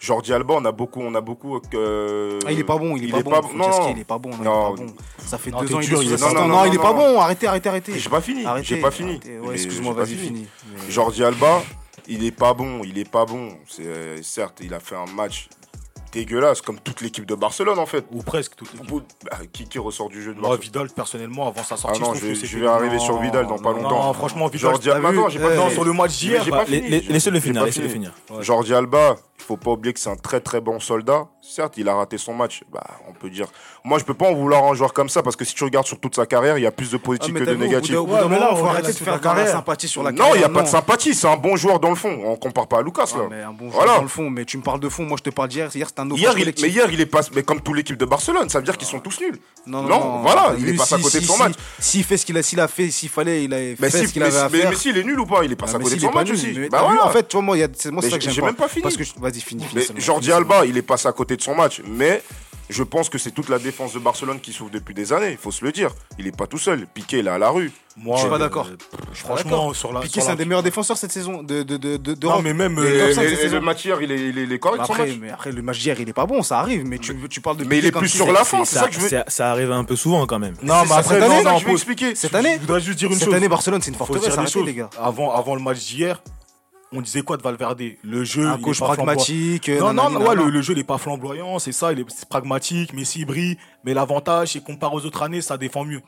Jordi 0.00 0.32
Alba, 0.32 0.54
on 0.56 0.64
a 0.64 0.70
beaucoup, 0.72 1.00
on 1.02 1.14
a 1.14 1.20
beaucoup. 1.20 1.60
euh, 1.74 2.38
Ah, 2.46 2.52
il 2.52 2.60
est 2.60 2.64
pas 2.64 2.76
bon, 2.78 2.96
il 2.96 3.02
est 3.04 3.06
il 3.06 3.12
pas 3.12 3.18
est 3.18 3.22
bon. 3.24 3.30
pas- 3.30 3.42
faut 3.42 3.56
non, 3.56 3.86
qu'il 3.88 3.98
est 3.98 4.04
pas 4.04 4.18
bon. 4.18 4.30
Non, 4.30 4.44
Non. 4.44 4.74
il 4.76 4.82
est 4.82 4.86
pas 4.86 4.92
bon. 4.92 4.94
Ça 5.18 5.38
fait 5.38 5.50
Non, 5.50 5.60
deux 5.60 5.74
ans, 5.74 5.80
il 5.80 5.88
dur, 5.88 6.00
est 6.00 6.04
il 6.04 6.16
pas- 6.16 6.28
Non, 6.28 6.34
non, 6.34 6.40
non, 6.48 6.56
non, 6.58 6.64
il 6.66 6.74
est 6.74 6.78
pas 6.78 6.92
bon. 6.92 7.20
Arrêtez, 7.20 7.46
arrêtez, 7.48 7.68
arrêtez. 7.68 7.98
J'ai 7.98 8.08
pas 8.08 8.20
fini. 8.20 8.44
J'ai 8.62 8.76
pas 8.76 8.90
fini. 8.92 9.20
Ouais, 9.42 9.54
excuse-moi, 9.54 9.94
pas 9.94 10.02
vas-y, 10.02 10.14
fini. 10.14 10.26
fini. 10.26 10.46
Mais- 10.72 10.90
Jordi 10.90 11.24
Alba, 11.24 11.62
il 12.06 12.24
est 12.24 12.30
pas 12.30 12.54
bon, 12.54 12.82
il 12.84 12.96
est 12.98 13.10
pas 13.10 13.24
bon. 13.26 13.48
C'est 13.68 14.22
certes, 14.22 14.58
il 14.62 14.72
a 14.72 14.78
fait 14.80 14.94
un 14.94 15.06
match 15.14 15.48
dégueulasse 16.12 16.62
comme 16.62 16.78
toute 16.80 17.02
l'équipe 17.02 17.26
de 17.26 17.34
Barcelone 17.34 17.78
en 17.78 17.84
fait. 17.84 18.04
Ou 18.12 18.22
presque 18.22 18.54
toute 18.56 18.72
l'équipe. 18.72 18.88
Bah, 19.30 19.38
qui, 19.52 19.64
qui 19.68 19.78
ressort 19.78 20.08
du 20.08 20.22
jeu 20.22 20.32
de 20.32 20.38
Moi, 20.40 20.50
Barcelone 20.50 20.62
Vidal, 20.64 20.88
personnellement, 20.90 21.48
avant 21.48 21.62
sa 21.64 21.74
Ah 21.74 21.78
sortie, 21.78 22.00
non, 22.00 22.14
je 22.14 22.24
vais, 22.24 22.66
arriver 22.66 22.96
non, 22.96 23.02
sur 23.02 23.18
Vidal 23.20 23.46
dans 23.46 23.58
pas 23.58 23.72
longtemps. 23.72 24.04
Non, 24.06 24.12
franchement, 24.14 24.46
Vidal, 24.46 24.60
Jordi 24.70 24.90
Alba, 24.90 25.10
j'ai 25.28 25.38
pas 25.40 25.52
Eh, 25.52 25.56
non, 25.56 25.68
sur 25.70 25.84
le 25.84 25.92
match 25.92 26.16
d'hier, 26.18 26.42
j'ai 26.44 26.50
Bah, 26.50 26.58
pas 26.64 26.70
Laissez-le 26.70 27.40
finir, 27.40 27.60
pas 27.62 27.66
laissez-le 27.66 27.88
fini. 27.88 28.06
finir. 28.28 28.42
Jordi 28.42 28.72
Alba, 28.72 29.16
il 29.38 29.44
faut 29.44 29.56
pas 29.56 29.70
oublier 29.70 29.92
que 29.92 30.00
c'est 30.00 30.10
un 30.10 30.16
très 30.16 30.40
très 30.40 30.60
bon 30.60 30.80
soldat. 30.80 31.26
Certes, 31.40 31.74
il 31.78 31.88
a 31.88 31.94
raté 31.94 32.18
son 32.18 32.34
match. 32.34 32.62
Bah, 32.72 32.82
on 33.08 33.12
peut 33.12 33.30
dire. 33.30 33.46
Moi, 33.84 33.98
je 33.98 34.04
peux 34.04 34.12
pas 34.14 34.26
en 34.28 34.34
vouloir 34.34 34.64
un 34.64 34.74
joueur 34.74 34.92
comme 34.92 35.08
ça 35.08 35.22
parce 35.22 35.36
que 35.36 35.44
si 35.44 35.54
tu 35.54 35.64
regardes 35.64 35.86
sur 35.86 35.98
toute 35.98 36.14
sa 36.16 36.26
carrière, 36.26 36.58
il 36.58 36.62
y 36.62 36.66
a 36.66 36.70
plus 36.72 36.90
de 36.90 36.96
Ah, 36.96 37.04
positif 37.04 37.32
mais 37.32 37.40
que 37.40 37.44
de 37.46 37.50
vu, 37.52 37.56
au 37.56 37.58
bout 37.58 37.64
négatif. 37.64 37.92
d'un- 37.94 38.00
au 38.00 38.06
bout 38.06 38.12
Ouais, 38.14 38.28
mais 38.28 38.38
là, 38.38 38.54
faut 38.54 38.66
arrêter 38.66 38.88
de 38.92 38.96
faire 38.98 39.20
carrière. 39.20 39.48
sympathie 39.48 39.88
sur 39.88 40.02
la 40.02 40.12
Non, 40.12 40.34
il 40.34 40.40
y 40.40 40.44
a 40.44 40.48
pas 40.48 40.54
carrière, 40.54 40.64
de 40.64 40.68
sympathie. 40.68 41.14
C'est 41.14 41.28
un 41.28 41.36
bon 41.36 41.56
joueur 41.56 41.80
dans 41.80 41.88
le 41.90 41.94
fond. 41.94 42.18
On 42.24 42.36
compare 42.36 42.66
pas 42.66 42.78
à 42.78 42.82
Lucas 42.82 43.04
Ah, 43.14 43.18
là. 43.18 43.24
mais 43.30 43.42
un 43.42 43.52
bon 43.52 43.70
joueur 43.70 43.84
Voilà. 43.84 43.96
dans 43.96 44.02
le 44.02 44.08
fond, 44.08 44.28
mais 44.28 44.44
tu 44.44 44.58
me 44.58 44.62
parles 44.62 44.80
de 44.80 44.88
fond, 44.88 45.04
moi 45.04 45.16
je 45.18 45.22
te 45.22 45.30
parle 45.30 45.48
d'hier, 45.48 45.70
hier 45.74 45.88
c'était 45.88 46.00
un 46.00 46.10
autre 46.10 46.18
Hier, 46.20 46.36
il, 46.36 46.44
mais 46.60 46.68
hier, 46.68 46.90
il 46.90 47.00
est 47.00 47.06
pas, 47.06 47.20
mais 47.34 47.42
comme 47.42 47.60
toute 47.60 47.76
l'équipe 47.76 47.96
de 47.96 48.04
Barcelone, 48.04 48.48
ça 48.50 48.58
veut 48.58 48.64
dire 48.64 48.76
qu'ils 48.76 48.88
sont 48.88 49.00
tous 49.00 49.20
nuls. 49.20 49.38
Non, 49.66 49.82
Non, 49.82 50.20
voilà, 50.22 50.52
il 50.58 50.68
est 50.68 50.74
passé 50.76 50.94
à 50.94 50.98
si- 50.98 51.04
côté 51.04 51.20
de 51.20 51.24
son 51.24 51.34
si- 51.34 51.38
match. 51.42 51.54
S'il 51.78 52.04
fait 52.04 52.16
ce 52.16 52.26
qu'il 52.26 52.36
a, 52.36 52.42
s'il 52.42 52.60
a 52.60 52.68
fait, 52.68 52.90
s'il 52.90 53.08
fallait, 53.08 53.44
il 53.44 53.54
a 53.54 53.58
Mais 53.58 53.74
fait 53.90 54.06
ce 54.06 54.12
qu'il 54.12 54.20
mais, 54.22 54.28
avait 54.28 54.36
à 54.38 54.48
mais- 54.48 54.58
faire. 54.58 54.70
mais 54.70 54.76
s'il 54.76 54.96
est 54.98 55.04
nul 55.04 55.18
ou 55.20 55.26
pas 55.26 55.44
Il 55.44 55.52
est 55.52 55.56
passé 55.56 55.74
Ah, 55.76 55.78
à 55.78 55.82
côté 55.82 55.96
de 55.96 56.00
son 56.00 56.08
pas 56.08 56.14
match 56.20 56.26
nul, 56.28 56.34
aussi. 56.36 56.68
Bah 56.70 56.82
voilà. 56.82 57.06
En 57.06 57.10
fait, 57.10 57.26
tu 57.28 57.36
vois, 57.36 57.42
moi, 57.44 57.56
c'est 57.56 58.10
ça 58.10 58.18
que 58.18 58.24
j'ai 58.24 58.30
j'aime 58.32 58.44
même 58.46 58.54
pas 58.54 58.68
fini. 58.68 58.82
Vas-y, 59.30 59.40
finis, 59.40 59.64
finis 59.64 59.84
Mais 59.94 60.00
Jordi 60.00 60.32
Alba, 60.32 60.64
il 60.66 60.76
est 60.76 60.82
passé 60.82 61.08
à 61.08 61.12
côté 61.12 61.36
de 61.36 61.42
son 61.42 61.54
match. 61.54 61.82
Mais 61.86 62.22
je 62.70 62.82
pense 62.82 63.08
que 63.08 63.16
c'est 63.18 63.30
toute 63.30 63.48
la 63.48 63.58
défense 63.58 63.94
de 63.94 63.98
Barcelone 63.98 64.40
qui 64.40 64.52
souffre 64.52 64.70
depuis 64.70 64.94
des 64.94 65.12
années. 65.12 65.30
Il 65.32 65.36
faut 65.38 65.50
se 65.50 65.64
le 65.64 65.72
dire. 65.72 65.90
Il 66.18 66.26
est 66.26 66.36
pas 66.36 66.46
tout 66.46 66.58
seul. 66.58 66.86
Piqué, 66.92 67.18
il 67.20 67.26
est 67.26 67.30
à 67.30 67.38
la 67.38 67.48
rue. 67.50 67.72
Moi, 67.96 68.16
Je 68.16 68.20
suis 68.20 68.28
pas 68.30 68.36
euh, 68.36 68.38
d'accord. 68.38 68.68
Franchement, 69.12 69.72
sur 69.72 69.92
la. 69.92 70.00
Piqué, 70.00 70.20
c'est 70.20 70.30
un 70.30 70.34
des 70.36 70.44
meilleurs 70.44 70.62
défenseurs 70.62 70.96
cette 70.96 71.10
saison 71.12 71.42
de 71.42 71.62
de 71.62 71.76
de 71.76 71.96
de 71.96 72.26
Non, 72.26 72.42
mais 72.42 72.52
même. 72.54 72.78
Et- 72.78 72.82
euh, 72.82 73.08
Et, 73.08 73.14
cette 73.14 73.52
le 73.52 73.60
match 73.60 73.84
hier, 73.84 74.00
il 74.02 74.12
est, 74.12 74.28
il 74.28 74.38
est, 74.38 74.42
il 74.44 74.52
est 74.52 74.58
correct 74.58 74.84
son 74.86 74.92
Après, 74.92 75.06
match. 75.08 75.16
mais 75.20 75.30
après, 75.30 75.50
le 75.52 75.62
match 75.62 75.78
d'hier, 75.80 75.96
il 75.98 76.08
est 76.08 76.12
pas 76.12 76.26
bon, 76.26 76.42
ça 76.42 76.60
arrive, 76.60 76.84
mais 76.86 76.98
tu, 76.98 77.16
tu 77.28 77.40
parles 77.40 77.56
de 77.56 77.64
Mais 77.64 77.78
il 77.78 77.86
est 77.86 77.90
plus 77.92 78.08
sur 78.08 78.30
la 78.30 78.44
fin, 78.44 78.64
c'est 78.64 78.76
Ça, 78.76 78.82
ça 78.82 78.88
que 78.88 78.94
je 78.94 79.00
veux. 79.00 79.08
ça- 79.26 79.50
arrive 79.50 79.72
un 79.72 79.84
peu 79.84 79.96
souvent 79.96 80.26
quand 80.26 80.38
même. 80.38 80.54
Non, 80.62 80.84
mais 80.84 80.92
après, 80.92 81.14
cette 81.14 81.22
année, 81.22 81.58
je 81.60 81.64
vais 81.64 81.72
expliquer. 81.72 82.14
Cette 82.14 82.34
année, 82.34 82.54
Je 82.56 82.60
voudrais 82.60 82.80
juste 82.80 82.98
dire 82.98 83.08
une 83.10 83.14
cette 83.16 83.24
chose. 83.24 83.34
année, 83.34 83.48
Barcelone, 83.48 83.80
c'est 83.82 83.90
une 83.90 83.96
forteresse, 83.96 84.54
les 84.64 84.74
gars. 84.74 84.90
Avant, 85.00 85.34
avant 85.34 85.54
le 85.54 85.62
match 85.62 85.78
d'hier, 85.78 86.20
on 86.92 87.00
disait 87.00 87.22
quoi 87.22 87.36
de 87.36 87.42
Valverde? 87.42 87.82
Le 88.02 88.24
jeu, 88.24 88.46
Un 88.46 88.56
est 88.58 88.60
coach 88.62 88.80
pragmatique. 88.80 89.68
euh, 89.68 89.80
Non, 89.80 89.92
non, 89.92 90.10
non, 90.10 90.26
ouais, 90.26 90.34
le, 90.34 90.48
le 90.50 90.62
jeu 90.62 90.74
n'est 90.74 90.84
pas 90.84 90.98
flamboyant, 90.98 91.58
c'est 91.58 91.72
ça, 91.72 91.92
il 91.92 92.00
est 92.00 92.04
c'est 92.08 92.28
pragmatique, 92.28 92.92
Messi 92.92 93.24
brille, 93.24 93.56
mais 93.84 93.94
l'avantage, 93.94 94.52
c'est 94.52 94.62
comparé 94.64 94.94
aux 94.96 95.04
autres 95.04 95.22
années, 95.22 95.40
ça 95.42 95.56
défend 95.58 95.84
mieux. 95.84 96.00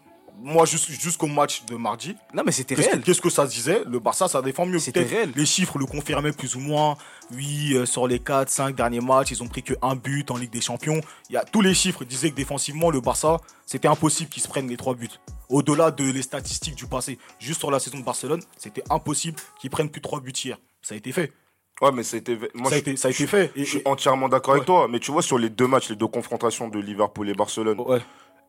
Moi, 0.42 0.64
jus- 0.64 0.78
jusqu'au 0.98 1.26
match 1.26 1.66
de 1.66 1.76
mardi, 1.76 2.16
Non, 2.32 2.42
mais 2.46 2.52
c'était 2.52 2.74
réel. 2.74 3.02
qu'est-ce 3.02 3.20
que 3.20 3.28
ça 3.28 3.46
se 3.46 3.52
disait? 3.52 3.82
Le 3.86 3.98
Barça, 3.98 4.26
ça 4.26 4.40
défend 4.40 4.64
mieux. 4.64 4.78
C'était 4.78 5.02
réel. 5.02 5.32
Les 5.36 5.44
chiffres 5.44 5.76
le 5.76 5.84
confirmaient 5.84 6.32
plus 6.32 6.54
ou 6.56 6.60
moins. 6.60 6.96
Oui, 7.34 7.74
euh, 7.74 7.84
sur 7.84 8.08
les 8.08 8.20
4, 8.20 8.48
5 8.48 8.74
derniers 8.74 9.02
matchs, 9.02 9.32
ils 9.32 9.42
ont 9.42 9.48
pris 9.48 9.62
que 9.62 9.74
un 9.82 9.96
but 9.96 10.30
en 10.30 10.38
Ligue 10.38 10.50
des 10.50 10.62
Champions. 10.62 11.02
Y 11.28 11.36
a, 11.36 11.44
tous 11.44 11.60
les 11.60 11.74
chiffres 11.74 12.04
disaient 12.06 12.30
que 12.30 12.36
défensivement, 12.36 12.90
le 12.90 13.02
Barça, 13.02 13.36
c'était 13.66 13.88
impossible 13.88 14.30
qu'ils 14.30 14.42
se 14.42 14.48
prennent 14.48 14.68
les 14.68 14.78
3 14.78 14.94
buts. 14.94 15.10
Au-delà 15.50 15.90
de 15.90 16.04
les 16.10 16.22
statistiques 16.22 16.74
du 16.76 16.86
passé, 16.86 17.18
juste 17.38 17.58
sur 17.58 17.70
la 17.70 17.78
saison 17.78 17.98
de 17.98 18.04
Barcelone, 18.04 18.40
c'était 18.56 18.84
impossible 18.88 19.36
qu'ils 19.60 19.68
prennent 19.68 19.90
plus 19.90 20.00
de 20.00 20.04
3 20.06 20.20
buts 20.20 20.32
hier. 20.42 20.56
Ça 20.82 20.94
a 20.94 20.98
été 20.98 21.12
fait. 21.12 21.32
Ouais, 21.80 21.92
mais 21.92 22.02
ça 22.02 22.16
a 22.16 22.18
été. 22.18 22.38
Moi, 22.54 22.68
ça, 22.68 22.76
a 22.76 22.78
été, 22.78 22.96
ça 22.96 23.08
a 23.08 23.10
été 23.10 23.26
fait. 23.26 23.52
Je 23.56 23.64
suis 23.64 23.82
entièrement 23.84 24.28
d'accord 24.28 24.54
avec 24.54 24.66
toi, 24.66 24.86
mais 24.88 24.98
tu 24.98 25.12
vois, 25.12 25.22
sur 25.22 25.38
les 25.38 25.48
deux 25.48 25.66
matchs, 25.66 25.88
les 25.90 25.96
deux 25.96 26.06
confrontations 26.06 26.68
de 26.68 26.78
Liverpool 26.78 27.28
et 27.28 27.34
Barcelone, 27.34 27.80
ouais. 27.80 28.00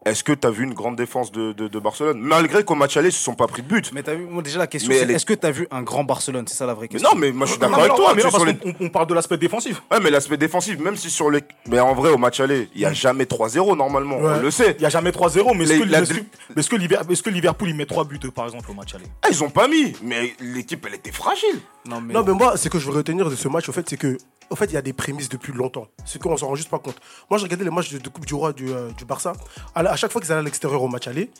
Est-ce 0.05 0.23
que 0.23 0.31
tu 0.33 0.47
as 0.47 0.49
vu 0.51 0.63
une 0.63 0.73
grande 0.73 0.95
défense 0.95 1.31
de, 1.31 1.51
de- 1.53 1.67
de 1.67 1.79
Barcelone? 1.79 2.19
Malgré 2.19 2.63
qu'au 2.63 2.75
match 2.75 2.97
aller, 2.97 3.09
ils 3.09 3.13
se 3.13 3.23
sont 3.23 3.35
pas 3.35 3.47
pris 3.47 3.61
de 3.61 3.67
but. 3.67 3.91
Mais 3.93 4.01
t'as 4.03 4.15
vu, 4.15 4.25
moi 4.25 4.41
déjà 4.41 4.57
la 4.59 4.67
question 4.67 4.91
c'est 4.91 4.99
est- 5.09 5.13
est-ce 5.13 5.25
que 5.25 5.33
t'as 5.33 5.51
vu 5.51 5.67
un 5.69 5.83
grand 5.83 6.03
Barcelone? 6.03 6.45
C'est 6.47 6.55
ça 6.55 6.65
la 6.65 6.73
vraie 6.73 6.87
Mais 6.91 6.97
question. 6.99 7.09
non, 7.13 7.19
mais 7.19 7.31
moi 7.31 7.45
je 7.45 7.51
suis 7.51 7.59
d'accord 7.59 7.79
avec 7.79 7.93
toi. 7.95 8.13
mais 8.15 8.21
tu 8.21 8.25
non, 8.27 8.31
sais, 8.31 8.37
sur 8.37 8.45
parce 8.45 8.57
les- 8.65 8.73
qu'on- 8.73 8.85
on, 8.85 8.89
parle 8.89 9.07
de 9.07 9.13
l'aspect 9.13 9.37
défensif. 9.37 9.81
Ouais, 9.91 9.99
mais 10.01 10.09
l'aspect 10.09 10.37
défensif, 10.37 10.79
même 10.79 10.95
si 10.95 11.09
sur 11.09 11.29
les. 11.29 11.41
Mais 11.67 11.79
en 11.79 11.93
vrai, 11.93 12.09
au 12.09 12.17
match 12.17 12.39
aller, 12.39 12.69
il 12.73 12.79
n'y 12.79 12.85
a 12.85 12.93
jamais 12.93 13.25
3-0 13.25 13.75
normalement, 13.75 14.17
Ouais. 14.17 14.33
on 14.37 14.41
le 14.41 14.51
sait. 14.51 14.75
Il 14.77 14.81
n'y 14.81 14.85
a 14.85 14.89
jamais 14.89 15.11
3-0, 15.11 15.53
mais 15.53 15.65
est-ce 15.65 16.13
que, 16.13 17.09
est-ce 17.11 17.21
que 17.23 17.29
Liverpool 17.29 17.69
il 17.69 17.75
met 17.75 17.85
3 17.85 18.05
buts 18.05 18.19
par 18.33 18.45
exemple 18.45 18.71
au 18.71 18.73
match 18.73 18.95
aller? 18.95 19.05
Ah, 19.21 19.27
ils 19.29 19.43
ont 19.43 19.49
pas 19.49 19.67
mis, 19.67 19.93
mais 20.03 20.33
l'équipe 20.39 20.83
elle 20.87 20.95
était 20.95 21.11
fragile. 21.11 21.59
Non, 21.85 22.01
mais, 22.01 22.13
Non, 22.13 22.23
mais 22.25 22.33
moi, 22.33 22.57
ce 22.57 22.69
que 22.69 22.79
je 22.79 22.87
veux 22.89 22.95
retenir 22.97 23.29
de 23.29 23.35
ce 23.35 23.47
match, 23.47 23.67
au 23.69 23.71
fait, 23.71 23.87
c'est 23.89 23.97
que, 23.97 24.17
au 24.51 24.55
fait, 24.55 24.65
il 24.65 24.73
y 24.73 24.77
a 24.77 24.81
des 24.81 24.93
prémices 24.93 25.29
depuis 25.29 25.53
longtemps. 25.53 25.87
Ce 26.05 26.17
qu'on 26.17 26.35
s'en 26.35 26.47
rend 26.47 26.55
juste 26.55 26.69
pas 26.69 26.77
compte. 26.77 26.97
Moi, 27.29 27.37
je 27.37 27.43
regardais 27.43 27.63
les 27.63 27.71
matchs 27.71 27.91
de, 27.93 27.99
de 27.99 28.09
Coupe 28.09 28.25
du 28.25 28.33
Roi 28.33 28.51
du, 28.51 28.69
euh, 28.69 28.91
du 28.97 29.05
Barça. 29.05 29.31
À, 29.73 29.95
chaque 29.95 30.11
fois 30.11 30.19
qu'ils 30.19 30.31
allaient 30.31 30.41
à 30.41 30.43
l'extérieur 30.43 30.83
au 30.83 30.89
match 30.89 31.07
aller, 31.07 31.31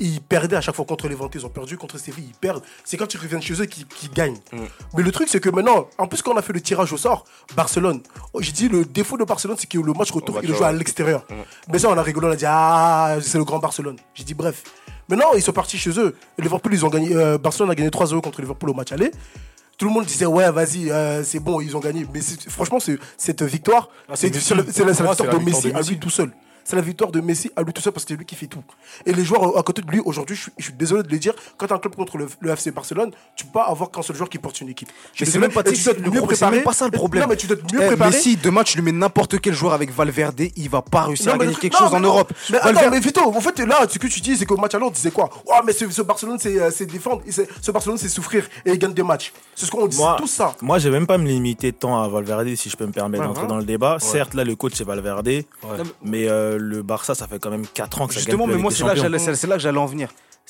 ils 0.00 0.20
perdaient 0.20 0.56
à 0.56 0.60
chaque 0.60 0.74
fois 0.74 0.84
contre 0.84 1.06
les 1.06 1.14
Levante, 1.14 1.34
ils 1.36 1.46
ont 1.46 1.50
perdu 1.50 1.78
contre 1.78 1.98
Séville, 1.98 2.26
ils 2.28 2.34
perdent. 2.34 2.62
C'est 2.84 2.96
quand 2.96 3.14
ils 3.14 3.16
reviennent 3.16 3.40
chez 3.40 3.54
eux 3.62 3.66
qu'ils 3.66 4.10
gagnent. 4.12 4.38
Mais 4.94 5.04
le 5.04 5.12
truc, 5.12 5.28
c'est 5.28 5.40
que 5.40 5.48
maintenant, 5.50 5.86
en 5.98 6.08
plus, 6.08 6.20
quand 6.20 6.32
on 6.32 6.36
a 6.36 6.42
fait 6.42 6.52
le 6.52 6.60
tirage 6.60 6.92
au 6.92 6.96
sort, 6.96 7.24
Barcelone, 7.56 8.02
oh, 8.32 8.42
j'ai 8.42 8.52
dit 8.52 8.68
le 8.68 8.84
défaut 8.84 9.16
de 9.16 9.24
Barcelone, 9.24 9.56
c'est 9.58 9.68
que 9.68 9.78
le 9.78 9.92
match 9.92 10.10
retour, 10.10 10.40
il 10.42 10.48
le 10.48 10.54
joue 10.54 10.64
à 10.64 10.72
l'extérieur. 10.72 11.24
Mais 11.68 11.78
ça, 11.78 11.88
on 11.88 11.96
a 11.96 12.02
rigolé, 12.02 12.26
on 12.26 12.32
a 12.32 12.36
dit, 12.36 12.44
ah, 12.46 13.18
c'est 13.22 13.38
le 13.38 13.44
grand 13.44 13.60
Barcelone. 13.60 13.96
J'ai 14.14 14.24
dit, 14.24 14.34
bref. 14.34 14.64
Maintenant, 15.08 15.32
ils 15.34 15.42
sont 15.42 15.52
partis 15.52 15.78
chez 15.78 15.98
eux. 15.98 16.14
Liverpool, 16.38 16.74
ils 16.74 16.84
ont 16.84 16.90
gagné, 16.90 17.14
euh, 17.14 17.38
Barcelone 17.38 17.70
a 17.70 17.74
gagné 17.74 17.88
3-0 17.88 18.20
contre 18.20 18.42
Liverpool 18.42 18.70
au 18.70 18.74
match 18.74 18.92
aller. 18.92 19.10
Tout 19.78 19.86
le 19.86 19.92
monde 19.92 20.04
disait 20.06 20.26
ouais 20.26 20.50
vas-y 20.50 20.90
euh, 20.90 21.22
c'est 21.24 21.38
bon 21.38 21.60
ils 21.60 21.76
ont 21.76 21.80
gagné. 21.80 22.04
Mais 22.12 22.20
franchement 22.48 22.80
c'est- 22.80 22.98
cette 23.16 23.42
victoire 23.44 23.88
Ah, 24.08 24.16
c'est 24.16 24.26
la, 24.54 24.62
la- 24.90 24.92
victoire 25.12 25.30
de 25.38 25.44
Messi 25.44 25.68
à 25.68 25.82
lui 25.90 25.98
tout 25.98 26.10
seul 26.10 26.32
c'est 26.68 26.76
la 26.76 26.82
victoire 26.82 27.10
de 27.10 27.20
Messi 27.20 27.50
à 27.56 27.62
lui 27.62 27.72
tout 27.72 27.80
seul 27.80 27.92
parce 27.94 28.04
que 28.04 28.10
c'est 28.12 28.18
lui 28.18 28.26
qui 28.26 28.34
fait 28.36 28.46
tout 28.46 28.62
et 29.06 29.12
les 29.12 29.24
joueurs 29.24 29.56
à 29.56 29.62
côté 29.62 29.80
de 29.82 29.90
lui 29.90 30.00
aujourd'hui 30.04 30.36
je, 30.36 30.42
suis- 30.42 30.52
je 30.58 30.64
suis 30.64 30.72
désolé 30.74 31.02
de 31.02 31.08
le 31.10 31.18
dire 31.18 31.32
quand 31.56 31.66
tu 31.66 31.72
un 31.72 31.78
club 31.78 31.94
contre 31.96 32.18
le, 32.18 32.26
le 32.40 32.50
FC 32.50 32.70
Barcelone 32.72 33.10
tu 33.36 33.44
peux 33.46 33.52
pas 33.52 33.64
avoir 33.64 33.90
qu'un 33.90 34.02
seul 34.02 34.16
joueur 34.16 34.28
qui 34.28 34.38
porte 34.38 34.60
une 34.60 34.68
équipe 34.68 34.88
Je 35.14 35.24
Mais 35.24 35.30
c'est 35.30 35.38
même 35.38 35.50
pas, 35.52 35.62
tu 35.62 35.72
dois 35.82 35.94
mieux 36.12 36.20
préparé 36.22 36.56
même 36.56 36.64
pas 36.64 36.72
ça 36.74 36.84
le 36.84 36.90
problème. 36.90 37.22
non 37.24 37.28
mais 37.30 37.36
tu 37.36 37.46
dois 37.46 37.56
mieux 37.72 37.80
Eh, 37.82 37.86
préparé 37.86 38.10
Messi, 38.10 38.36
demain, 38.36 38.62
tu 38.64 38.76
lui 38.76 38.84
mets 38.84 38.92
n'importe 38.92 39.40
quel 39.40 39.54
joueur 39.54 39.72
avec 39.72 39.90
Valverde, 39.92 40.40
il 40.56 40.68
va 40.68 40.82
pas 40.82 41.02
réussir 41.04 41.28
Non, 41.28 41.40
à 41.40 41.44
gagner 41.44 41.54
quelque 41.54 41.72
non, 41.74 41.78
chose 41.88 41.94
en. 41.94 42.00
Europe. 42.00 42.32
Mais 42.50 42.58
attends, 42.58 42.66
Valverde- 42.72 42.90
mais 42.92 43.00
Vito, 43.00 43.20
en 43.22 43.40
fait, 43.40 43.58
là, 43.60 43.86
ce 43.88 43.98
que 43.98 44.06
tu 44.06 44.20
dis, 44.20 44.36
c'est 44.36 44.44
qu'au 44.46 44.56
match 44.56 44.74
aller, 44.74 44.84
on 44.84 44.90
disait 44.90 45.10
quoi? 45.10 45.28
Oh, 45.46 45.52
mais 45.64 45.72
ce, 45.72 45.88
ce 45.90 46.02
Barcelone, 46.02 46.38
c'est 46.40 46.58
euh, 46.60 46.70
défendre. 46.86 47.22
Ce 47.62 47.70
Barcelone, 47.70 47.96
c'est 47.98 48.08
souffrir. 48.08 48.44
Et 48.66 48.72
il 48.72 48.78
gagne 48.78 48.92
des 48.92 49.02
matchs. 49.02 49.32
C'est 49.54 49.66
ce 49.66 49.70
qu'on 49.70 49.86
dit, 49.86 49.98
tout 50.18 50.26
ça. 50.26 50.54
moi, 50.62 50.78
je 50.78 50.88
vais 50.88 50.98
même 50.98 51.06
pas 51.06 51.18
me 51.18 51.26
limiter 51.26 51.72
tant 51.72 52.02
à 52.02 52.08
Valverde, 52.08 52.54
si 52.56 52.68
je 52.70 52.76
peux 52.76 52.86
me 52.86 52.92
permettre 52.92 53.24
d'entrer 53.24 53.42
ouais. 53.44 53.48
dans 53.48 53.56
le 53.58 53.64
débat. 53.64 53.96
Certes, 54.00 54.34
là, 54.34 54.44
le 54.44 54.54
coach, 54.56 54.72
c'est 54.74 54.84
Valverde. 54.84 55.28
Mais 56.02 56.28
euh, 56.28 56.57
le 56.58 56.82
Barça, 56.82 57.14
ça 57.14 57.26
fait 57.26 57.38
quand 57.38 57.50
même 57.50 57.66
4 57.66 58.00
ans 58.02 58.06
que 58.06 58.14
ça 58.14 58.20
Justement, 58.20 58.44
gagne 58.44 58.48
plus 58.48 58.56
mais 58.56 58.62
moi, 58.62 58.70
c'est 58.70 58.84
là, 58.84 58.94
que 58.94 59.00
j'allais- 59.00 59.18
c'est 59.18 59.34
c'est 59.34 59.46
là 59.46 59.56
que 59.56 59.62
j'allais 59.62 59.78
en 59.78 59.86
venir. 59.86 60.08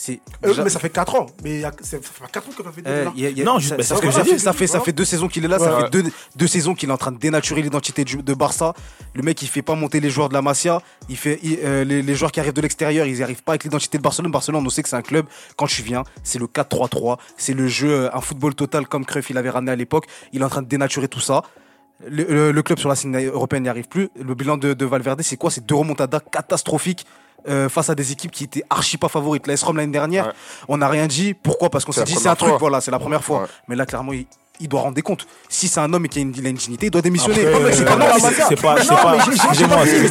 Euh, 0.09 0.14
mais 0.62 0.71
ça 0.71 0.79
fait 0.79 0.90
4 0.90 1.16
ans. 1.16 1.27
Mais 1.42 1.59
y 1.59 1.64
a- 1.64 1.73
ça 1.83 1.99
fait 2.01 2.25
4 2.31 2.49
ans 2.49 2.53
que 2.57 2.62
ça 2.62 2.71
fait 2.71 2.83
déjà. 2.83 3.11
y 3.16 3.27
a- 3.27 3.31
y 3.31 3.42
a- 3.42 3.44
Non, 3.44 3.55
ça- 3.55 3.59
juste- 3.59 3.77
bah, 3.77 3.83
ça, 3.83 3.97
c'est 3.97 4.01
ce 4.03 4.07
que 4.07 4.11
ça 4.12 4.23
j'ai 4.23 4.33
dit. 4.35 4.38
ça 4.38 4.53
fait 4.53 4.68
ça 4.68 4.79
fait 4.81 4.92
deux 4.92 5.05
saisons 5.05 5.27
qu'il 5.27 5.44
est 5.44 5.49
là, 5.49 5.59
ça 5.59 5.75
Ouais. 5.75 5.83
fait 5.83 5.90
deux, 5.90 6.05
deux 6.37 6.47
saisons 6.47 6.77
qu'il 6.77 6.88
est 6.88 6.92
en 6.92 6.97
train 6.97 7.11
de 7.11 7.18
dénaturer 7.18 7.62
l'identité 7.62 8.05
de 8.05 8.35
Barça. 8.35 8.75
Le 9.14 9.23
mec, 9.23 9.42
il 9.42 9.49
fait 9.49 9.61
pas 9.62 9.75
monter 9.75 9.99
les 9.99 10.09
joueurs 10.09 10.29
de 10.29 10.35
la 10.35 10.42
Masia. 10.42 10.83
Il 11.09 11.16
fait 11.16 11.40
il- 11.42 11.59
euh, 11.64 11.83
les, 11.83 12.03
les 12.03 12.14
joueurs 12.14 12.31
qui 12.31 12.38
arrivent 12.38 12.53
de 12.53 12.61
l'extérieur, 12.61 13.07
ils 13.07 13.14
n'y 13.16 13.23
arrivent 13.25 13.42
pas 13.42 13.53
avec 13.53 13.64
l'identité 13.64 13.99
de 13.99 14.03
Barcelone. 14.05 14.31
Barcelone, 14.31 14.64
on 14.64 14.71
sait 14.71 14.85
que 14.85 14.88
c'est 14.88 14.94
un 14.94 15.03
club. 15.03 15.27
Quand 15.57 15.66
tu 15.66 15.83
viens, 15.83 16.05
c'est 16.23 16.38
le 16.38 16.47
4-3-3, 16.47 17.18
c'est 17.37 17.55
le 17.55 17.66
jeu, 17.66 17.90
euh, 17.90 18.11
un 18.16 18.21
football 18.21 18.55
total 18.55 18.87
comme 18.87 19.05
Cruyff 19.05 19.31
il 19.31 19.37
avait 19.38 19.51
ramené 19.51 19.73
à 19.73 19.77
l'époque. 19.77 20.07
Il 20.33 20.42
est 20.42 20.44
en 20.44 20.49
train 20.49 20.62
de 20.62 20.68
dénaturer 20.68 21.09
tout 21.09 21.18
ça. 21.21 21.42
Le, 22.07 22.25
le- 22.25 22.53
le 22.53 22.63
club 22.63 22.79
sur 22.79 22.89
la 22.89 22.95
scène 22.95 23.17
européenne 23.27 23.65
n'y 23.65 23.69
arrive 23.69 23.89
plus. 23.89 24.09
Le 24.21 24.35
bilan 24.35 24.57
de, 24.57 24.73
de 24.73 24.87
Valverde, 24.87 25.21
c'est 25.23 25.37
quoi? 25.37 25.51
C'est 25.51 25.67
deux 25.67 25.75
remontadas 25.75 26.21
catastrophiques. 26.21 27.07
euh, 27.49 27.69
face 27.69 27.89
à 27.89 27.95
des 27.95 28.11
équipes 28.13 28.33
qui 28.33 28.43
étaient 28.45 28.65
archi 28.69 28.99
pas 28.99 29.09
favorites. 29.09 29.47
La 29.47 29.53
S-Rom 29.55 29.77
l'année 29.77 29.93
dernière, 29.93 30.27
Ouais. 30.27 30.33
on 30.69 30.79
n'a 30.79 30.89
rien 30.89 31.07
dit. 31.07 31.35
Pourquoi? 31.35 31.71
Parce 31.71 31.85
qu'on 31.85 31.93
s'est 31.93 32.03
dit 32.05 32.15
c'est 32.17 32.29
un 32.29 32.35
truc, 32.35 32.55
voilà, 32.59 32.81
c'est 32.81 32.91
la 32.91 32.99
première 32.99 33.23
fois. 33.23 33.43
Ouais. 33.43 33.47
Mais 33.69 33.77
là, 33.77 33.87
clairement, 33.87 34.13
il, 34.13 34.27
il 34.61 34.68
doit 34.68 34.81
rendre 34.81 34.94
des 34.94 35.03
comptes. 35.03 35.27
Si 35.49 35.68
c'est 35.68 35.81
un 35.81 35.92
homme 35.92 36.05
et 36.05 36.09
qu'il 36.09 36.21
a 36.21 36.23
une, 36.23 36.35
il 36.37 36.47
a 36.47 36.49
une 36.51 36.57
dignité, 36.57 36.87
il 36.87 36.90
doit 36.90 37.03
démissionner. 37.03 37.47
Après, 37.47 37.53
Non, 37.61 37.66
mais 37.66 37.73
c'est 37.73 37.85
pas 37.85 37.92
euh, 37.94 37.97
normal. 37.97 38.21
c'est- 38.21 38.33
c'est 38.49 38.57
pas- 38.61 38.75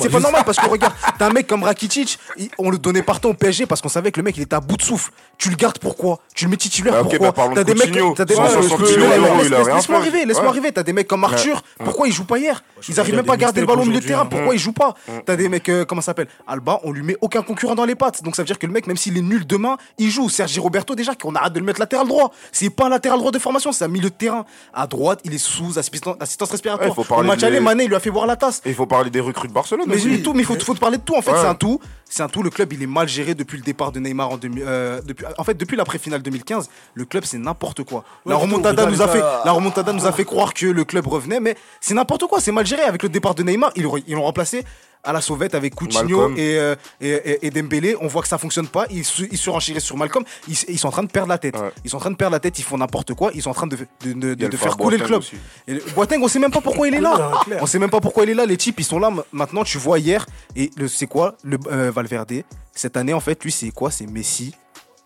pas- 0.09 0.19
normal 0.19 0.43
parce 0.45 0.57
que 0.57 0.69
regarde, 0.69 0.93
t'as 1.17 1.27
un 1.27 1.29
mec 1.31 1.47
comme 1.47 1.63
Rakitic, 1.63 2.17
on 2.57 2.69
le 2.69 2.77
donnait 2.77 3.01
partout 3.01 3.29
au 3.29 3.33
PSG 3.33 3.65
parce 3.65 3.81
qu'on 3.81 3.89
savait 3.89 4.11
que 4.11 4.19
le 4.19 4.23
mec 4.23 4.37
il 4.37 4.43
était 4.43 4.55
à 4.55 4.59
bout 4.59 4.77
de 4.77 4.81
souffle. 4.81 5.11
Tu 5.37 5.49
le 5.49 5.55
gardes 5.55 5.77
pourquoi? 5.79 6.19
Tu 6.33 6.45
le 6.45 6.51
mets 6.51 6.57
titulaire 6.57 6.93
Bah, 6.93 6.99
pourquoi? 7.03 7.31
bah, 7.31 7.49
T'as 7.55 7.63
de 7.63 7.73
des 7.73 7.79
mecs, 7.79 8.15
t'as 8.15 8.25
des 8.25 8.35
160 8.35 8.79
Ouais, 8.81 8.87
millions 8.97 9.09
laisse- 9.09 9.19
d'euros, 9.19 9.33
il 9.45 9.53
a 9.53 9.57
laisse- 9.57 9.67
rien 9.67 9.75
Laisse-moi 9.75 9.99
arriver, 9.99 10.25
laisse-moi 10.25 10.49
arriver. 10.49 10.71
T'as 10.71 10.83
des 10.83 10.93
mecs 10.93 11.07
comme 11.07 11.23
Arthur, 11.23 11.61
pourquoi 11.83 12.07
il 12.07 12.13
joue 12.13 12.23
pas 12.25 12.37
hier? 12.39 12.63
Ils 12.87 12.99
arrivent 12.99 13.15
même 13.15 13.25
pas 13.25 13.33
à 13.33 13.37
garder 13.37 13.61
le 13.61 13.67
ballon 13.67 13.81
au 13.83 13.85
milieu 13.85 13.99
de 13.99 14.05
terrain. 14.05 14.25
Pourquoi 14.25 14.53
il 14.53 14.59
joue 14.59 14.71
pas 14.73 14.93
T'as 15.25 15.35
des 15.35 15.49
mecs, 15.49 15.69
euh, 15.69 15.85
comment 15.85 16.01
ça 16.01 16.07
s'appelle 16.07 16.27
Alba, 16.47 16.79
on 16.83 16.91
lui 16.91 17.03
met 17.03 17.17
aucun 17.21 17.41
concurrent 17.41 17.75
dans 17.75 17.85
les 17.85 17.95
pattes. 17.95 18.23
Donc 18.23 18.35
ça 18.35 18.41
veut 18.41 18.47
dire 18.47 18.59
que 18.59 18.65
le 18.67 18.73
mec, 18.73 18.87
même 18.87 18.97
s'il 18.97 19.17
est 19.17 19.21
nul 19.21 19.45
demain, 19.45 19.77
il 19.97 20.09
joue. 20.09 20.29
Sergi 20.29 20.59
Roberto, 20.59 20.95
déjà, 20.95 21.15
qu'on 21.15 21.35
arrête 21.35 21.53
de 21.53 21.59
le 21.59 21.65
mettre 21.65 21.79
latéral 21.79 22.07
droit. 22.07 22.31
C'est 22.51 22.69
pas 22.69 22.85
un 22.85 22.89
latéral 22.89 23.19
droit 23.19 23.31
de 23.31 23.39
formation, 23.39 23.71
c'est 23.71 23.85
un 23.85 23.89
milieu 23.89 24.09
de 24.09 24.15
terrain. 24.15 24.45
À 24.73 24.87
droite, 24.87 25.19
il 25.23 25.33
est 25.33 25.37
sous 25.37 25.77
assistance, 25.79 26.15
respiratoire. 26.51 26.97
Ouais, 26.97 27.03
faut 27.03 27.23
match 27.23 27.43
aller, 27.43 27.59
Mané, 27.59 27.83
il 27.85 27.87
lui 27.89 27.95
a 27.95 27.99
fait 27.99 28.09
voir 28.09 28.25
la 28.27 28.35
tasse. 28.35 28.61
Et 28.65 28.69
il 28.69 28.75
faut 28.75 28.85
parler 28.85 29.09
des 29.09 29.19
recrues 29.19 29.47
de 29.47 29.53
Barcelone. 29.53 29.85
Mais 29.87 29.95
aussi. 29.95 30.07
oui, 30.07 30.21
tout, 30.23 30.33
mais 30.33 30.41
il 30.41 30.45
faut, 30.45 30.57
faut 30.59 30.73
te 30.73 30.79
parler 30.79 30.97
de 30.97 31.03
tout. 31.03 31.15
En 31.15 31.21
fait, 31.21 31.31
Ouais. 31.31 31.37
c'est 31.41 31.47
un 31.47 31.55
tout. 31.55 31.79
C'est 32.09 32.23
un 32.23 32.29
tout. 32.29 32.41
Le 32.43 32.49
club, 32.49 32.71
il 32.73 32.81
est 32.83 32.87
mal 32.87 33.07
géré 33.07 33.35
depuis 33.35 33.57
le 33.57 33.63
départ 33.63 33.91
de 33.91 33.99
Neymar 33.99 34.29
en 34.31 34.37
2000, 34.37 34.63
euh, 34.65 35.01
depuis, 35.05 35.25
en 35.37 35.43
fait, 35.43 35.55
depuis 35.55 35.75
l'après-finale 35.75 36.21
2015, 36.21 36.69
le 36.93 37.05
club, 37.05 37.23
c'est 37.25 37.37
n'importe 37.37 37.83
quoi. 37.83 38.03
la 38.25 38.35
remontada 38.35 38.85
nous 38.85 39.01
a 39.01 39.07
fait, 39.07 39.19
gars. 39.19 39.41
la 39.45 39.51
remontada 39.51 39.91
nous 39.93 40.05
a 40.05 40.11
fait 40.11 40.23
croire 40.25 40.53
que 40.53 40.65
le 40.67 40.83
club 40.85 41.07
revenait, 41.07 41.39
mais 41.39 41.55
c'est 41.81 41.93
n'importe 41.93 42.25
quoi. 42.27 42.39
C'est 42.39 42.51
mal 42.51 42.65
Avec 42.75 43.03
le 43.03 43.09
départ 43.09 43.35
de 43.35 43.43
Neymar, 43.43 43.71
ils 43.75 43.83
l'ont 43.83 43.97
ils 44.07 44.13
l'ont 44.15 44.23
remplacé 44.23 44.63
à 45.03 45.13
la 45.13 45.21
sauvette 45.21 45.55
avec 45.55 45.73
Coutinho 45.73 46.35
et, 46.35 46.57
euh, 46.59 46.75
et, 46.99 47.09
et- 47.11 47.47
et 47.47 47.49
Dembélé. 47.49 47.95
On 48.01 48.07
voit 48.07 48.21
que 48.21 48.27
ça 48.27 48.37
fonctionne 48.37 48.67
pas. 48.67 48.85
Ils, 48.89 49.05
se- 49.05 49.23
ils 49.23 49.37
surenchérissent 49.37 49.85
sur 49.85 49.95
Malcolm. 49.95 50.25
Ils, 50.49 50.57
ils 50.67 50.77
sont 50.77 50.89
en 50.89 50.91
train 50.91 51.03
de 51.03 51.09
perdre 51.11 51.29
la 51.29 51.37
tête. 51.37 51.55
Ouais. 51.55 51.71
Ils 51.85 51.89
sont 51.89 51.97
en 51.97 51.99
train 52.01 52.11
de 52.11 52.15
perdre 52.17 52.33
la 52.33 52.39
tête. 52.41 52.59
Ils 52.59 52.63
font 52.63 52.77
n'importe 52.77 53.13
quoi. 53.13 53.31
Ils 53.33 53.41
sont 53.41 53.51
en 53.51 53.53
train 53.53 53.67
de, 53.67 53.77
de, 54.03 54.57
faire 54.57 54.75
couler 54.75 54.97
le 54.97 55.05
club. 55.05 55.19
Boateng 55.21 55.35
aussi. 55.35 55.35
Et 55.67 55.73
le- 55.75 55.83
Boateng, 55.95 56.19
on 56.21 56.27
sait 56.27 56.39
même 56.39 56.51
pas 56.51 56.59
pourquoi 56.61 56.87
il 56.89 56.95
est 56.95 56.99
là. 56.99 57.31
On 57.61 57.65
sait 57.65 57.79
même 57.79 57.89
pas 57.91 58.01
pourquoi 58.01 58.23
il 58.25 58.31
est 58.31 58.33
là. 58.33 58.45
Les 58.45 58.57
types, 58.57 58.79
ils 58.79 58.83
sont 58.85 58.99
là. 58.99 59.09
Maintenant, 59.31 59.63
tu 59.63 59.77
vois 59.77 59.99
hier. 59.99 60.25
Et 60.57 60.71
le- 60.75 60.89
c'est 60.89 61.07
quoi 61.07 61.37
le 61.43 61.57
euh, 61.71 61.89
Valverde? 61.91 62.43
Cette 62.73 62.97
année, 62.97 63.13
en 63.13 63.21
fait, 63.21 63.41
lui, 63.45 63.51
c'est 63.51 63.69
quoi? 63.71 63.91
C'est 63.91 64.07
Messi. 64.07 64.53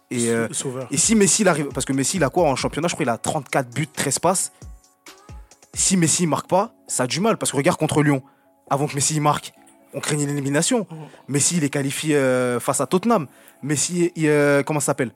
Et, 0.10 0.30
euh, 0.30 0.48
Sauveur. 0.52 0.88
et 0.90 0.98
si 0.98 1.14
Messi, 1.16 1.44
il 1.44 1.48
arrive. 1.48 1.68
Parce 1.68 1.86
que 1.86 1.94
Messi, 1.94 2.18
il 2.18 2.24
a 2.24 2.30
quoi 2.30 2.46
en 2.50 2.56
championnat? 2.56 2.88
Je 2.88 2.96
crois 2.96 3.04
qu'il 3.06 3.10
a 3.10 3.18
34 3.18 3.70
buts, 3.70 3.88
13 3.88 4.18
passes. 4.20 4.52
Si 5.74 5.96
Messi, 5.96 6.24
il 6.24 6.28
marque 6.28 6.48
pas, 6.50 6.74
ça 6.92 7.04
a 7.04 7.08
du 7.08 7.20
mal. 7.20 7.38
Parce 7.38 7.52
que 7.52 7.58
regarde 7.58 7.78
contre 7.78 8.04
Lyon. 8.04 8.22
Avant 8.70 8.88
que 8.88 8.96
Messi, 8.96 9.20
marque, 9.20 9.52
on 9.94 10.00
craignait 10.00 10.26
l'élimination. 10.26 10.88
Messi, 11.28 11.58
il 11.58 11.64
est 11.64 11.70
qualifié 11.70 12.16
euh, 12.16 12.60
face 12.60 12.80
à 12.80 12.86
Tottenham. 12.88 13.28
Messi, 13.64 14.12
il, 14.16 14.28
euh, 14.28 14.64
comment 14.64 14.80
ça 14.80 14.88
s'appelle 14.88 15.12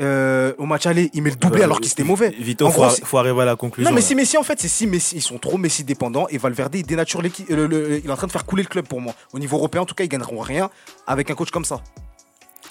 Euh, 0.00 0.52
Au 0.58 0.66
match 0.66 0.86
aller, 0.86 1.10
il 1.14 1.22
met 1.22 1.30
le 1.30 1.36
doublé 1.36 1.60
Euh, 1.60 1.64
alors 1.64 1.80
qu'il 1.80 1.90
était 1.90 2.04
mauvais. 2.04 2.30
Vito, 2.38 2.66
En 2.66 2.70
faut, 2.70 2.82
gros, 2.82 3.18
arriver 3.18 3.42
à 3.42 3.44
la 3.46 3.56
conclusion. 3.56 3.90
non, 3.90 3.94
mais 3.94 4.02
si 4.02 4.14
Messi, 4.14 4.36
en 4.38 4.42
fait, 4.42 4.60
c'est 4.60 4.68
si 4.68 4.86
Messi, 4.86 5.16
ils 5.16 5.22
sont 5.22 5.38
trop 5.38 5.56
Messi 5.56 5.84
dépendants 5.84 6.26
et 6.28 6.38
Valverde, 6.38 6.74
il 6.74 6.84
dénature 6.84 7.22
l'équipe. 7.22 7.46
il 7.48 7.56
est 7.58 8.10
en 8.10 8.16
train 8.16 8.26
de 8.26 8.32
faire 8.32 8.44
couler 8.44 8.62
le 8.62 8.68
club 8.68 8.86
pour 8.86 9.00
moi. 9.00 9.14
Au 9.32 9.38
niveau 9.38 9.56
européen, 9.56 9.82
en 9.82 9.86
tout 9.86 9.94
cas, 9.94 10.04
ils 10.04 10.08
gagneront 10.08 10.40
rien 10.40 10.68
avec 11.06 11.30
un 11.30 11.34
coach 11.34 11.50
comme 11.50 11.64
ça. 11.64 11.80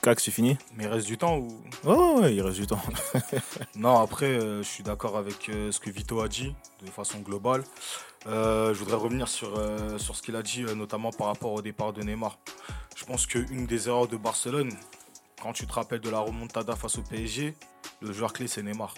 Cax, 0.01 0.23
c'est 0.23 0.31
fini 0.31 0.57
Mais 0.75 0.85
il 0.85 0.87
reste 0.87 1.07
du 1.07 1.17
temps 1.17 1.37
ou? 1.37 1.47
Ouais, 1.83 1.95
ouais, 1.95 2.19
ouais, 2.21 2.35
il 2.35 2.41
reste 2.41 2.57
du 2.59 2.67
temps. 2.67 2.81
Non, 3.75 3.99
après, 3.99 4.27
euh, 4.27 4.63
je 4.63 4.67
suis 4.67 4.83
d'accord 4.83 5.17
avec 5.17 5.49
euh, 5.49 5.71
ce 5.71 5.79
que 5.79 5.89
Vito 5.89 6.19
a 6.21 6.27
dit 6.27 6.53
de 6.85 6.89
façon 6.89 7.19
globale. 7.19 7.63
Euh, 8.27 8.73
je 8.73 8.79
voudrais 8.79 8.97
revenir 8.97 9.27
sur, 9.27 9.51
sur 9.97 10.15
ce 10.15 10.21
qu'il 10.21 10.35
a 10.35 10.41
dit, 10.43 10.63
notamment 10.75 11.11
par 11.11 11.27
rapport 11.27 11.53
au 11.53 11.61
départ 11.61 11.93
de 11.93 12.01
Neymar. 12.01 12.37
Je 12.95 13.05
pense 13.05 13.25
qu'une 13.25 13.65
des 13.65 13.87
erreurs 13.87 14.07
de 14.07 14.17
Barcelone, 14.17 14.71
quand 15.41 15.53
tu 15.53 15.65
te 15.65 15.73
rappelles 15.73 16.01
de 16.01 16.09
la 16.09 16.19
remontada 16.19 16.75
face 16.75 16.97
au 16.97 17.01
PSG, 17.01 17.55
le 18.01 18.11
joueur 18.13 18.33
clé 18.33 18.47
c'est 18.47 18.63
Neymar. 18.63 18.93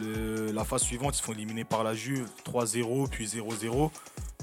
Le- 0.00 0.50
la 0.52 0.64
phase 0.64 0.82
suivante, 0.82 1.14
ils 1.14 1.18
se 1.18 1.22
font 1.22 1.32
éliminer 1.32 1.64
par 1.64 1.82
la 1.84 1.94
Juve 1.94 2.28
3-0, 2.44 3.08
puis 3.08 3.26
0-0. 3.26 3.90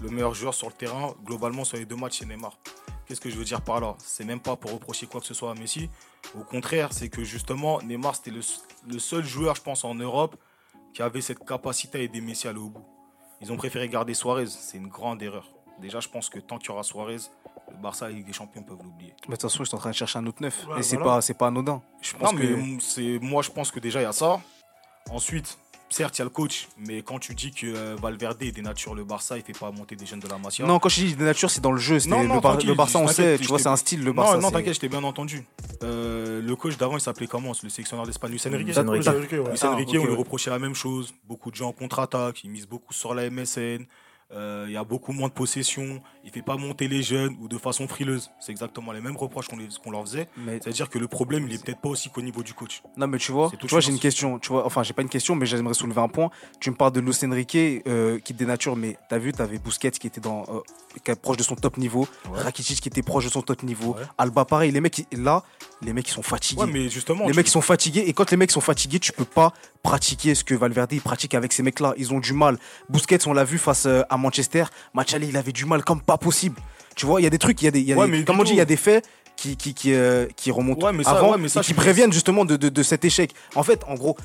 Le 0.02 0.10
meilleur 0.10 0.34
joueur 0.34 0.54
sur 0.54 0.67
le 0.67 0.74
terrain, 0.74 1.13
globalement, 1.24 1.63
sur 1.63 1.78
les 1.78 1.86
deux 1.86 1.95
matchs, 1.95 2.19
c'est 2.19 2.26
Neymar. 2.26 2.58
Qu'est-ce 3.08 3.22
que 3.22 3.30
je 3.30 3.38
veux 3.38 3.44
dire 3.44 3.62
par 3.62 3.80
là? 3.80 3.96
C'est 4.00 4.26
même 4.26 4.39
pas 4.39 4.56
pour 4.56 4.72
reprocher 4.72 5.06
quoi 5.06 5.22
que 5.22 5.28
ce 5.28 5.34
soit 5.34 5.52
à 5.52 5.54
Messi. 5.54 5.89
Au 6.36 6.44
contraire, 6.44 6.91
c'est 6.91 7.10
que 7.10 7.24
justement, 7.24 7.82
Neymar, 7.82 8.15
c'était 8.15 8.32
le, 8.32 8.41
le 8.88 9.00
seul 9.00 9.24
joueur, 9.24 9.56
je 9.56 9.62
pense, 9.62 9.84
en 9.84 9.94
Europe 9.96 10.36
qui 10.94 11.02
avait 11.02 11.22
cette 11.22 11.46
capacité 11.46 12.00
à 12.00 12.02
aider 12.02 12.22
Messi 12.22 12.48
à 12.48 12.52
aller 12.52 12.60
au 12.60 12.70
bout. 12.70 12.86
Ils 13.41 13.52
ont 13.52 13.58
préféré 13.58 13.88
garder 13.89 14.13
Suarez. 14.13 14.48
C'est 14.48 14.78
une 14.78 14.88
grande 14.88 15.22
erreur. 15.22 15.52
Déjà, 15.80 16.00
je 16.00 16.08
pense 16.08 16.30
que 16.30 16.39
tant 16.39 16.58
qu'il 16.58 16.70
y 16.70 16.72
aura 16.72 16.84
Suarez, 16.84 17.18
le 17.70 17.78
Barça 17.78 18.08
et 18.08 18.12
la 18.12 18.18
Ligue 18.18 18.28
des 18.28 18.34
Champions 18.34 18.63
peuvent 18.63 18.82
l'oublier. 18.82 19.13
Mais 19.28 19.36
de 19.36 19.41
toute 19.41 19.50
façon, 19.50 19.63
ils 19.63 19.68
sont 19.68 19.76
en 19.76 19.80
train 19.80 19.89
de 19.89 19.96
chercher 19.96 20.20
un 20.20 20.26
autre 20.26 20.41
neuf. 20.41 20.65
Ouais, 20.68 20.80
et 20.80 20.84
c'est 20.84 20.96
voilà. 20.96 21.15
pas, 21.15 21.22
c'est 21.22 21.34
pas 21.34 21.48
anodin. 21.48 21.82
Je 22.02 22.13
pense 22.15 22.34
Non, 22.34 22.39
mais 22.39 23.20
moi, 23.20 23.41
je 23.41 23.52
pense 23.52 23.72
que 23.72 23.80
déjà 23.80 24.00
il 24.00 24.04
y 24.04 24.08
a 24.08 24.13
ça. 24.13 24.39
Ensuite, 25.10 25.60
certes, 25.95 26.17
il 26.17 26.19
y 26.19 26.21
a 26.23 26.25
le 26.25 26.29
coach, 26.29 26.67
mais 26.77 27.01
quand 27.01 27.19
tu 27.19 27.34
dis 27.34 27.51
que 27.51 27.67
euh, 27.67 27.95
Valverde 28.01 28.38
dénature 28.38 28.93
le 28.95 29.05
Barça, 29.05 29.38
il 29.38 29.43
fait 29.43 29.58
pas 29.58 29.71
monter 29.71 29.95
des 29.95 30.05
jeunes 30.05 30.19
de 30.19 30.27
la 30.27 30.38
Masia. 30.38 30.65
Non, 30.65 30.77
quand 30.77 30.89
je 30.89 31.05
dis 31.05 31.15
de 31.15 31.23
nature, 31.23 31.49
c'est 31.49 31.62
dans 31.62 31.71
le 31.71 31.77
jeu. 31.79 31.99
c'est 31.99 32.10
Non, 32.10 32.17
non, 32.23 32.36
le, 32.36 32.41
Bar- 32.41 32.51
tranquille, 32.53 32.69
le 32.69 32.75
Barça, 32.75 32.99
on 32.99 33.08
sait. 33.08 33.38
Tu 33.39 33.45
vois, 33.47 33.60
c'est 33.60 33.69
un 33.69 33.77
style, 33.77 33.99
le 34.03 34.08
non, 34.12 34.15
Barça. 34.15 34.38
non, 34.38 34.47
c'est- 34.49 34.53
t'inquiète, 34.53 34.73
je 34.75 34.79
t'ai 34.81 34.89
bien 34.89 35.03
entendu. 35.03 35.45
Euh, 35.84 36.41
le 36.41 36.55
coach 36.55 36.75
d'avant, 36.77 36.97
il 36.97 37.01
s'appelait 37.01 37.27
comment 37.27 37.53
Le 37.63 37.69
sélectionneur 37.69 38.05
d'Espagne, 38.05 38.31
Luis 38.31 38.41
Enrique. 38.45 38.65
Luis 38.67 38.77
Enrique. 38.77 39.03
Luis 39.05 39.10
Enrique, 39.10 39.31
ouais. 39.31 39.53
Ah, 39.62 39.71
Enrique, 39.71 39.89
on 39.91 40.03
lui 40.03 40.12
ouais. 40.12 40.15
reprochait 40.17 40.49
la 40.49 40.60
même 40.60 40.75
chose. 40.75 41.13
Beaucoup 41.25 41.49
de 41.49 41.55
gens 41.55 41.69
en 41.69 41.73
contre-attaque, 41.73 42.43
il 42.43 42.49
mise 42.51 42.67
beaucoup 42.67 42.93
sur 42.93 43.13
la 43.15 43.29
MSN. 43.29 43.86
Euh, 44.32 44.66
Il 44.68 44.74
y 44.74 44.78
a 44.78 44.84
beaucoup 44.84 45.12
moins 45.12 45.28
de 45.28 45.34
possession. 45.34 46.02
Il 46.24 46.32
fait 46.32 46.42
pas 46.42 46.58
monter 46.58 46.88
les 46.88 47.04
jeunes 47.04 47.36
ou 47.40 47.48
de 47.48 47.58
façon 47.58 47.88
frileuse. 47.88 48.32
C'est 48.40 48.52
exactement 48.52 48.92
les 48.92 49.02
mêmes 49.02 49.16
reproches 49.18 49.48
qu'on 49.48 49.58
qu'on 49.84 49.92
leur 49.92 50.02
faisait. 50.02 50.28
C'est-à-dire 50.46 50.90
que 50.90 50.98
le 50.98 51.08
problème, 51.08 51.46
il 51.48 51.54
est 51.54 51.64
peut-être 51.64 51.80
pas 51.82 51.90
aussi 51.90 52.10
qu'au 52.10 52.22
niveau 52.22 52.42
du 52.44 52.54
coach. 52.54 52.82
Non, 52.98 53.08
mais 53.08 53.18
tu 53.20 53.32
vois, 53.32 53.52
tu 53.60 53.68
vois 53.68 53.80
j'ai 53.80 53.92
une 53.92 54.00
question. 54.00 54.40
Tu 54.40 54.50
vois, 54.50 54.66
enfin, 54.66 54.84
j'ai 54.84 54.94
pas 54.94 55.02
une 55.04 55.10
question, 55.10 55.36
mais 55.36 55.46
j'aimerais 55.46 55.74
soulever 55.76 56.02
un 56.02 56.08
point. 56.08 56.30
Tu 56.60 56.72
me 56.72 56.76
parles 56.76 56.94
de 56.94 57.00
Luis 57.00 57.18
Enrique 57.24 57.56
euh, 57.56 58.20
qui 58.20 58.34
dénature, 58.34 58.76
mais 58.76 58.98
t'as 59.10 59.18
vu, 59.20 59.32
t'avais 59.32 59.60
Busquets 59.60 59.92
qui 59.92 60.08
était 60.08 60.22
dans, 60.22 60.44
euh, 60.50 60.60
qui 61.04 61.12
est 61.12 61.16
proche 61.16 61.38
de 61.38 61.44
son 61.44 61.56
top 61.56 61.78
niveau, 61.78 62.08
Ouais. 62.32 62.42
Rakitic 62.42 62.82
qui 62.82 62.90
était 62.90 63.04
proche 63.04 63.26
de 63.26 63.30
son 63.30 63.42
top 63.42 63.62
niveau, 63.64 63.94
Ouais. 63.94 64.02
Alba 64.18 64.46
pareil. 64.46 64.72
Les 64.72 64.82
mecs, 64.82 65.06
là, 65.12 65.44
les 65.82 65.94
mecs 65.94 66.08
ils 66.10 66.14
sont 66.14 66.24
fatigués. 66.24 66.62
Ouais, 66.62 66.68
mais 66.72 66.90
justement, 66.90 67.28
les 67.28 67.34
mecs 67.34 67.48
ils 67.48 67.52
sont 67.52 67.62
fatigués 67.62 68.04
et 68.08 68.14
quand 68.14 68.32
les 68.32 68.38
mecs 68.38 68.52
sont 68.52 68.62
fatigués, 68.62 69.00
tu 69.00 69.12
peux 69.12 69.26
pas 69.26 69.54
pratiquer 69.84 70.34
ce 70.34 70.44
que 70.44 70.56
Valverde 70.56 71.00
pratique 71.02 71.36
avec 71.36 71.54
ces 71.54 71.62
mecs-là. 71.62 71.94
Ils 71.98 72.14
ont 72.14 72.20
du 72.20 72.34
mal. 72.34 72.58
Busquets, 72.90 73.28
on 73.28 73.34
l'a 73.34 73.44
vu 73.44 73.58
face 73.60 73.86
euh, 73.86 74.02
à 74.15 74.17
Manchester. 74.17 74.65
Match 74.93 75.13
aller, 75.13 75.28
il 75.28 75.38
avait 75.38 75.51
du 75.51 75.65
mal 75.65 75.84
comme 75.84 76.01
pas 76.01 76.17
possible. 76.17 76.58
Tu 76.95 77.06
vois, 77.06 77.21
il 77.21 77.23
y 77.23 77.28
a 77.28 77.30
des 77.30 77.38
trucs, 77.39 77.62
il 77.62 77.65
y 77.65 77.67
a 77.67 77.71
des, 77.71 77.80
il 77.82 77.86
y 77.88 77.93
a 77.93 77.97
Ouais, 77.97 78.06
des- 78.06 78.12
mais 78.19 78.23
comme 78.25 78.39
on 78.39 78.43
dit, 78.43 78.51
il 78.54 78.58
y 78.58 78.62
a 78.62 78.65
des 78.65 78.78
faits 78.78 79.08
qui 79.36 79.58
qui 79.58 79.73
qui, 79.73 79.93
euh, 79.93 80.28
qui 80.36 80.49
remontent 80.51 80.86
Ouais, 80.88 80.93
mais 80.93 81.04
ça- 81.04 81.12
avant 81.12 81.32
ouais, 81.34 81.38
mais 81.38 81.49
ça, 81.49 81.60
et 81.60 81.63
qui 81.63 81.73
préviennent 81.73 82.13
justement 82.13 82.45
de, 82.45 82.56
de, 82.56 82.69
de 82.69 82.84
cet 82.84 83.06
échec. 83.06 83.34
En 83.56 83.63
fait, 83.63 83.84
en 83.88 83.95
gros. 83.95 84.17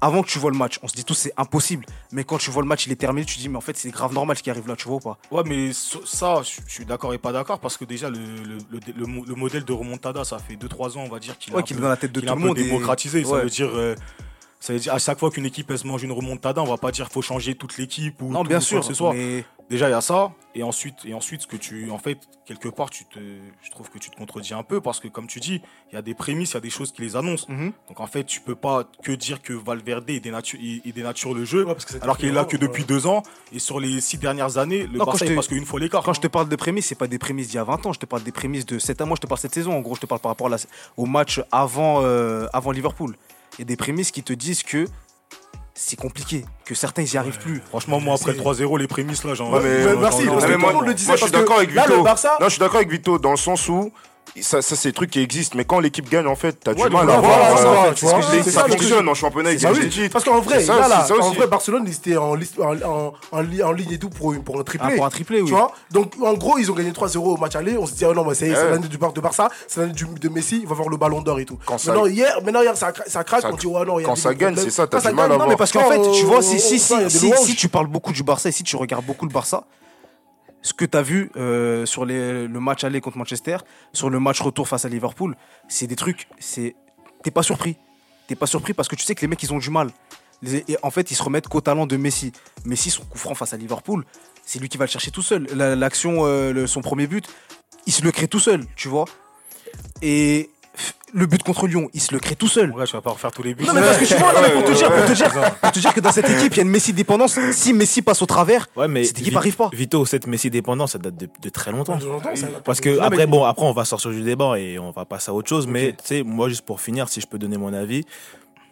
Avant 0.00 0.22
que 0.22 0.28
tu 0.28 0.38
vois 0.38 0.52
le 0.52 0.56
match, 0.56 0.78
on 0.84 0.86
se 0.86 0.94
dit 0.94 1.02
tous 1.04 1.14
c'est 1.14 1.32
impossible. 1.36 1.84
Mais 2.12 2.22
quand 2.22 2.38
tu 2.38 2.52
vois 2.52 2.62
le 2.62 2.68
match, 2.68 2.86
il 2.86 2.92
est 2.92 2.96
terminé, 2.96 3.26
tu 3.26 3.34
te 3.34 3.40
dis 3.40 3.48
mais 3.48 3.56
en 3.56 3.60
fait 3.60 3.76
c'est 3.76 3.90
grave 3.90 4.12
normal 4.14 4.36
ce 4.36 4.44
qui 4.44 4.48
arrive 4.50 4.68
là, 4.68 4.76
tu 4.76 4.86
vois 4.86 4.98
ou 4.98 5.00
pas? 5.00 5.18
Ouais, 5.32 5.42
mais 5.44 5.72
ça, 5.72 6.40
je 6.44 6.60
suis 6.72 6.84
d'accord 6.84 7.14
et 7.14 7.18
pas 7.18 7.32
d'accord 7.32 7.58
parce 7.58 7.76
que 7.76 7.84
déjà, 7.84 8.08
le, 8.08 8.16
le, 8.20 8.58
le, 8.70 8.78
le 8.96 9.06
mo- 9.06 9.24
le 9.26 9.34
modèle 9.34 9.64
de 9.64 9.72
remontada, 9.72 10.22
ça 10.22 10.38
fait 10.38 10.54
2-3 10.54 10.96
ans, 10.96 11.00
on 11.04 11.08
va 11.08 11.18
dire 11.18 11.36
qu'il 11.36 11.52
Ouais, 11.52 11.62
un 11.62 11.64
est 11.64 11.74
dans 11.80 11.88
la 11.88 11.96
tête 11.96 12.12
de 12.12 12.20
tout 12.20 12.32
le 12.32 12.36
monde. 12.40 12.56
et- 12.60 12.62
démocratisé. 12.62 13.24
Ça 13.24 13.30
Ouais. 13.30 13.42
veut 13.42 13.50
dire. 13.50 13.70
euh, 13.74 13.96
ça 14.60 14.72
veut 14.72 14.78
dire 14.78 14.92
à 14.94 14.98
chaque 14.98 15.18
fois 15.18 15.30
qu'une 15.30 15.46
équipe 15.46 15.70
elle 15.70 15.78
se 15.78 15.86
mange 15.86 16.02
une 16.02 16.12
remontada, 16.12 16.60
on 16.62 16.66
va 16.66 16.76
pas 16.78 16.90
dire 16.90 17.08
faut 17.10 17.22
changer 17.22 17.54
toute 17.54 17.76
l'équipe 17.78 18.20
ou 18.22 18.30
Non, 18.30 18.42
tout, 18.42 18.48
bien 18.48 18.60
sûr. 18.60 18.82
ce 18.84 18.94
soit. 18.94 19.12
mais- 19.14 19.44
Déjà 19.70 19.86
il 19.88 19.90
y 19.90 19.94
a 19.94 20.00
ça 20.00 20.32
et 20.54 20.62
ensuite 20.62 20.94
et 21.04 21.12
ensuite 21.12 21.42
ce 21.42 21.46
que 21.46 21.58
tu 21.58 21.90
en 21.90 21.98
fait 21.98 22.16
quelque 22.46 22.70
part 22.70 22.88
tu 22.88 23.04
te 23.04 23.18
je 23.62 23.70
trouve 23.70 23.90
que 23.90 23.98
tu 23.98 24.08
te 24.08 24.16
contredis 24.16 24.54
un 24.54 24.62
peu 24.62 24.80
parce 24.80 24.98
que 24.98 25.08
comme 25.08 25.26
tu 25.26 25.40
dis 25.40 25.60
il 25.92 25.94
y 25.94 25.98
a 25.98 26.00
des 26.00 26.14
prémices 26.14 26.52
il 26.52 26.54
y 26.54 26.56
a 26.56 26.60
des 26.60 26.70
choses 26.70 26.90
qui 26.90 27.02
les 27.02 27.16
annoncent 27.16 27.44
Mhm. 27.50 27.72
donc 27.86 28.00
en 28.00 28.06
fait 28.06 28.24
tu 28.24 28.40
peux 28.40 28.54
pas 28.54 28.84
que 29.02 29.12
dire 29.12 29.42
que 29.42 29.52
Valverde 29.52 30.08
il 30.08 30.22
dénature, 30.22 30.58
il, 30.58 30.90
dénature 30.94 31.34
le 31.34 31.44
jeu 31.44 31.66
Ouais, 31.66 31.74
alors 32.00 32.16
qu'il 32.16 32.30
est 32.30 32.32
là 32.32 32.46
que 32.46 32.56
depuis 32.56 32.80
ouais. 32.80 32.88
deux 32.88 33.06
ans 33.06 33.22
et 33.52 33.58
sur 33.58 33.78
les 33.78 34.00
six 34.00 34.16
dernières 34.16 34.56
années 34.56 34.86
le 34.86 34.96
Non, 34.96 35.04
Barça 35.04 35.26
est 35.26 35.34
parce 35.34 35.48
qu'une 35.48 35.66
fois 35.66 35.80
l'écart 35.80 36.02
Quand 36.02 36.14
je 36.14 36.22
te 36.22 36.28
parle 36.28 36.48
de 36.48 36.56
prémices, 36.56 36.86
c'est 36.86 36.94
pas 36.94 37.06
des 37.06 37.18
prémices 37.18 37.48
d'il 37.48 37.56
y 37.56 37.58
a 37.58 37.64
20 37.64 37.84
ans, 37.84 37.92
je 37.92 37.98
te 38.00 38.06
parle 38.06 38.22
des 38.22 38.32
prémices 38.32 38.64
de 38.64 38.78
cette 38.78 39.02
année. 39.02 39.08
Moi, 39.08 39.16
je 39.16 39.20
te 39.20 39.26
parle 39.26 39.38
cette 39.40 39.52
saison. 39.52 39.76
En 39.76 39.80
gros, 39.82 39.94
je 39.96 40.00
te 40.00 40.06
parle 40.06 40.22
par 40.22 40.30
rapport 40.30 40.46
à 40.46 40.50
la- 40.50 40.56
au 40.96 41.04
match 41.04 41.42
avant, 41.52 42.00
euh, 42.04 42.46
avant 42.54 42.70
Liverpool. 42.70 43.16
Il 43.58 43.62
y 43.62 43.62
a 43.62 43.66
des 43.66 43.76
prémices 43.76 44.10
qui 44.12 44.22
te 44.22 44.32
disent 44.32 44.62
que 44.62 44.86
c'est 45.74 45.96
compliqué, 45.96 46.44
que 46.64 46.74
certains 46.74 47.02
ils 47.02 47.12
y 47.12 47.16
arrivent 47.16 47.38
plus. 47.38 47.60
Franchement, 47.68 48.00
moi, 48.00 48.14
après 48.14 48.30
le 48.32 48.36
C'est- 48.36 48.42
3-0, 48.42 48.76
les 48.78 48.86
prémices, 48.88 49.24
là, 49.24 49.34
j'en 49.34 49.52
Ouais, 49.52 49.60
mais- 49.62 49.84
non, 49.94 50.00
merci, 50.00 50.24
non, 50.24 50.34
non, 50.34 50.40
que 50.40 50.46
mais 50.46 50.52
tout 50.54 50.58
moi- 50.60 50.70
le 50.70 50.76
monde 50.78 50.86
le 50.86 50.94
disait. 50.94 51.06
moi, 51.08 51.16
je 51.16 51.22
suis 51.22 51.30
parce 51.30 51.32
que 51.42 51.44
d'accord 51.46 51.58
avec 51.58 51.74
Là, 51.74 51.82
Vito. 51.84 51.96
le 51.96 52.02
Barça. 52.02 52.36
Non, 52.40 52.46
je 52.46 52.50
suis 52.50 52.60
d'accord 52.60 52.76
avec 52.76 52.90
Vito 52.90 53.18
dans 53.18 53.30
le 53.32 53.36
sens 53.36 53.68
où 53.68 53.92
ça, 54.40 54.62
ça 54.62 54.76
c'est 54.76 54.90
des 54.90 54.92
trucs 54.92 55.10
qui 55.10 55.20
existent, 55.20 55.56
mais 55.56 55.64
quand 55.64 55.80
l'équipe 55.80 56.08
gagne, 56.08 56.26
en 56.26 56.36
fait, 56.36 56.52
t'as 56.62 56.74
du 56.74 56.82
mal 56.82 57.08
à 57.10 57.18
voir. 57.18 57.20
voilà, 57.20 57.52
euh, 57.52 57.56
ça, 57.94 58.08
ça, 58.08 58.16
c'est 58.42 58.50
ça, 58.50 58.64
le 58.66 58.72
fonctionne 58.72 58.98
truc. 58.98 59.08
en 59.10 59.14
championnat 59.14 59.50
Bah 59.62 59.72
des 59.72 59.78
oui, 59.80 59.88
titres. 59.88 60.12
parce 60.12 60.24
qu'en 60.24 60.40
vrai, 60.40 60.62
ça 60.62 60.78
là, 60.78 60.88
là, 60.88 61.04
ça 61.04 61.14
en 61.20 61.30
vrai, 61.32 61.46
Barcelone, 61.46 61.84
ils 61.86 61.94
étaient 61.94 62.16
en, 62.16 62.34
liste- 62.34 62.58
en, 62.60 62.74
en- 62.88 63.12
en 63.32 63.40
li- 63.40 63.62
en 63.62 63.72
ligne 63.72 63.92
et 63.92 63.98
tout 63.98 64.10
pour, 64.10 64.34
pour 64.44 64.58
un 64.60 64.62
triplé. 64.64 64.88
Ah, 64.92 64.96
pour 64.96 65.06
un 65.06 65.10
triplé, 65.10 65.40
oui. 65.40 65.48
Tu 65.48 65.54
vois? 65.54 65.72
Donc, 65.90 66.12
en 66.22 66.34
gros, 66.34 66.58
ils 66.58 66.70
ont 66.70 66.74
gagné 66.74 66.90
3-0 66.92 67.18
au 67.18 67.36
match 67.36 67.56
aller. 67.56 67.76
On 67.78 67.86
se 67.86 67.92
dit, 67.94 68.04
ah 68.04 68.12
non, 68.14 68.24
mais 68.24 68.34
c'est 68.34 68.50
Ouais. 68.50 68.70
l'année 68.70 68.88
du 68.88 68.98
Bar 68.98 69.12
de 69.12 69.20
Barça, 69.20 69.48
c'est 69.66 69.80
l'année 69.80 69.92
du- 69.92 70.04
de 70.06 70.28
Messi, 70.28 70.60
il 70.62 70.66
va 70.66 70.72
avoir 70.72 70.88
le 70.88 70.96
ballon 70.96 71.20
d'or 71.22 71.40
et 71.40 71.44
tout. 71.44 71.58
Quand 71.66 71.78
ça- 71.78 71.92
maintenant, 71.92 72.06
hier, 72.06 72.38
maintenant, 72.44 72.62
hier, 72.62 72.76
ça, 72.76 72.92
ça 73.06 73.24
craque. 73.24 73.42
Ça- 73.42 73.50
on 73.52 73.56
dit, 73.56 73.66
ouais, 73.66 73.84
non, 73.84 73.98
il 73.98 74.02
y 74.02 74.04
a 74.04 74.08
quand 74.08 74.16
ça 74.16 74.34
gagne, 74.34 74.56
c'est 74.56 74.70
ça, 74.70 74.86
t'as 74.86 75.00
du 75.00 75.12
mal 75.14 75.24
à 75.24 75.28
voir. 75.28 75.38
Non, 75.40 75.46
mais 75.48 75.56
parce 75.56 75.72
qu'en 75.72 75.88
fait, 75.88 76.00
tu 76.12 76.24
vois, 76.24 76.38
euh, 76.38 77.36
si 77.36 77.54
tu 77.56 77.68
parles 77.68 77.86
beaucoup 77.88 78.12
du 78.12 78.22
Barça 78.22 78.48
et 78.48 78.52
si 78.52 78.62
tu 78.62 78.76
regardes 78.76 79.04
beaucoup 79.04 79.26
le 79.26 79.32
Barça, 79.32 79.64
ce 80.62 80.72
que 80.74 80.84
tu 80.84 80.96
as 80.96 81.02
vu 81.02 81.30
euh, 81.36 81.86
sur 81.86 82.04
le 82.04 82.46
match 82.48 82.84
aller 82.84 83.00
contre 83.00 83.18
Manchester, 83.18 83.58
sur 83.92 84.10
le 84.10 84.18
match 84.20 84.40
retour 84.40 84.66
face 84.68 84.84
à 84.84 84.88
Liverpool, 84.88 85.36
c'est 85.68 85.86
des 85.86 85.96
trucs, 85.96 86.28
c'est 86.38 86.74
t'es 87.22 87.30
pas 87.30 87.42
surpris. 87.42 87.76
T'es 88.26 88.34
pas 88.34 88.46
surpris 88.46 88.74
parce 88.74 88.88
que 88.88 88.96
tu 88.96 89.04
sais 89.04 89.14
que 89.14 89.22
les 89.22 89.26
mecs, 89.28 89.42
ils 89.42 89.52
ont 89.52 89.58
du 89.58 89.70
mal. 89.70 89.90
Et 90.44 90.76
en 90.82 90.90
fait, 90.90 91.10
ils 91.10 91.14
se 91.16 91.22
remettent 91.22 91.48
qu'au 91.48 91.60
talent 91.60 91.86
de 91.86 91.96
Messi. 91.96 92.32
Messi, 92.64 92.90
son 92.90 93.02
coup 93.04 93.18
franc 93.18 93.34
face 93.34 93.54
à 93.54 93.56
Liverpool, 93.56 94.04
c'est 94.44 94.58
lui 94.58 94.68
qui 94.68 94.76
va 94.78 94.84
le 94.84 94.90
chercher 94.90 95.10
tout 95.10 95.22
seul. 95.22 95.46
La- 95.54 95.74
L'action, 95.74 96.26
euh, 96.26 96.66
son 96.66 96.80
premier 96.80 97.06
but, 97.06 97.26
il 97.86 97.92
se 97.92 98.02
le 98.02 98.12
crée 98.12 98.28
tout 98.28 98.38
seul, 98.38 98.64
tu 98.76 98.88
vois. 98.88 99.06
Et 100.02 100.50
le 101.14 101.26
but 101.26 101.42
contre 101.42 101.66
Lyon, 101.66 101.88
il 101.94 102.00
se 102.00 102.12
le 102.12 102.20
crée 102.20 102.34
tout 102.36 102.48
seul. 102.48 102.70
Ouais, 102.72 102.86
je 102.86 102.92
vais 102.92 103.00
pas 103.00 103.10
refaire 103.10 103.32
tous 103.32 103.42
les 103.42 103.54
buts. 103.54 103.64
Non 103.64 103.72
mais 103.74 103.80
parce 103.80 103.98
que 103.98 104.04
tu 104.04 104.14
vois, 104.14 104.32
non, 104.32 104.40
mais 104.42 104.50
pour 104.52 104.64
te 104.64 104.72
dire, 104.72 104.92
pour 104.92 105.04
te 105.06 105.12
dire, 105.12 105.30
pour 105.60 105.72
te 105.72 105.78
dire 105.78 105.94
que 105.94 106.00
dans 106.00 106.12
cette 106.12 106.28
équipe, 106.28 106.52
il 106.52 106.56
y 106.56 106.60
a 106.60 106.62
une 106.62 106.68
Messi 106.70 106.92
dépendance. 106.92 107.38
Si 107.52 107.72
Messi 107.72 108.02
passe 108.02 108.20
au 108.22 108.26
travers, 108.26 108.68
Ouais, 108.76 108.88
mais 108.88 109.04
cette 109.04 109.18
équipe 109.20 109.32
Vi- 109.32 109.36
arrive 109.38 109.56
pas. 109.56 109.70
Vito, 109.72 110.04
cette 110.04 110.26
Messi 110.26 110.50
dépendance, 110.50 110.92
ça 110.92 110.98
date 110.98 111.16
de, 111.16 111.28
de 111.40 111.48
très 111.48 111.72
longtemps. 111.72 111.96
De 111.96 112.04
longtemps, 112.04 112.34
ça 112.34 112.46
n'a 112.46 112.52
pas 112.52 112.60
Parce 112.60 112.80
que 112.80 112.90
Non, 112.90 113.02
après, 113.02 113.18
mais- 113.18 113.26
bon, 113.26 113.44
après 113.44 113.64
on 113.66 113.72
va 113.72 113.84
sortir 113.84 114.10
du 114.10 114.22
débat 114.22 114.58
et 114.58 114.78
on 114.78 114.90
va 114.90 115.04
passer 115.06 115.30
à 115.30 115.34
autre 115.34 115.48
chose. 115.48 115.66
Mais 115.66 115.92
tu 115.92 115.98
sais, 116.04 116.22
moi 116.22 116.48
juste 116.48 116.62
pour 116.66 116.80
finir, 116.80 117.08
si 117.08 117.20
je 117.20 117.26
peux 117.26 117.38
donner 117.38 117.56
mon 117.56 117.72
avis, 117.72 118.04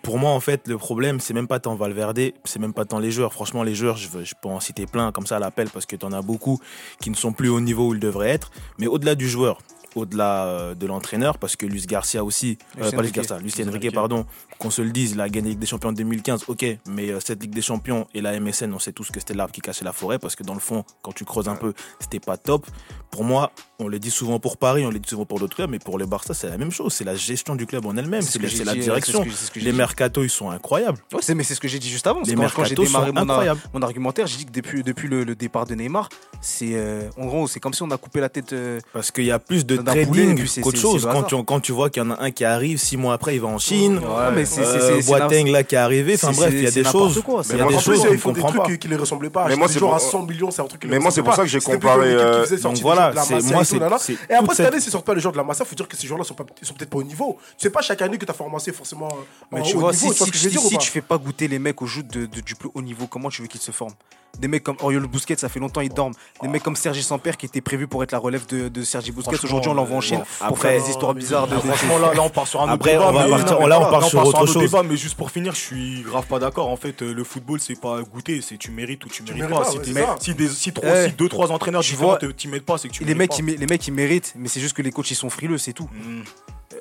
pour 0.02 0.18
moi 0.18 0.30
en 0.30 0.38
fait 0.40 0.68
le 0.68 0.78
problème 0.78 1.18
c'est 1.18 1.34
même 1.34 1.48
pas 1.48 1.58
tant 1.58 1.74
Valverde, 1.74 2.20
c'est 2.44 2.60
même 2.60 2.72
pas 2.72 2.84
tant 2.84 3.00
les 3.00 3.10
joueurs. 3.10 3.32
Franchement 3.32 3.64
les 3.64 3.74
joueurs, 3.74 3.96
je, 3.96 4.08
veux- 4.08 4.24
je 4.24 4.34
peux 4.40 4.48
en 4.48 4.60
citer 4.60 4.86
plein 4.86 5.10
comme 5.10 5.26
ça 5.26 5.36
à 5.36 5.38
l'appel 5.40 5.68
parce 5.70 5.84
que 5.86 5.96
t'en 5.96 6.12
as 6.12 6.22
beaucoup 6.22 6.60
qui 7.00 7.10
ne 7.10 7.16
sont 7.16 7.32
plus 7.32 7.48
au 7.48 7.60
niveau 7.60 7.88
où 7.88 7.94
ils 7.94 7.98
devraient 8.00 8.30
être. 8.30 8.50
Mais 8.78 8.86
au-delà 8.86 9.14
du 9.16 9.28
joueur, 9.28 9.58
au-delà 9.96 10.44
euh, 10.46 10.74
de 10.74 10.86
l'entraîneur, 10.86 11.38
parce 11.38 11.56
que 11.56 11.66
Luis 11.66 11.84
Garcia 11.86 12.22
aussi, 12.24 12.58
euh, 12.78 12.82
Luis 12.82 12.90
pas 12.96 13.02
Luis. 13.02 13.10
Garcia, 13.10 13.38
Luis 13.38 13.52
Luis 13.56 13.68
Enrique, 13.68 13.92
pardon, 13.92 14.26
qu'on 14.58 14.70
se 14.70 14.82
le 14.82 14.90
dise, 14.90 15.12
il 15.12 15.20
a 15.20 15.28
gagné 15.28 15.46
la 15.46 15.50
Ligue 15.50 15.58
des 15.58 15.66
Champions 15.66 15.88
en 15.90 15.92
2015, 15.92 16.44
ok, 16.48 16.64
mais 16.88 17.10
euh, 17.10 17.18
cette 17.20 17.42
Ligue 17.42 17.54
des 17.54 17.62
Champions 17.62 18.06
et 18.14 18.20
la 18.20 18.38
MSN, 18.38 18.72
on 18.72 18.78
sait 18.78 18.92
tous 18.92 19.10
que 19.10 19.18
c'était 19.20 19.34
l'arbre 19.34 19.52
qui 19.52 19.60
cachait 19.60 19.84
la 19.84 19.92
forêt, 19.92 20.18
parce 20.18 20.36
que 20.36 20.42
dans 20.44 20.54
le 20.54 20.60
fond, 20.60 20.84
quand 21.02 21.12
tu 21.12 21.24
creuses 21.24 21.48
un 21.48 21.56
peu, 21.56 21.72
c'était 22.00 22.20
pas 22.20 22.36
top. 22.36 22.66
Pour 23.10 23.24
moi, 23.24 23.50
on 23.78 23.88
le 23.88 23.98
dit 23.98 24.10
souvent 24.10 24.38
pour 24.38 24.56
Paris, 24.58 24.84
on 24.84 24.90
le 24.90 24.98
dit 24.98 25.08
souvent 25.08 25.24
pour 25.24 25.40
d'autres 25.40 25.56
clubs, 25.56 25.70
mais 25.70 25.78
pour 25.78 25.98
le 25.98 26.06
Barça, 26.06 26.34
c'est 26.34 26.48
la 26.48 26.58
même 26.58 26.70
chose. 26.70 26.92
C'est 26.92 27.04
la 27.04 27.14
gestion 27.16 27.56
du 27.56 27.66
club 27.66 27.86
en 27.86 27.96
elle-même, 27.96 28.22
C'est 28.22 28.40
la, 28.64 28.74
direction. 28.74 29.24
ce 29.24 29.28
que- 29.28 29.34
ce 29.34 29.64
Les 29.64 29.72
dit. 29.72 29.76
mercatos, 29.76 30.24
ils 30.24 30.30
sont 30.30 30.50
incroyables. 30.50 30.98
Ouais, 31.12 31.34
mais 31.34 31.42
c'est 31.44 31.54
ce 31.54 31.60
que 31.60 31.68
j'ai 31.68 31.78
dit 31.78 31.88
juste 31.88 32.06
avant. 32.06 32.24
c'est 32.24 32.30
Les 32.32 32.36
Quand, 32.36 32.48
quand 32.54 32.64
j'ai 32.64 32.74
démarré 32.74 33.12
mon, 33.12 33.82
argumentaire, 33.82 34.26
j'ai 34.26 34.36
dit 34.38 34.44
que 34.46 34.50
depuis, 34.52 34.82
depuis 34.82 35.08
le, 35.08 35.24
le 35.24 35.34
départ 35.34 35.64
de 35.66 35.74
Neymar, 35.74 36.08
c'est 36.40 36.72
euh, 36.74 37.08
en 37.16 37.26
gros, 37.26 37.46
c'est 37.48 37.60
comme 37.60 37.72
si 37.74 37.82
on 37.82 37.90
a 37.90 37.96
coupé 37.96 38.20
la 38.20 38.28
tête. 38.28 38.52
euh, 38.52 38.80
Parce 38.92 39.10
qu'il 39.10 39.24
y 39.24 39.30
a 39.30 39.38
plus 39.38 39.64
de 39.64 39.76
trading 39.92 40.46
c'est- 40.46 40.60
qu'autre 40.60 40.76
c'est- 40.76 40.82
chose. 40.82 41.02
c'est 41.02 41.08
Quand 41.12 41.22
tu, 41.22 41.44
quand 41.44 41.60
tu 41.60 41.72
vois 41.72 41.90
qu'il 41.90 42.02
y 42.02 42.06
en 42.06 42.10
a 42.10 42.20
un 42.22 42.30
qui 42.30 42.44
arrive, 42.44 42.78
six 42.78 42.96
mois 42.96 43.14
après, 43.14 43.34
il 43.36 43.40
va 43.40 43.48
en 43.48 43.58
Chine. 43.58 43.98
Ouais, 43.98 44.30
mais 44.34 44.44
c'est- 44.44 44.64
c'est- 44.64 44.68
Euh, 44.68 44.96
c'est- 44.96 45.02
c'est 45.02 45.10
Boateng 45.10 45.46
là 45.50 45.62
qui 45.62 45.74
est 45.74 45.78
arrivé. 45.78 46.14
Enfin 46.14 46.32
c'est- 46.32 46.40
bref, 46.40 46.52
il 46.52 46.62
y 46.62 46.66
a 46.66 46.70
c'est 46.70 46.82
des 46.82 46.88
choses. 46.90 47.16
Il 47.16 47.22
c'est 47.22 47.28
y 47.28 47.30
a 47.32 47.42
Mais 47.42 47.56
des 47.56 47.62
moi, 47.62 47.66
En 47.66 47.68
plus, 47.68 47.80
choses 47.84 48.06
ils 48.10 48.18
font 48.18 48.32
des 48.32 48.40
trucs 48.40 48.78
qui 48.80 48.88
les 48.88 48.96
ressemblaient 48.96 49.30
pas. 49.30 49.46
Mais 49.48 49.56
moi, 49.56 49.68
c'est 49.68 49.82
à 49.84 49.98
100 49.98 50.22
millions, 50.22 50.50
c'est 50.50 50.62
un 50.62 50.66
truc 50.66 50.80
qui 50.80 50.86
les 50.86 50.92
Mais 50.94 50.98
moi, 50.98 51.10
c'est 51.10 51.20
ressemblait 51.20 51.22
pour 51.24 51.30
pas. 51.32 51.36
ça 51.36 51.42
que 51.42 51.48
j'ai 51.48 51.60
comparé, 51.60 52.08
euh, 52.12 52.46
donc 52.62 52.76
voilà, 52.78 53.12
c'est- 53.22 53.42
moi, 53.52 53.64
c'est- 53.64 53.78
c'est 53.98 54.12
Et 54.30 54.34
après, 54.34 54.54
cette 54.54 54.66
année, 54.66 54.80
s'ils 54.80 54.92
sortent 54.92 55.04
pas 55.06 55.14
les 55.14 55.20
gens 55.20 55.30
de 55.32 55.36
la 55.36 55.44
Massa, 55.44 55.64
faut 55.64 55.74
dire 55.74 55.86
que 55.88 55.96
ces 55.96 56.06
gens-là 56.06 56.24
sont, 56.24 56.34
ils 56.60 56.66
sont 56.66 56.74
peut-être 56.74 56.90
pas 56.90 56.98
au 56.98 57.02
niveau. 57.02 57.38
C'est 57.58 57.70
pas 57.70 57.82
chaque 57.82 58.02
année 58.02 58.18
que 58.18 58.24
tu 58.24 58.30
as 58.30 58.34
formé 58.34 58.56
forcément 58.72 59.08
euh, 59.12 59.22
Mais 59.52 59.62
tu 59.62 59.76
vois, 59.76 59.92
niveau, 59.92 60.12
si, 60.12 60.78
tu 60.78 60.90
fais 60.90 61.00
pas 61.00 61.18
goûter 61.18 61.46
les 61.48 61.58
mecs 61.58 61.80
au 61.82 61.86
jeu 61.86 62.02
du 62.02 62.54
plus 62.54 62.70
haut 62.74 62.82
niveau, 62.82 63.06
comment 63.06 63.28
tu 63.28 63.42
veux 63.42 63.48
qu'ils 63.48 63.60
se 63.60 63.70
forment? 63.70 63.92
Des 64.38 64.48
mecs 64.48 64.62
comme 64.64 64.76
Oriol 64.82 65.06
Busquets, 65.06 65.36
ça 65.36 65.48
fait 65.48 65.60
longtemps 65.60 65.80
ils 65.80 65.88
dorment. 65.92 66.12
Des 66.42 66.48
mecs 66.48 66.62
comme 66.62 66.76
Sergi 66.76 67.02
Samper 67.02 67.32
qui 67.38 67.46
était 67.46 67.62
prévu 67.62 67.86
pour 67.86 68.02
être 68.02 68.12
la 68.12 68.18
relève 68.18 68.44
de, 68.46 68.68
de 68.68 68.82
Sergi 68.82 69.10
Busquets. 69.10 69.36
Franchement, 69.36 69.46
Aujourd'hui, 69.58 69.70
on 69.70 69.75
l'envoie 69.76 69.96
en 69.96 70.00
Chine 70.00 70.18
bon, 70.18 70.24
pour 70.38 70.46
après- 70.56 70.68
faire 70.72 70.82
des 70.82 70.90
histoires 70.90 71.14
bizarres 71.14 71.46
de. 71.46 71.54
Franchement, 71.56 71.98
là, 71.98 72.12
là, 72.14 72.22
on 72.22 72.28
part 72.30 72.46
sur 72.48 72.60
un 72.60 72.64
autre 72.64 72.72
Après, 72.72 72.92
débat. 72.92 73.08
on 73.08 73.12
va 73.12 73.24
mais- 73.24 73.30
partir- 73.30 73.52
non, 73.52 73.60
mais 73.62 73.68
là, 73.68 73.78
on 73.80 73.90
part 73.90 74.04
on 74.04 74.08
sur 74.08 74.18
un 74.18 74.22
autre 74.24 74.42
autre 74.42 74.52
chose. 74.52 74.62
débat, 74.62 74.82
mais 74.82 74.96
juste 74.96 75.14
pour 75.16 75.30
finir, 75.30 75.54
je 75.54 75.60
suis 75.60 76.02
grave 76.02 76.26
pas 76.26 76.38
d'accord. 76.38 76.68
En 76.68 76.76
fait, 76.76 77.02
le 77.02 77.22
football, 77.24 77.60
c'est 77.60 77.80
pas 77.80 78.00
goûter, 78.02 78.40
c'est 78.40 78.56
tu 78.56 78.70
mérites 78.70 79.04
ou 79.04 79.08
tu 79.08 79.22
mérites 79.22 79.38
mérites 79.42 79.54
pas. 79.54 79.60
pas, 79.64 79.70
Si, 79.70 79.92
ouais, 79.92 80.04
si, 80.20 80.34
des, 80.34 80.48
si, 80.48 80.72
trois, 80.72 80.90
Eh, 81.04 81.08
si 81.10 81.12
deux, 81.14 81.28
trois 81.28 81.52
entraîneurs 81.52 81.82
tu 81.82 81.94
vois, 81.94 82.18
t'y 82.36 82.48
mettent 82.48 82.64
pas, 82.66 82.78
c'est 82.78 82.88
que 82.88 82.92
tu 82.94 83.04
les 83.04 83.14
mérites 83.14 83.38
mecs, 83.42 83.54
pas. 83.56 83.60
les 83.60 83.66
mecs, 83.66 83.86
ils 83.86 83.92
méritent, 83.92 84.32
mais 84.36 84.48
c'est 84.48 84.60
juste 84.60 84.76
que 84.76 84.82
les 84.82 84.90
coachs, 84.92 85.10
ils 85.10 85.14
sont 85.14 85.30
frileux, 85.30 85.58
c'est 85.58 85.72
tout. 85.72 85.88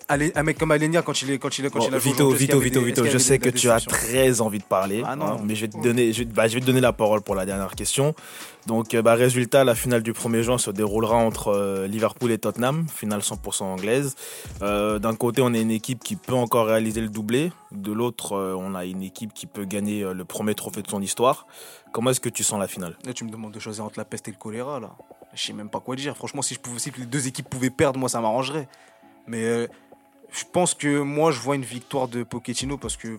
Allez, 0.07 0.31
un 0.35 0.43
mec 0.43 0.57
comme 0.57 0.71
Alenia, 0.71 1.01
quand 1.03 1.21
il 1.21 1.31
est 1.31 1.37
quand 1.37 1.57
il 1.59 1.65
est 1.65 1.69
quand 1.69 1.79
Bon, 1.79 1.87
il 1.87 1.93
a 1.95 1.97
Vito, 1.99 2.29
Vito, 2.31 2.59
Vito, 2.59 2.79
des- 2.79 2.85
Vito, 2.87 3.05
je 3.05 3.17
sais 3.19 3.37
que 3.39 3.49
tu 3.49 3.69
as 3.69 3.79
très 3.79 4.41
envie 4.41 4.57
de 4.59 4.63
parler, 4.63 5.03
Ah 5.05 5.15
non. 5.15 5.25
hein, 5.25 5.37
mais 5.43 5.53
je 5.55 5.61
vais, 5.61 5.67
te 5.67 5.77
donner, 5.81 6.11
je, 6.11 6.23
bah, 6.23 6.47
je 6.47 6.55
vais 6.55 6.61
te 6.61 6.65
donner 6.65 6.81
la 6.81 6.91
parole 6.93 7.21
pour 7.21 7.35
la 7.35 7.45
dernière 7.45 7.75
question. 7.75 8.15
Donc, 8.65 8.93
euh, 8.95 9.01
bah, 9.03 9.13
résultat, 9.13 9.63
la 9.63 9.75
finale 9.75 10.01
du 10.01 10.11
1er 10.11 10.41
juin 10.41 10.57
se 10.57 10.71
déroulera 10.71 11.15
entre 11.17 11.49
euh, 11.49 11.87
Liverpool 11.87 12.31
et 12.31 12.37
Tottenham, 12.39 12.87
finale 12.93 13.21
100% 13.21 13.63
anglaise. 13.63 14.15
Euh, 14.63 14.97
D'un 14.97 15.15
côté, 15.15 15.41
on 15.43 15.53
a 15.53 15.57
une 15.59 15.69
équipe 15.71 16.03
qui 16.03 16.15
peut 16.15 16.33
encore 16.33 16.65
réaliser 16.65 17.01
le 17.01 17.09
doublé, 17.09 17.51
de 17.71 17.91
l'autre, 17.91 18.33
euh, 18.33 18.55
on 18.57 18.73
a 18.73 18.85
une 18.85 19.03
équipe 19.03 19.33
qui 19.33 19.45
peut 19.45 19.65
gagner 19.65 20.01
euh, 20.03 20.13
le 20.13 20.25
premier 20.25 20.55
trophée 20.55 20.81
de 20.81 20.89
son 20.89 21.01
histoire. 21.01 21.45
Comment 21.93 22.09
est-ce 22.09 22.19
que 22.21 22.29
tu 22.29 22.43
sens 22.43 22.59
la 22.59 22.67
finale? 22.67 22.97
Là, 23.05 23.13
tu 23.13 23.23
me 23.23 23.29
demandes 23.29 23.53
de 23.53 23.59
choisir 23.59 23.85
entre 23.85 23.99
la 23.99 24.05
peste 24.05 24.27
et 24.27 24.31
le 24.31 24.37
choléra, 24.37 24.79
là. 24.79 24.91
Je 25.35 25.43
sais 25.43 25.53
même 25.53 25.69
pas 25.69 25.79
quoi 25.81 25.95
dire. 25.95 26.15
Franchement, 26.15 26.41
si, 26.41 26.53
je 26.55 26.59
pouvais, 26.59 26.79
si 26.79 26.91
les 26.97 27.05
deux 27.05 27.27
équipes 27.27 27.49
pouvaient 27.49 27.69
perdre, 27.69 27.99
moi, 27.99 28.09
ça 28.09 28.19
m'arrangerait. 28.21 28.67
Mais 29.27 29.43
euh, 29.43 29.67
je 30.31 30.43
pense 30.51 30.73
que 30.73 30.99
moi, 31.01 31.31
je 31.31 31.39
vois 31.39 31.55
une 31.55 31.63
victoire 31.65 32.07
de 32.07 32.23
Pochettino 32.23 32.77
parce 32.77 32.97
que 32.97 33.17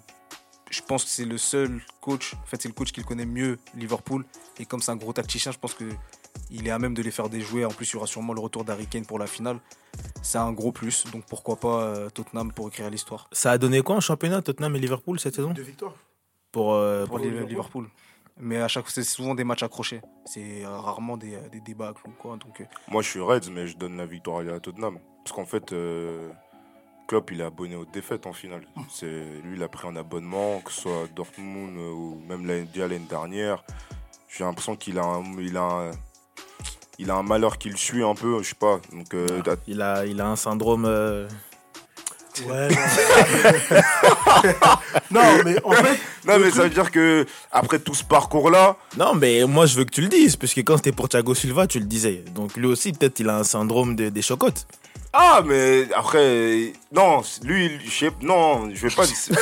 je 0.70 0.80
pense 0.82 1.04
que 1.04 1.10
c'est 1.10 1.24
le 1.24 1.38
seul 1.38 1.80
coach. 2.00 2.34
En 2.34 2.46
fait, 2.46 2.60
c'est 2.62 2.68
le 2.68 2.74
coach 2.74 2.92
qui 2.92 3.00
le 3.00 3.06
connaît 3.06 3.26
mieux, 3.26 3.58
Liverpool. 3.74 4.24
Et 4.58 4.64
comme 4.66 4.80
c'est 4.82 4.90
un 4.92 4.96
gros 4.96 5.12
tacticien, 5.12 5.52
je 5.52 5.58
pense 5.58 5.74
que 5.74 5.84
il 6.50 6.66
est 6.66 6.70
à 6.70 6.78
même 6.78 6.94
de 6.94 7.02
les 7.02 7.10
faire 7.10 7.28
déjouer. 7.28 7.64
En 7.64 7.70
plus, 7.70 7.88
il 7.90 7.94
y 7.94 7.96
aura 7.96 8.06
sûrement 8.06 8.32
le 8.34 8.40
retour 8.40 8.64
d'Harry 8.64 8.86
Kane 8.86 9.06
pour 9.06 9.18
la 9.18 9.26
finale. 9.26 9.58
C'est 10.22 10.38
un 10.38 10.52
gros 10.52 10.72
plus. 10.72 11.04
Donc 11.12 11.24
pourquoi 11.24 11.56
pas 11.56 11.82
euh, 11.82 12.10
Tottenham 12.10 12.52
pour 12.52 12.68
écrire 12.68 12.90
l'histoire 12.90 13.28
Ça 13.32 13.52
a 13.52 13.58
donné 13.58 13.80
quoi 13.82 13.96
en 13.96 14.00
championnat, 14.00 14.42
Tottenham 14.42 14.76
et 14.76 14.78
Liverpool 14.80 15.18
cette 15.18 15.34
saison 15.36 15.52
Deux 15.52 15.62
victoires. 15.62 15.94
pour, 16.52 16.74
euh, 16.74 17.06
pour 17.06 17.16
pour- 17.16 17.18
les- 17.24 17.30
Liverpool. 17.30 17.48
Liverpool. 17.48 17.88
Mais 18.38 18.58
à 18.58 18.68
chaque 18.68 18.84
fois, 18.84 18.92
c'est 18.92 19.02
souvent 19.04 19.34
des 19.34 19.44
matchs 19.44 19.62
accrochés. 19.62 20.02
C'est 20.26 20.64
euh, 20.64 20.68
rarement 20.78 21.16
des, 21.16 21.38
des 21.50 21.60
débats 21.60 21.92
ou 22.06 22.10
quoi. 22.18 22.36
Donc, 22.36 22.60
euh, 22.60 22.64
Moi, 22.88 23.00
je 23.02 23.08
suis 23.08 23.20
Reds, 23.20 23.50
mais 23.50 23.66
je 23.66 23.76
donne 23.76 23.96
la 23.96 24.04
victoire 24.06 24.40
à 24.46 24.60
Tottenham. 24.60 24.98
Parce 25.24 25.34
qu'en 25.34 25.46
fait, 25.46 25.72
euh, 25.72 26.28
Klopp, 27.08 27.30
il 27.30 27.40
est 27.40 27.44
abonné 27.44 27.76
aux 27.76 27.86
défaites 27.86 28.26
en 28.26 28.32
finale. 28.34 28.66
C'est 28.90 29.06
Lui, 29.42 29.56
il 29.56 29.62
a 29.62 29.68
pris 29.68 29.88
un 29.88 29.96
abonnement, 29.96 30.60
que 30.60 30.70
ce 30.70 30.82
soit 30.82 31.02
à 31.04 31.06
Dortmund 31.06 31.76
euh, 31.78 31.92
ou 31.92 32.20
même 32.28 32.46
l'année 32.46 32.98
dernière. 33.08 33.64
J'ai 34.28 34.44
l'impression 34.44 34.76
qu'il 34.76 34.98
a, 34.98 35.04
un, 35.04 35.22
il 35.38 35.56
a, 35.56 35.62
un, 35.62 35.90
il 36.98 37.10
a 37.10 37.14
un 37.16 37.22
malheur 37.22 37.56
qui 37.56 37.70
le 37.70 37.76
suit 37.76 38.02
un 38.02 38.14
peu, 38.14 38.42
je 38.42 38.50
sais 38.50 38.54
pas. 38.54 38.80
Donc, 38.92 39.14
euh, 39.14 39.40
t'as- 39.42 39.56
il, 39.66 39.80
a, 39.80 40.04
il 40.04 40.20
a 40.20 40.28
un 40.28 40.36
syndrome. 40.36 40.84
Ouais, 42.46 42.68
non. 45.10 45.22
mais 45.44 45.56
en 45.64 45.70
fait, 45.72 45.98
non, 46.26 46.38
mais 46.38 46.50
ça 46.50 46.62
veut 46.62 46.70
dire 46.70 46.90
que 46.90 47.26
après 47.52 47.78
tout 47.78 47.94
ce 47.94 48.04
parcours-là, 48.04 48.76
Non, 48.98 49.14
mais 49.14 49.44
moi 49.46 49.66
je 49.66 49.76
veux 49.76 49.84
que 49.84 49.90
tu 49.92 50.00
le 50.02 50.08
dises, 50.08 50.36
parce 50.36 50.54
que 50.54 50.60
quand 50.60 50.76
c'était 50.76 50.92
pour 50.92 51.08
Thiago 51.08 51.34
Silva, 51.34 51.66
tu 51.66 51.78
le 51.78 51.86
disais. 51.86 52.24
Donc 52.34 52.56
lui 52.56 52.66
aussi, 52.66 52.92
peut-être, 52.92 53.20
il 53.20 53.28
a 53.28 53.36
un 53.38 53.44
syndrome 53.44 53.96
de- 53.96 54.08
des 54.10 54.22
chocottes. 54.22 54.66
Ah, 55.18 55.40
mais 55.46 55.86
après, 55.96 56.74
non, 56.92 57.22
lui, 57.42 57.70
je 57.86 57.90
sais, 57.90 58.10
non, 58.20 58.68
je 58.74 58.86
vais 58.86 58.94
pas, 58.94 59.06
c'est 59.06 59.34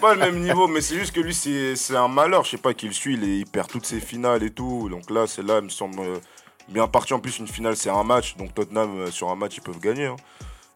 pas, 0.00 0.14
le 0.14 0.20
même 0.20 0.38
niveau, 0.40 0.68
mais 0.68 0.80
c'est 0.80 0.94
juste 0.96 1.12
que 1.12 1.20
lui, 1.20 1.34
c'est 1.34 1.74
c'est 1.74 1.96
un 1.96 2.06
malheur, 2.06 2.44
je 2.44 2.50
sais 2.50 2.58
pas, 2.58 2.74
qu'il 2.74 2.90
le 2.90 2.94
suit, 2.94 3.14
il, 3.14 3.24
il 3.24 3.44
perd 3.46 3.68
toutes 3.68 3.86
ses 3.86 3.98
finales 3.98 4.44
et 4.44 4.50
tout, 4.50 4.88
donc 4.88 5.10
là, 5.10 5.26
c'est 5.26 5.42
là, 5.42 5.58
il 5.58 5.64
me 5.64 5.68
semble 5.68 5.98
euh, 5.98 6.18
bien 6.68 6.86
parti. 6.86 7.12
En 7.12 7.18
plus, 7.18 7.38
une 7.40 7.48
finale, 7.48 7.76
c'est 7.76 7.90
un 7.90 8.04
match, 8.04 8.36
donc 8.36 8.54
Tottenham, 8.54 9.00
euh, 9.00 9.10
sur 9.10 9.30
un 9.30 9.34
match, 9.36 9.56
ils 9.56 9.62
peuvent 9.62 9.80
gagner. 9.80 10.06
hein. 10.06 10.16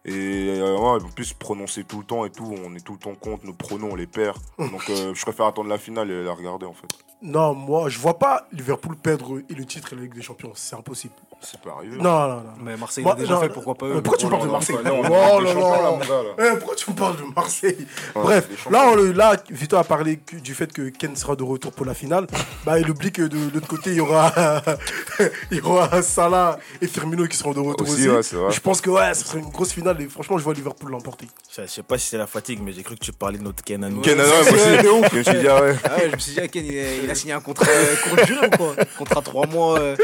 Et 0.07 0.61
euh, 0.61 0.77
ouais, 0.77 1.03
en 1.03 1.09
plus, 1.09 1.33
prononcer 1.33 1.83
tout 1.83 1.99
le 1.99 2.05
temps 2.05 2.25
et 2.25 2.29
tout, 2.29 2.55
on 2.65 2.73
est 2.75 2.79
tout 2.79 2.93
le 2.93 2.97
temps 2.99 3.13
contre, 3.13 3.45
nos 3.45 3.53
pronoms, 3.53 3.91
on 3.91 3.95
les 3.95 4.07
perd. 4.07 4.37
Donc, 4.57 4.89
euh, 4.89 5.13
je 5.13 5.21
préfère 5.21 5.47
attendre 5.47 5.69
la 5.69 5.77
finale 5.77 6.09
et 6.09 6.23
la 6.23 6.33
regarder, 6.33 6.65
en 6.65 6.73
fait. 6.73 6.87
non, 7.21 7.53
moi, 7.53 7.89
je 7.89 7.99
vois 7.99 8.17
pas 8.17 8.47
Liverpool 8.53 8.95
perdre 8.95 9.39
et 9.49 9.53
le 9.53 9.65
titre 9.65 9.91
et 9.91 9.95
la 9.97 10.03
Ligue 10.03 10.15
des 10.15 10.21
Champions. 10.21 10.53
C'est 10.55 10.75
impossible. 10.75 11.13
C'est 11.41 11.61
pas 11.61 11.71
arrivé. 11.77 11.97
Non, 11.97 12.03
non, 12.27 12.27
non. 12.37 12.43
mais 12.61 12.75
Marseille 12.77 13.03
Moi, 13.03 13.13
l'a 13.13 13.19
déjà 13.21 13.33
non, 13.35 13.41
fait, 13.41 13.49
pourquoi 13.49 13.75
pas 13.75 13.85
Mais 13.85 13.95
eux 13.95 14.01
pourquoi 14.01 14.17
tu 14.17 14.25
me 14.25 14.31
parles 14.31 14.47
de 14.47 14.51
Marseille 14.51 14.75
Oh 14.83 15.39
là 15.39 15.53
là. 15.53 15.99
Eh, 16.39 16.57
pourquoi 16.57 16.75
tu 16.75 16.91
me 16.91 16.95
parles 16.95 17.15
de 17.17 17.23
Marseille 17.35 17.87
Ouais, 18.15 18.21
Bref, 18.23 18.67
là, 18.71 18.89
on 18.91 18.95
le- 18.95 19.11
là, 19.11 19.35
Vito 19.49 19.77
a 19.77 19.83
parlé 19.83 20.19
du 20.41 20.53
fait 20.55 20.71
que 20.73 20.89
Ken 20.89 21.15
sera 21.15 21.35
de 21.35 21.43
retour 21.43 21.71
pour 21.71 21.85
la 21.85 21.93
finale. 21.93 22.27
Bah, 22.65 22.79
il 22.79 22.89
oublie 22.89 23.11
que 23.11 23.21
de 23.21 23.37
l'autre 23.53 23.67
côté, 23.67 23.91
il 23.91 23.97
y 23.97 24.01
aura, 24.01 24.33
il 25.51 25.57
y 25.57 25.61
aura 25.61 26.01
Salah 26.01 26.57
et 26.81 26.87
Firmino 26.87 27.25
qui 27.27 27.37
seront 27.37 27.53
de 27.53 27.59
retour 27.59 27.87
aussi. 27.87 28.07
Aussi, 28.07 28.09
ouais, 28.09 28.23
c'est 28.23 28.35
vrai. 28.35 28.51
Je 28.51 28.59
pense 28.59 28.81
que 28.81 28.89
ouais, 28.89 29.13
ce 29.13 29.25
serait 29.25 29.39
une 29.39 29.49
grosse 29.49 29.71
finale 29.73 30.01
et 30.01 30.07
franchement, 30.07 30.37
je 30.37 30.43
vois 30.43 30.53
Liverpool 30.53 30.91
l'emporter. 30.91 31.27
Je 31.55 31.65
sais 31.67 31.83
pas 31.83 31.97
si 31.97 32.07
c'est 32.09 32.17
la 32.17 32.27
fatigue, 32.27 32.59
mais 32.63 32.71
j'ai 32.73 32.83
cru 32.83 32.95
que 32.95 33.03
tu 33.03 33.13
parlais 33.13 33.37
de 33.37 33.43
notre 33.43 33.63
Ken 33.63 33.83
à 33.83 33.89
nous. 33.89 34.01
Ken, 34.01 34.19
ouais, 34.19 34.25
moi 34.27 34.39
aussi, 34.41 34.51
je 35.11 35.17
me 35.17 35.23
suis 35.23 35.39
dit, 35.39 35.47
ah 35.47 35.61
ouais. 35.61 35.75
Ah 35.83 35.97
ouais, 35.97 36.09
je 36.09 36.15
me 36.15 36.19
suis 36.19 36.31
dit, 36.33 36.39
ah, 36.41 36.47
Ken, 36.47 36.65
il 36.65 36.77
a, 36.79 36.95
il 37.03 37.09
a 37.11 37.15
signé 37.15 37.33
un 37.33 37.41
contrat 37.41 37.67
euh, 37.69 37.95
court 38.03 38.25
durée 38.25 38.47
ou 38.47 38.57
quoi 38.57 38.75
Contrat 38.97 39.21
3 39.21 39.47
mois, 39.47 39.79
euh, 39.79 39.95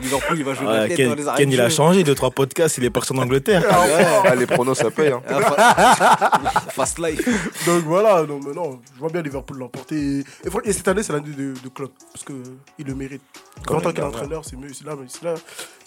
Liverpool, 0.00 0.38
il 0.38 0.44
va 0.44 0.54
jouer 0.54 0.66
Tête 0.86 0.96
Ken, 0.96 1.08
dans 1.08 1.14
les 1.16 1.26
arrêts 1.28 1.38
Ken, 1.38 1.48
de 1.48 1.54
il 1.54 1.60
a 1.60 1.68
changé 1.70 2.04
de 2.04 2.14
trois 2.14 2.30
podcasts, 2.30 2.78
il 2.78 2.84
est 2.84 2.90
parti 2.90 3.12
en 3.12 3.18
Angleterre. 3.18 3.64
Ah 3.68 3.80
ouais. 3.82 4.06
Ah, 4.26 4.34
les 4.36 4.46
pronos, 4.46 4.76
ça 4.78 4.90
paye. 4.90 5.10
Hein. 5.12 5.22
Ah, 5.28 5.40
fa- 5.40 6.60
Fast 6.70 6.98
life. 6.98 7.64
Donc 7.66 7.84
voilà, 7.84 8.22
non, 8.22 8.38
mais 8.44 8.52
non, 8.54 8.80
je 8.94 8.98
vois 9.00 9.08
bien 9.10 9.22
Liverpool 9.22 9.58
l'emporter. 9.58 9.96
Et, 9.96 10.18
et 10.44 10.50
fran- 10.50 10.60
et 10.64 10.72
cette 10.72 10.86
année, 10.88 11.02
c'est 11.02 11.12
l'année 11.12 11.30
de, 11.34 11.54
de 11.60 11.68
Klopp 11.68 11.92
parce 12.12 12.24
que 12.24 12.32
euh, 12.34 12.42
il 12.78 12.86
le 12.86 12.94
mérite. 12.94 13.22
En 13.68 13.80
tant 13.80 13.92
qu'entraîneur, 13.92 14.44
c'est 14.44 14.56
mieux. 14.56 14.72
c'est 14.72 14.84
Là, 14.86 14.94
mais 14.98 15.06
c'est 15.08 15.24
là, 15.24 15.34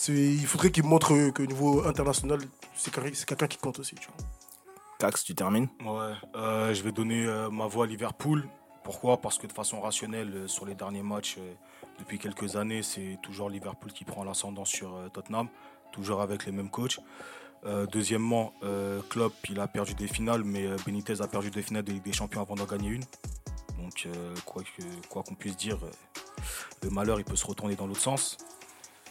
il 0.09 0.45
faudrait 0.45 0.71
qu'il 0.71 0.83
montre 0.83 1.13
euh, 1.13 1.31
qu'au 1.31 1.45
niveau 1.45 1.85
international, 1.87 2.39
c'est 2.75 2.93
quelqu'un 2.93 3.11
c'est 3.13 3.25
quelqu'un 3.27 3.47
qui 3.47 3.57
compte 3.57 3.79
aussi. 3.79 3.95
Tu 3.95 4.07
vois. 4.07 4.25
Cax, 4.99 5.23
tu 5.23 5.33
termines? 5.33 5.67
Ouais, 5.83 6.13
euh, 6.35 6.73
je 6.73 6.83
vais 6.83 6.91
donner 6.91 7.25
euh, 7.25 7.49
ma 7.49 7.65
voix 7.67 7.85
à 7.85 7.87
Liverpool. 7.87 8.43
Pourquoi? 8.83 9.17
Parce 9.17 9.37
que 9.37 9.47
de 9.47 9.51
façon 9.53 9.79
rationnelle, 9.81 10.31
euh, 10.35 10.47
sur 10.47 10.65
les 10.65 10.75
derniers 10.75 11.01
matchs, 11.03 11.35
euh, 11.39 11.53
depuis 12.01 12.17
quelques 12.17 12.55
années, 12.55 12.81
c'est 12.81 13.19
toujours 13.21 13.49
Liverpool 13.49 13.93
qui 13.93 14.05
prend 14.05 14.23
l'ascendant 14.23 14.65
sur 14.65 14.95
euh, 14.95 15.07
Tottenham, 15.09 15.47
toujours 15.91 16.21
avec 16.21 16.47
les 16.47 16.51
mêmes 16.51 16.69
coachs. 16.69 16.99
Euh, 17.63 17.85
deuxièmement, 17.85 18.53
euh, 18.63 19.01
Klopp, 19.09 19.33
il 19.49 19.59
a 19.59 19.67
perdu 19.67 19.93
des 19.93 20.07
finales, 20.07 20.43
mais 20.43 20.67
Benitez 20.83 21.21
a 21.21 21.27
perdu 21.27 21.51
des 21.51 21.61
finales 21.61 21.83
des 21.83 22.13
Champions 22.13 22.41
avant 22.41 22.55
d'en 22.55 22.65
gagner 22.65 22.89
une. 22.89 23.03
Donc, 23.77 24.07
quoi 24.45 25.23
qu'on 25.23 25.35
puisse 25.35 25.55
dire, 25.55 25.77
le 26.81 26.89
malheur, 26.89 27.19
il 27.19 27.23
peut 27.23 27.35
se 27.35 27.45
retourner 27.45 27.75
dans 27.75 27.85
l'autre 27.85 28.01
sens. 28.01 28.37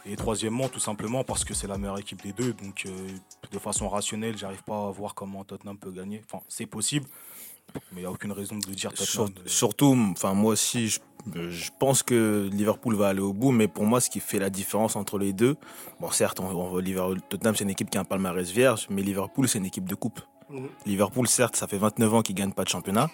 Et 0.07 0.17
troisièmement, 0.17 0.69
tout 0.69 0.81
simplement 0.81 1.23
parce 1.25 1.45
que 1.45 1.55
c'est 1.55 1.67
la 1.67 1.79
meilleure 1.79 1.99
équipe 1.99 2.23
des 2.23 2.33
deux. 2.33 2.53
Donc, 2.55 2.87
de 3.53 3.59
façon 3.59 3.89
rationnelle, 3.89 4.37
j'arrive 4.37 4.63
pas 4.65 4.89
à 4.89 4.91
voir 4.91 5.15
comment 5.15 5.45
Tottenham 5.45 5.79
peut 5.79 5.93
gagner. 5.93 6.23
Enfin, 6.25 6.43
c'est 6.49 6.67
possible, 6.67 7.07
mais 7.93 7.99
il 7.99 8.01
n'y 8.01 8.07
a 8.07 8.11
aucune 8.11 8.33
raison 8.33 8.57
de 8.57 8.73
dire 8.73 8.91
Sur- 8.95 9.25
Tottenham. 9.27 9.45
euh, 9.45 9.49
Surtout, 9.49 9.97
enfin 10.13 10.35
moi 10.35 10.53
aussi, 10.53 10.89
je, 10.89 10.99
je 11.51 11.71
pense 11.79 12.03
que 12.03 12.49
Liverpool 12.53 12.95
va 12.97 13.09
aller 13.09 13.21
au 13.21 13.33
bout, 13.33 13.53
mais 13.53 13.69
pour 13.69 13.85
moi, 13.85 14.01
ce 14.01 14.09
qui 14.11 14.21
fait 14.21 14.39
la 14.39 14.51
différence 14.51 14.97
entre 14.97 15.19
les 15.19 15.33
deux, 15.33 15.57
bon 16.01 16.11
certes, 16.11 16.41
on, 16.41 16.47
on- 16.49 16.77
Liverpool- 16.79 17.21
Tottenham 17.29 17.55
c'est 17.57 17.65
une 17.65 17.71
équipe 17.71 17.91
qui 17.91 17.99
a 17.99 18.01
un 18.01 18.05
palmarès 18.05 18.51
vierge, 18.51 18.87
mais 18.91 19.03
Liverpool 19.03 19.49
c'est 19.49 19.59
une 19.59 19.67
équipe 19.67 19.89
de 19.89 19.95
coupe. 19.95 20.21
Mhm. 20.51 20.69
Liverpool, 20.87 21.29
certes, 21.29 21.57
ça 21.57 21.67
fait 21.67 21.79
29 21.79 22.13
ans 22.15 22.23
qu'ils 22.23 22.35
gagnent 22.35 22.53
pas 22.53 22.65
de 22.65 22.69
championnat, 22.71 23.09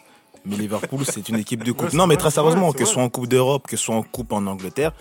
mais 0.44 0.56
Liverpool 0.56 1.04
c'est 1.04 1.28
une 1.28 1.36
équipe 1.36 1.64
de 1.64 1.72
coupe. 1.72 1.90
Ouais, 1.90 1.96
non, 1.96 2.06
mais 2.06 2.16
très 2.16 2.30
sérieusement, 2.30 2.72
que 2.72 2.84
ce 2.84 2.92
soit 2.92 3.02
en 3.02 3.08
Coupe 3.10 3.26
d'Europe, 3.26 3.66
que 3.66 3.76
ce 3.76 3.84
soit 3.84 3.94
en 3.96 4.02
Coupe 4.02 4.32
en 4.32 4.46
Angleterre, 4.46 4.92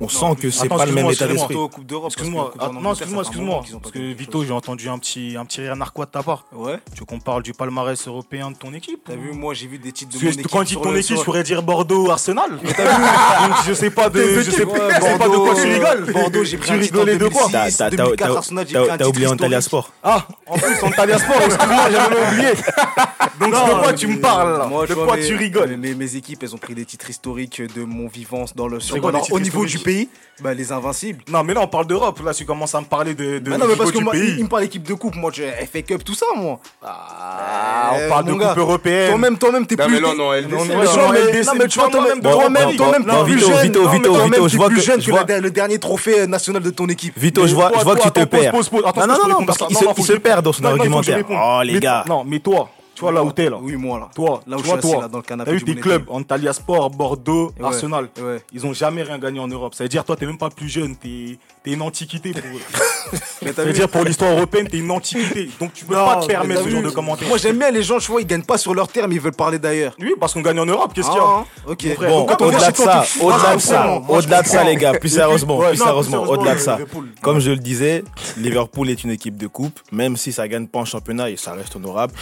on 0.00 0.08
sent 0.08 0.36
que 0.40 0.50
c'est 0.50 0.68
pas 0.68 0.86
le 0.86 0.92
même 0.92 1.06
état 1.10 1.26
excuse-moi, 1.26 1.48
d'esprit. 1.48 2.06
Excuse-moi, 2.06 2.54
ah, 2.58 2.70
non, 2.72 2.90
excuse-moi, 2.92 3.22
excuse-moi. 3.22 3.62
Parce 3.82 3.92
que 3.92 3.98
Vito, 4.14 4.44
j'ai 4.44 4.52
entendu 4.52 4.88
un 4.88 4.98
petit, 4.98 5.36
un 5.38 5.44
petit 5.44 5.60
rire 5.60 5.76
narquois 5.76 6.06
de 6.06 6.10
ta 6.10 6.22
part. 6.22 6.44
Ouais. 6.52 6.78
Tu 6.94 7.00
veux 7.00 7.06
qu'on 7.06 7.20
parle 7.20 7.42
du 7.42 7.52
palmarès 7.52 8.06
européen 8.08 8.50
de 8.50 8.56
ton 8.56 8.72
équipe 8.74 9.02
T'as 9.06 9.14
ou- 9.14 9.20
vu, 9.20 9.32
moi 9.32 9.54
j'ai 9.54 9.66
vu 9.66 9.78
des 9.78 9.92
titres 9.92 10.18
de 10.18 10.24
mon 10.24 10.30
équipe. 10.30 10.48
quand 10.50 10.60
tu 10.64 10.74
dis 10.76 10.80
ton 10.80 10.94
équipe, 10.94 11.16
je 11.16 11.22
pourrais 11.22 11.42
dire 11.42 11.62
Bordeaux, 11.62 12.10
Arsenal. 12.10 12.50
Donc 12.50 12.60
je 13.66 13.72
sais 13.74 13.90
pas 13.90 14.08
de, 14.08 14.20
je 14.42 14.50
sais, 14.50 14.64
Ouais, 14.64 14.78
je 14.96 15.00
sais 15.02 15.18
pas 15.18 15.28
de 15.28 15.36
quoi 15.36 15.54
tu 15.54 15.60
Bordeaux, 15.62 15.62
rigoles. 15.64 16.12
Bordeaux, 16.12 16.44
j'ai 16.44 16.56
pris 16.58 16.70
un 16.72 16.78
titre 16.80 16.96
en 16.96 17.00
rigolais 17.00 17.18
de 17.18 17.28
quoi 17.28 17.48
2006, 17.50 17.76
T'as- 17.76 17.90
t'as- 17.90 17.96
2004, 17.96 18.16
t'as- 18.32 18.36
Arsenal, 18.38 18.66
j'ai 18.66 18.72
t'as- 18.74 18.80
pris 18.80 18.88
un 18.90 18.92
T'as 18.92 18.96
titre 18.98 19.08
oublié 19.10 19.26
Antalya. 19.26 19.60
Sport. 19.60 19.90
Ah, 20.02 20.26
en 20.46 20.56
plus, 20.58 20.82
Antalya 20.82 21.18
Sport, 21.18 21.42
excuse-moi, 21.44 21.90
j'avais 21.90 22.26
oublié. 22.32 22.52
Donc 23.40 23.50
de 23.52 23.82
quoi 23.82 23.92
tu 23.94 24.06
me 24.06 24.20
parles 24.20 24.58
là 24.58 24.66
Moi, 24.66 24.86
De 24.86 24.94
quoi 24.94 25.16
mes- 25.16 25.26
tu 25.26 25.34
rigoles 25.36 25.76
mes, 25.76 25.94
mes 25.94 26.16
équipes, 26.16 26.42
elles 26.42 26.54
ont 26.54 26.58
pris 26.58 26.74
des 26.74 26.84
titres 26.84 27.08
historiques 27.10 27.62
de 27.74 27.84
mon 27.84 28.06
vivant 28.08 28.44
dans 28.54 28.68
le, 28.68 28.80
sur, 28.80 29.00
quoi, 29.00 29.10
dans- 29.12 29.18
les 29.22 29.32
au 29.32 29.40
niveau 29.40 29.64
du 29.66 29.78
pays. 29.78 30.08
Bah, 30.42 30.54
les 30.54 30.72
invincibles. 30.72 31.22
Non, 31.28 31.42
mais 31.44 31.52
là 31.52 31.60
on 31.60 31.66
parle 31.66 31.86
d'Europe. 31.86 32.18
Là, 32.24 32.32
tu 32.32 32.46
commences 32.46 32.74
à 32.74 32.80
me 32.80 32.86
parler 32.86 33.14
de, 33.14 33.38
de 33.40 33.50
Bah 33.50 33.58
non, 33.58 33.66
mais 33.68 33.76
parce 33.76 33.90
niveau 33.90 33.92
que 33.92 33.98
du 33.98 34.04
moi, 34.04 34.12
il, 34.16 34.24
il 34.24 34.34
pays. 34.36 34.42
me 34.44 34.48
parle 34.48 34.62
d'équipe 34.62 34.82
de 34.82 34.94
coupe. 34.94 35.14
Moi, 35.16 35.30
je 35.34 35.42
FA 35.70 35.82
Cup, 35.82 36.02
tout 36.02 36.14
ça, 36.14 36.24
moi. 36.36 36.58
Ah, 36.82 37.92
Euh, 37.94 38.06
on 38.06 38.08
parle 38.08 38.24
de 38.24 38.32
gars, 38.34 38.48
coupe 38.48 38.58
européenne. 38.58 39.08
Toi-même, 39.10 39.38
toi-même, 39.38 39.66
t'es 39.66 39.76
Non, 39.76 39.84
plus. 39.84 39.94
mais 39.94 40.00
non, 40.00 40.14
non, 40.14 40.32
LDC, 40.32 40.50
Non, 40.50 40.64
mais 40.64 40.74
Non, 40.76 40.84
toi-même, 40.94 41.28
LDC, 41.28 41.46
non, 41.46 41.52
mais 41.58 41.68
tu 41.68 41.78
vois, 41.78 41.88
toi-même, 41.90 42.20
toi-même, 42.22 42.68
t'es 43.06 43.24
plus 43.24 43.34
Vito, 43.36 43.46
jeune. 43.50 43.62
Vito, 43.62 43.82
Non, 43.82 43.90
mais 43.90 43.96
Vito, 43.98 44.08
toi-même, 44.08 44.32
Vito, 44.32 44.48
je 44.48 44.56
vois 44.56 44.66
plus 44.68 44.76
que- 44.76 44.82
jeune 44.82 45.00
je 45.00 45.10
que 45.10 45.32
le 45.40 45.50
dernier 45.50 45.78
trophée 45.78 46.26
national 46.26 46.62
de 46.62 46.70
ton 46.70 46.86
équipe. 46.88 47.12
Vito, 47.18 47.46
je 47.46 47.54
vois, 47.54 47.70
je 47.78 47.84
vois 47.84 47.96
que 47.96 48.02
tu 48.02 48.10
te 48.10 48.20
Attends, 48.20 48.26
pause, 48.30 48.40
perds. 48.40 48.52
pause, 48.52 48.68
pause. 48.70 48.82
Attends, 48.86 49.06
Non, 49.06 49.14
toi 53.00 53.12
là 53.12 53.24
où 53.24 53.32
t'es 53.32 53.48
là 53.48 53.56
Oui, 53.60 53.76
moi 53.76 53.98
là. 53.98 54.08
Toi, 54.14 54.42
là 54.46 54.56
où 54.58 54.62
tu 54.62 54.68
je 54.68 54.80
suis 54.80 55.00
là, 55.00 55.08
dans 55.08 55.18
le 55.18 55.22
canapé. 55.22 55.50
T'as 55.50 55.56
vu 55.56 55.64
du 55.64 55.64
tes 55.64 55.70
Monet 55.70 55.82
clubs, 55.82 56.04
Antalya 56.08 56.52
Sport, 56.52 56.90
Bordeaux, 56.90 57.50
Arsenal. 57.62 58.08
Ils 58.52 58.66
ont 58.66 58.74
jamais 58.74 59.02
rien 59.02 59.18
gagné 59.18 59.40
en 59.40 59.48
Europe. 59.48 59.74
Ça 59.74 59.84
veut 59.84 59.88
dire, 59.88 60.04
toi, 60.04 60.16
t'es 60.16 60.26
même 60.26 60.38
pas 60.38 60.50
plus 60.50 60.68
jeune. 60.68 60.94
T'es 60.96 61.38
es 61.66 61.72
une 61.72 61.82
antiquité 61.82 62.32
pour. 62.32 62.42
ça 63.54 63.64
veut 63.64 63.72
dire 63.72 63.88
pour 63.88 64.04
l'histoire 64.04 64.32
européenne, 64.32 64.68
t'es 64.68 64.78
une 64.78 64.90
antiquité. 64.90 65.50
Donc, 65.60 65.72
tu 65.74 65.84
peux 65.84 65.94
pas 65.94 66.20
te 66.20 66.26
permettre 66.26 66.64
ce 66.64 66.68
genre 66.70 66.82
de 66.82 66.90
commentaires. 66.90 67.28
Moi 67.28 67.38
j'aime 67.38 67.58
bien 67.58 67.70
les 67.70 67.82
gens, 67.82 67.98
je 67.98 68.10
vois, 68.10 68.20
ils 68.20 68.26
gagnent 68.26 68.44
pas 68.44 68.58
sur 68.58 68.74
leur 68.74 68.88
terme, 68.88 69.12
ils 69.12 69.20
veulent 69.20 69.32
parler 69.32 69.58
d'ailleurs. 69.58 69.94
Oui, 69.98 70.14
parce 70.18 70.32
qu'on 70.32 70.40
gagne 70.40 70.58
en 70.60 70.66
Europe. 70.66 70.92
Qu'est-ce 70.94 71.08
qu'il 71.08 71.18
y 71.18 71.20
a 71.20 71.24
ah, 71.24 71.44
ok. 71.66 71.96
Bon, 71.98 72.26
au-delà 72.26 72.70
de 72.70 72.76
ça, 72.76 73.04
au-delà 73.20 73.56
de 73.56 73.60
ça, 73.60 74.02
au-delà 74.08 74.42
de 74.42 74.46
ça, 74.46 74.64
les 74.64 74.76
gars, 74.76 74.94
plus 74.94 75.08
sérieusement, 75.10 75.60
sérieusement, 75.74 76.22
au-delà 76.22 76.54
de 76.54 76.60
ça. 76.60 76.78
Comme 77.22 77.40
je 77.40 77.50
le 77.50 77.58
disais, 77.58 78.04
Liverpool 78.36 78.90
est 78.90 79.04
une 79.04 79.10
équipe 79.10 79.36
de 79.36 79.46
coupe, 79.46 79.80
même 79.92 80.16
si 80.16 80.32
ça 80.32 80.48
gagne 80.48 80.66
pas 80.66 80.80
en 80.80 80.84
championnat, 80.84 81.30
et 81.30 81.36
ça 81.36 81.52
reste 81.52 81.76
honorable. 81.76 82.14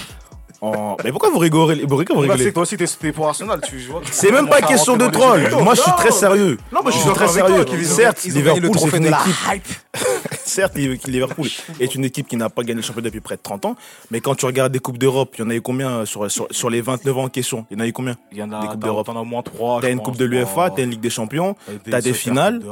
Oh. 0.61 0.97
Mais 1.05 1.11
pourquoi 1.11 1.31
vous 1.31 1.39
rigolez, 1.39 1.85
vous 1.87 1.97
rigolez, 1.97 2.29
vous 2.29 2.45
bah, 2.45 2.51
Toi 2.53 2.63
aussi, 2.63 2.77
t'es 2.77 3.13
pour 3.13 3.29
Arsenal, 3.29 3.61
tu 3.67 3.79
vois. 3.79 4.01
C'est 4.11 4.33
même 4.33 4.49
pas 4.49 4.61
question 4.61 4.97
de 4.97 5.07
troll. 5.07 5.49
Moi, 5.63 5.75
je 5.75 5.83
suis 5.83 5.93
très 5.93 6.11
sérieux. 6.11 6.59
Non, 6.73 6.81
mais 6.85 6.93
je 6.93 6.99
suis 6.99 7.11
très 7.11 7.29
sérieux. 7.29 7.65
Certes, 7.85 8.25
Liverpool, 8.25 8.79
c'est 8.79 8.97
une 8.97 9.07
équipe. 9.07 9.69
Certes, 10.45 10.77
Liverpool 10.77 11.49
est 11.81 11.95
une 11.95 12.05
équipe 12.05 12.27
qui 12.27 12.37
n'a 12.37 12.49
pas 12.49 12.63
gagné 12.63 12.77
le 12.77 12.83
championnat 12.83 13.09
depuis 13.09 13.21
près 13.21 13.37
de 13.37 13.43
30 13.43 13.67
ans. 13.67 13.77
Mais 14.11 14.21
quand 14.21 14.35
tu 14.35 14.47
regardes 14.47 14.73
des 14.73 14.79
Coupes 14.79 14.99
d'Europe, 14.99 15.35
il 15.39 15.43
y 15.43 15.45
en 15.45 15.51
a 15.51 15.55
eu 15.55 15.61
combien 15.61 16.05
sur, 16.07 16.29
sur, 16.31 16.71
les 16.71 16.81
29 16.81 17.19
ans 17.19 17.25
en 17.25 17.29
question? 17.29 17.67
Il 17.71 17.79
y 17.79 17.81
en 17.81 17.85
a 17.85 17.87
eu 17.87 17.93
combien? 17.93 18.17
Il 18.33 18.39
y 18.39 18.43
en 18.43 18.51
a 18.51 18.61
des 18.63 18.67
Coupes 18.69 18.81
bah, 18.81 18.87
d'Europe. 18.87 19.07
T'en 19.07 19.17
as 19.17 19.21
au 19.21 19.25
moins 19.25 19.43
3. 19.43 19.83
T'as 19.83 19.91
une 19.91 20.01
Coupe 20.01 20.17
de 20.17 20.25
l'UFA, 20.25 20.71
t'as 20.71 20.83
une 20.83 20.91
Ligue 20.91 21.01
des 21.01 21.11
Champions, 21.11 21.55
t'as 21.89 22.01
des 22.01 22.15
finales. 22.15 22.63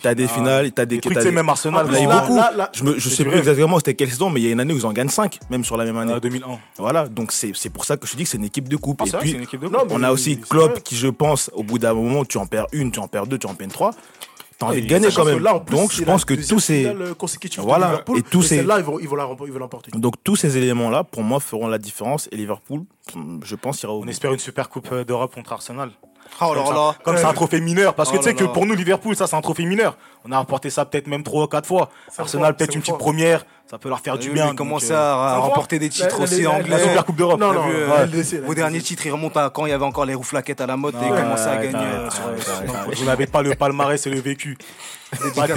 T'as 0.00 0.14
des 0.14 0.26
finales, 0.26 0.72
t'as 0.72 0.86
des. 0.86 0.98
Tu 0.98 1.12
sais, 1.14 1.30
même 1.30 1.48
Arsenal, 1.48 1.86
ah, 1.88 1.92
il 1.96 2.02
y 2.02 2.10
a 2.10 2.20
beaucoup. 2.20 2.40
Je 2.96 3.08
sais 3.08 3.24
plus 3.24 3.38
exactement 3.38 3.78
c'était 3.78 3.94
quelle 3.94 4.10
saison, 4.10 4.30
mais 4.30 4.40
il 4.40 4.46
y 4.46 4.48
a 4.48 4.52
une 4.52 4.60
année 4.60 4.72
où 4.72 4.78
ils 4.78 4.86
en 4.86 4.92
gagnent 4.92 5.08
5, 5.08 5.38
même 5.50 5.64
sur 5.64 5.76
la 5.76 5.84
même 5.84 5.96
année. 5.98 6.12
Ah, 6.16 6.20
2001. 6.20 6.58
Voilà, 6.78 7.08
donc 7.12 7.32
c'est 7.32 7.70
pour 7.70 7.84
ça 7.84 7.96
que 7.96 8.06
je 8.06 8.16
dis 8.16 8.24
que 8.24 8.28
c'est 8.28 8.38
une 8.38 8.44
équipe 8.44 8.68
de 8.68 8.76
coupe. 8.76 9.02
On 9.90 10.02
a 10.02 10.12
aussi 10.12 10.40
Klopp 10.40 10.82
qui, 10.82 10.96
je 10.96 11.08
pense, 11.08 11.50
au 11.54 11.62
bout 11.62 11.78
d'un 11.78 11.94
moment, 11.94 12.24
tu 12.24 12.38
en 12.38 12.46
perds 12.46 12.66
une, 12.72 12.90
tu 12.90 12.98
en 12.98 13.08
perds 13.08 13.26
deux, 13.26 13.38
tu 13.38 13.46
en 13.46 13.54
perds 13.54 13.68
trois. 13.68 13.92
T'as 14.58 14.66
envie 14.66 14.82
de 14.82 14.86
gagner 14.86 15.08
quand 15.14 15.24
même. 15.24 15.42
Donc 15.70 15.92
je 15.92 16.04
pense 16.04 16.24
que 16.24 16.34
tous 16.34 16.60
ces 16.60 16.86
euh, 16.86 17.14
voilà 17.58 18.04
et 18.16 18.22
tous 18.22 18.42
ces. 18.42 18.64
Donc 19.94 20.14
tous 20.22 20.36
ces 20.36 20.56
éléments 20.56 20.90
là 20.90 21.04
pour 21.04 21.22
moi 21.22 21.40
feront 21.40 21.66
la 21.66 21.78
différence 21.78 22.28
et 22.30 22.36
Liverpool 22.36 22.84
je 23.42 23.56
pense 23.56 23.82
ira 23.82 23.92
au 23.92 24.02
On 24.02 24.08
espère 24.08 24.32
une 24.32 24.38
super 24.38 24.68
coupe 24.68 24.88
euh, 24.92 25.04
d'Europe 25.04 25.34
contre 25.34 25.52
Arsenal. 25.52 25.90
Comme 27.04 27.16
c'est 27.16 27.24
un 27.24 27.32
trophée 27.32 27.60
mineur. 27.60 27.94
Parce 27.94 28.10
que 28.10 28.16
tu 28.16 28.22
sais 28.22 28.34
que 28.34 28.44
pour 28.44 28.64
nous, 28.64 28.74
Liverpool, 28.74 29.14
ça, 29.16 29.26
c'est 29.26 29.36
un 29.36 29.40
trophée 29.40 29.64
mineur. 29.64 29.96
On 30.24 30.32
a 30.32 30.38
remporté 30.38 30.70
ça 30.70 30.84
peut-être 30.84 31.06
même 31.06 31.22
trois 31.22 31.44
ou 31.44 31.46
quatre 31.46 31.66
fois. 31.66 31.90
Arsenal, 32.16 32.56
peut-être 32.56 32.74
une 32.74 32.80
petite 32.80 32.98
première 32.98 33.44
ça 33.72 33.78
peut 33.78 33.88
leur 33.88 34.00
faire 34.00 34.14
ah 34.16 34.18
du 34.18 34.28
bien 34.28 34.50
de 34.50 34.54
commencer 34.54 34.92
à 34.92 35.38
remporter 35.38 35.78
des 35.78 35.88
titres 35.88 36.20
aussi 36.20 36.46
anglais. 36.46 36.76
La 36.76 36.78
Super 36.78 37.04
Coupe 37.06 37.16
d'Europe. 37.16 37.40
Non, 37.40 37.54
Vos 37.54 38.52
hein, 38.52 38.54
derniers 38.54 38.82
titres, 38.82 39.06
ils 39.06 39.12
remontent 39.12 39.40
à 39.40 39.48
quand 39.48 39.64
il 39.64 39.70
y 39.70 39.72
avait 39.72 39.86
encore 39.86 40.04
les 40.04 40.12
rouflaquettes 40.12 40.60
à 40.60 40.66
la 40.66 40.76
mode 40.76 40.94
ah 41.00 41.02
et 41.02 41.08
ils 41.08 41.14
commençaient 41.14 41.48
à 41.48 41.56
gagner. 41.56 41.78
Euh, 41.78 42.08
Vous 42.94 43.06
n'avez 43.06 43.26
pas 43.26 43.40
le 43.40 43.54
palmarès 43.54 44.06
et 44.06 44.10
le 44.10 44.20
vécu. 44.20 44.58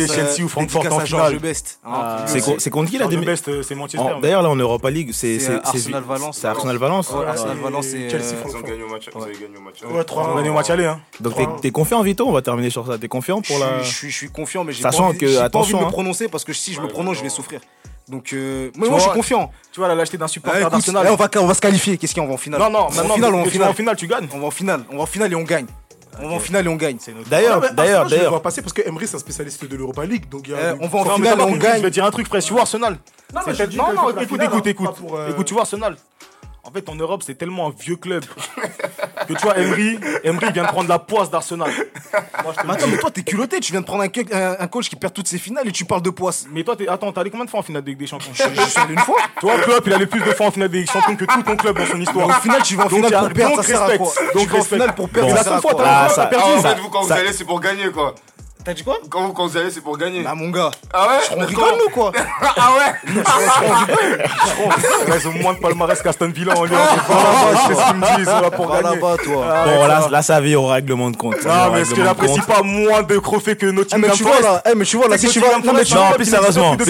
Chelsea 0.08 0.44
ou 0.44 0.48
Francfort 0.48 0.86
en 0.92 1.00
finale. 1.00 1.40
Best. 1.40 1.80
Ah. 1.86 2.26
C'est 2.28 2.70
contre 2.70 2.90
qui 2.90 2.98
la 2.98 3.08
Best 3.08 3.62
C'est 3.64 3.76
Manchester. 3.76 4.16
D'ailleurs 4.22 4.42
là 4.42 4.50
en 4.50 4.56
Europa 4.56 4.90
League, 4.90 5.12
c'est 5.14 5.40
Arsenal 5.64 6.04
Valence. 6.04 6.38
Euh, 6.38 6.42
c'est 6.42 6.48
Arsenal 6.48 6.78
Valence. 6.78 7.14
Arsenal 7.28 7.58
Valence 7.58 7.88
et 7.88 8.10
Chelsea 8.10 8.34
euh, 8.34 8.42
Francfort. 8.42 8.62
Ils 8.62 8.66
ont 8.66 8.70
gagné 8.70 8.84
au 8.84 8.90
match 8.90 9.10
ont 9.14 10.36
gagné 10.36 10.50
au 10.50 10.54
match 10.54 10.70
aller. 10.70 10.92
Donc 11.20 11.40
hein. 11.40 11.56
t'es 11.62 11.72
confiant 11.72 12.02
Vito, 12.02 12.28
on 12.28 12.32
va 12.32 12.42
terminer 12.42 12.70
sur 12.70 12.86
ça. 12.86 12.98
T'es 12.98 13.08
confiant 13.08 13.42
pour 13.42 13.60
la 13.60 13.82
Je 13.82 14.08
suis 14.08 14.30
confiant 14.30 14.64
mais 14.64 14.74
j'ai 14.74 14.84
pas 14.84 14.96
envie 14.98 15.18
de 15.18 15.78
me 15.78 15.84
hein. 15.84 15.90
prononcer 15.90 16.28
parce 16.28 16.44
que 16.44 16.54
si 16.54 16.74
je 16.74 16.82
me 16.82 16.88
prononce, 16.88 17.18
je 17.18 17.24
vais 17.24 17.30
souffrir. 17.30 17.62
Donc 18.08 18.36
moi, 18.76 18.98
je 18.98 19.04
suis 19.04 19.12
confiant. 19.12 19.52
Tu 19.72 19.80
vois 19.80 19.90
la 19.90 19.96
lâcheté 19.96 20.18
d'un 20.18 20.28
supporter 20.28 20.62
ah. 20.64 20.70
On 21.38 21.48
va, 21.48 21.54
se 21.54 21.62
qualifier. 21.62 21.98
Qu'est-ce 21.98 22.16
qu'on 22.16 22.28
va 22.28 22.34
en 22.34 22.38
finale 22.38 22.60
Non 22.60 22.70
non, 22.70 22.90
maintenant 22.92 23.16
on 23.16 23.32
va 23.32 23.38
en 23.38 23.46
finale. 23.46 23.70
en 23.70 23.74
finale. 23.74 23.96
tu 23.96 24.08
gagnes. 24.08 24.28
On 24.34 24.40
va 24.40 24.48
en 24.48 24.52
finale, 24.52 24.84
on 24.92 24.98
va 24.98 25.04
en 25.04 25.06
finale 25.06 25.32
et 25.32 25.36
on 25.36 25.44
gagne. 25.44 25.66
On 26.22 26.30
va 26.30 26.36
en 26.36 26.40
finale 26.40 26.66
et 26.66 26.70
on 26.70 26.76
gagne. 26.76 26.98
D'ailleurs, 27.30 27.62
ah, 27.64 27.68
ah, 27.70 27.74
d'ailleurs, 27.74 28.08
d'ailleurs. 28.08 28.32
On 28.32 28.36
va 28.36 28.42
passer 28.42 28.62
parce 28.62 28.74
que 28.74 28.82
Emery 28.88 29.08
c'est 29.08 29.16
un 29.16 29.20
spécialiste 29.20 29.66
de 29.66 29.76
l'Europa 29.76 30.06
League. 30.06 30.30
Donc 30.30 30.50
eh, 30.50 30.54
on 30.80 30.88
va 30.88 31.00
en 31.00 31.16
finale 31.16 31.40
et 31.40 31.44
on 31.44 31.56
gagne. 31.56 31.78
Je 31.78 31.84
vais 31.84 31.92
dire 31.92 32.06
un 32.06 32.12
truc, 32.12 32.28
frère. 32.28 32.44
Tu 32.44 32.54
vois 32.54 32.62
Arsenal 32.62 32.98
Non, 33.34 33.42
mais 33.46 33.54
non, 33.76 33.94
non, 33.94 34.22
écoute, 34.22 34.42
écoute, 34.42 34.68
écoute. 34.68 34.96
Euh, 35.14 35.30
écoute, 35.32 35.46
tu 35.46 35.54
vois 35.54 35.64
Arsenal 35.64 35.96
fait, 36.76 36.90
en 36.90 36.96
Europe, 36.96 37.24
c'est 37.26 37.36
tellement 37.36 37.68
un 37.68 37.74
vieux 37.78 37.96
club. 37.96 38.24
que 39.28 39.34
tu 39.34 39.42
vois, 39.42 39.58
Emery, 39.58 40.00
Emery 40.24 40.52
vient 40.52 40.64
de 40.64 40.68
prendre 40.68 40.90
la 40.90 41.00
poisse 41.00 41.30
d'Arsenal. 41.30 41.72
Mais 42.66 42.74
attends, 42.74 42.88
mais 42.88 42.98
toi, 42.98 43.12
t'es 43.12 43.24
culotté. 43.24 43.60
Tu 43.60 43.72
viens 43.72 43.82
de 43.82 43.86
prendre 43.86 44.04
un, 44.04 44.68
coach 44.68 44.90
qui 44.90 44.96
perd 44.96 45.14
toutes 45.14 45.28
ses 45.28 45.38
finales 45.38 45.68
et 45.68 45.72
tu 45.72 45.86
parles 45.86 46.02
de 46.02 46.10
poisse. 46.10 46.46
Mais 46.52 46.64
toi, 46.64 46.76
t'es, 46.76 46.88
attends, 46.88 47.12
t'es 47.12 47.20
allé 47.20 47.30
combien 47.30 47.46
de 47.46 47.50
fois 47.50 47.60
en 47.60 47.64
finale 47.64 47.84
de 47.84 47.94
des 47.94 48.08
Champions? 48.08 48.32
Je, 48.34 48.44
suis 48.44 48.80
allé 48.80 48.94
une 48.94 49.00
fois. 49.00 49.20
Toi, 49.40 49.58
Club 49.60 49.84
il 49.86 49.94
allait 49.94 50.06
plus 50.06 50.22
de 50.22 50.32
fois 50.32 50.48
en 50.48 50.52
finale 50.52 50.70
de 50.70 50.78
des 50.78 50.86
Champions 50.86 51.16
que 51.16 51.26
tout 51.26 51.44
ton 51.44 51.56
club 51.56 51.78
dans 51.78 51.86
son 51.86 52.02
histoire. 52.02 52.28
Au 52.28 52.42
final, 52.42 52.62
tu 52.64 52.76
vas 52.76 52.86
en 52.86 52.90
finale 52.90 53.12
pour 53.12 53.34
perdre. 53.34 53.56
Donc, 53.56 53.66
ah, 53.70 53.74
ça 53.74 54.34
Donc, 54.34 54.54
en 54.54 54.64
finale 54.64 54.96
pour 54.96 55.10
perdre. 55.10 55.38
Ça 55.38 56.30
Arrêtez-vous 56.36 56.90
quand 56.90 57.04
vous 57.04 57.12
allez, 57.12 57.34
c'est 57.34 57.46
pour 57.46 57.60
gagner, 57.60 57.90
quoi. 57.92 58.16
T'as 58.66 58.74
dit 58.74 58.84
quoi 58.84 58.98
Quand 59.12 59.28
vous 59.28 59.34
conseillez, 59.34 59.70
c'est 59.70 59.82
pour 59.82 59.96
gagner. 59.96 60.24
Bah, 60.24 60.34
mon 60.34 60.50
gars. 60.50 60.72
Ah 60.92 61.08
ouais 61.08 61.20
On 61.38 61.46
rigole, 61.46 61.74
nous, 61.78 61.90
quoi. 61.94 62.12
ah 62.42 62.72
ouais 62.74 62.96
ils 65.22 65.28
ont 65.28 65.34
moins 65.34 65.54
de 65.54 65.60
palmarès 65.60 66.02
qu'Aston 66.02 66.30
Villa 66.30 66.58
en 66.58 66.64
Lyon. 66.64 66.76
Je 66.76 67.76
ce 67.76 67.86
qu'ils 67.86 67.96
me 67.96 68.18
disent, 68.18 68.28
pour 68.56 68.72
gagner. 68.72 68.96
là-bas, 68.96 69.18
toi. 69.24 69.46
Ah, 69.48 69.66
bon, 69.66 69.86
là, 69.86 70.08
là, 70.10 70.22
ça 70.24 70.42
vire 70.42 70.64
au 70.64 70.70
règlement 70.70 71.12
de 71.12 71.16
compte. 71.16 71.46
Non, 71.46 71.74
mais 71.74 71.82
est-ce 71.82 71.94
que 71.94 72.04
j'apprécie 72.04 72.42
pas 72.42 72.64
moins 72.64 73.04
de 73.04 73.20
trophées 73.20 73.56
que 73.56 73.68
Nottingham 73.68 74.04
eh, 74.04 74.08
mais 74.08 74.08
eh, 74.66 74.74
mais 74.76 74.86
tu 74.86 74.98
vois, 74.98 75.10
là, 75.10 75.18
si 75.20 75.28
tu 75.28 75.40
vas 75.40 75.58
en 75.58 75.62
finale. 75.62 75.76
Non, 75.76 75.84
plus 76.16 76.26
sérieusement, 76.26 76.76
plus. 76.76 76.90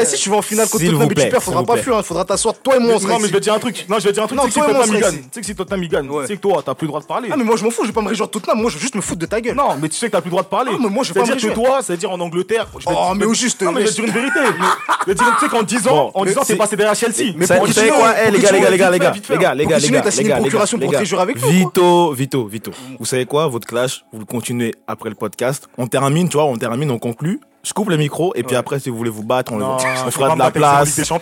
Eh, 0.00 0.04
si 0.04 0.16
tu 0.16 0.30
vas 0.30 0.36
en 0.36 0.42
finale 0.42 0.68
contre 0.68 0.84
Tottenham 0.84 1.08
tu 1.08 1.14
perds, 1.14 1.42
faudra 1.44 1.62
pas 1.62 1.76
fuir, 1.76 2.04
faudra 2.04 2.24
t'asseoir. 2.24 2.56
Toi 2.60 2.74
et 2.76 2.80
moi, 2.80 2.96
on 2.96 3.00
Non, 3.06 3.20
mais 3.20 3.28
je 3.28 3.32
vais 3.32 3.40
dire 3.40 3.54
un 3.54 3.60
truc. 3.60 3.86
Non, 3.88 4.00
je 4.00 4.06
vais 4.08 4.12
dire 4.12 4.24
un 4.24 4.26
truc. 4.26 4.40
Tu 4.46 4.50
sais 4.50 5.40
que 5.40 5.46
si 5.46 5.54
Tottenham 5.54 5.86
gagne, 5.86 6.08
tu 6.08 6.26
sais 6.26 6.36
que 6.36 6.42
toi, 6.42 6.60
t'as 6.66 6.74
plus 6.74 6.86
le 6.86 6.88
droit 6.88 7.00
de 7.00 7.06
parler. 7.06 7.28
Ah, 7.30 7.36
mais 7.36 7.44
moi, 7.44 7.54
je 7.56 7.62
m'en 7.62 7.70
fous, 7.70 7.82
je 7.82 7.88
vais 7.88 7.92
pas 7.92 8.02
me 8.02 8.08
réjouir 8.08 8.28
Tottenham. 8.28 8.60
Moi, 8.60 8.70
je 8.70 8.74
veux 8.74 8.80
juste 8.80 8.96
me 8.96 9.00
foutre 9.00 9.20
de 9.20 9.26
ta 9.26 9.40
gueule. 9.40 9.54
Non, 9.54 9.76
mais 9.80 9.88
tu 9.88 9.94
sais 9.94 10.08
que 10.08 10.12
t'as 10.12 10.20
plus 10.20 10.28
le 10.28 10.32
droit 10.32 10.42
de 10.42 10.48
parler 10.48 10.55
parler. 10.56 10.72
Ah, 10.74 10.78
mais 10.80 10.88
moi, 10.88 11.04
je 11.04 11.12
vais 11.12 11.24
C'est-à-dire 11.24 11.48
que 11.50 11.54
toi, 11.54 11.82
c'est-à-dire 11.82 12.10
en 12.10 12.20
Angleterre. 12.20 12.66
Je 12.78 12.88
vais 12.88 12.94
oh, 12.96 13.14
mais 13.14 13.34
juste. 13.34 13.62
Non, 13.62 13.72
mais 13.72 13.82
je 13.82 13.86
vais 13.86 13.92
dire 13.92 14.04
une 14.04 14.10
vérité. 14.10 14.40
Je 15.06 15.12
vais 15.12 15.14
dire, 15.14 15.36
tu 15.38 15.44
sais 15.44 15.48
qu'en 15.48 15.62
10 15.62 15.86
ans, 15.86 16.10
en 16.14 16.24
10 16.24 16.38
ans, 16.38 16.42
passé 16.58 16.74
derrière 16.74 16.96
Chelsea. 16.96 17.32
Mais 17.36 17.46
pour 17.46 17.58
quoi, 17.58 17.68
les 17.68 18.38
gars, 18.40 18.50
les 18.50 18.60
gars, 18.60 18.70
les 18.70 18.78
gars, 18.78 18.90
les 18.90 18.98
gars, 18.98 19.14
les 19.28 19.38
gars, 19.38 19.54
les 19.54 19.66
gars, 19.66 19.78
les 19.78 19.88
gars, 19.88 20.00
les 20.00 20.24
gars, 20.24 20.40
les 20.40 20.88
gars, 20.88 21.02
les 21.02 21.14
avec 21.14 21.38
Vito, 21.38 22.12
Vito, 22.12 22.46
Vito. 22.46 22.72
Vous 22.98 23.04
savez 23.04 23.24
quoi, 23.24 23.46
votre 23.46 23.68
clash, 23.68 24.04
vous 24.12 24.18
le 24.18 24.24
continuez 24.24 24.74
après 24.88 25.08
le 25.08 25.14
podcast. 25.14 25.68
On 25.78 25.86
termine, 25.86 26.28
tu 26.28 26.36
vois, 26.36 26.46
on 26.46 26.56
termine, 26.56 26.90
on 26.90 26.98
conclut. 26.98 27.40
Je 27.66 27.72
coupe 27.72 27.88
le 27.88 27.96
micro 27.96 28.32
et 28.36 28.44
puis 28.44 28.54
après, 28.54 28.78
si 28.78 28.90
vous 28.90 28.96
voulez 28.96 29.10
vous 29.10 29.24
battre, 29.24 29.52
on, 29.52 29.56
non, 29.56 29.76
fera 29.78 30.34
de 30.34 30.38
la 30.38 30.52
place. 30.52 31.12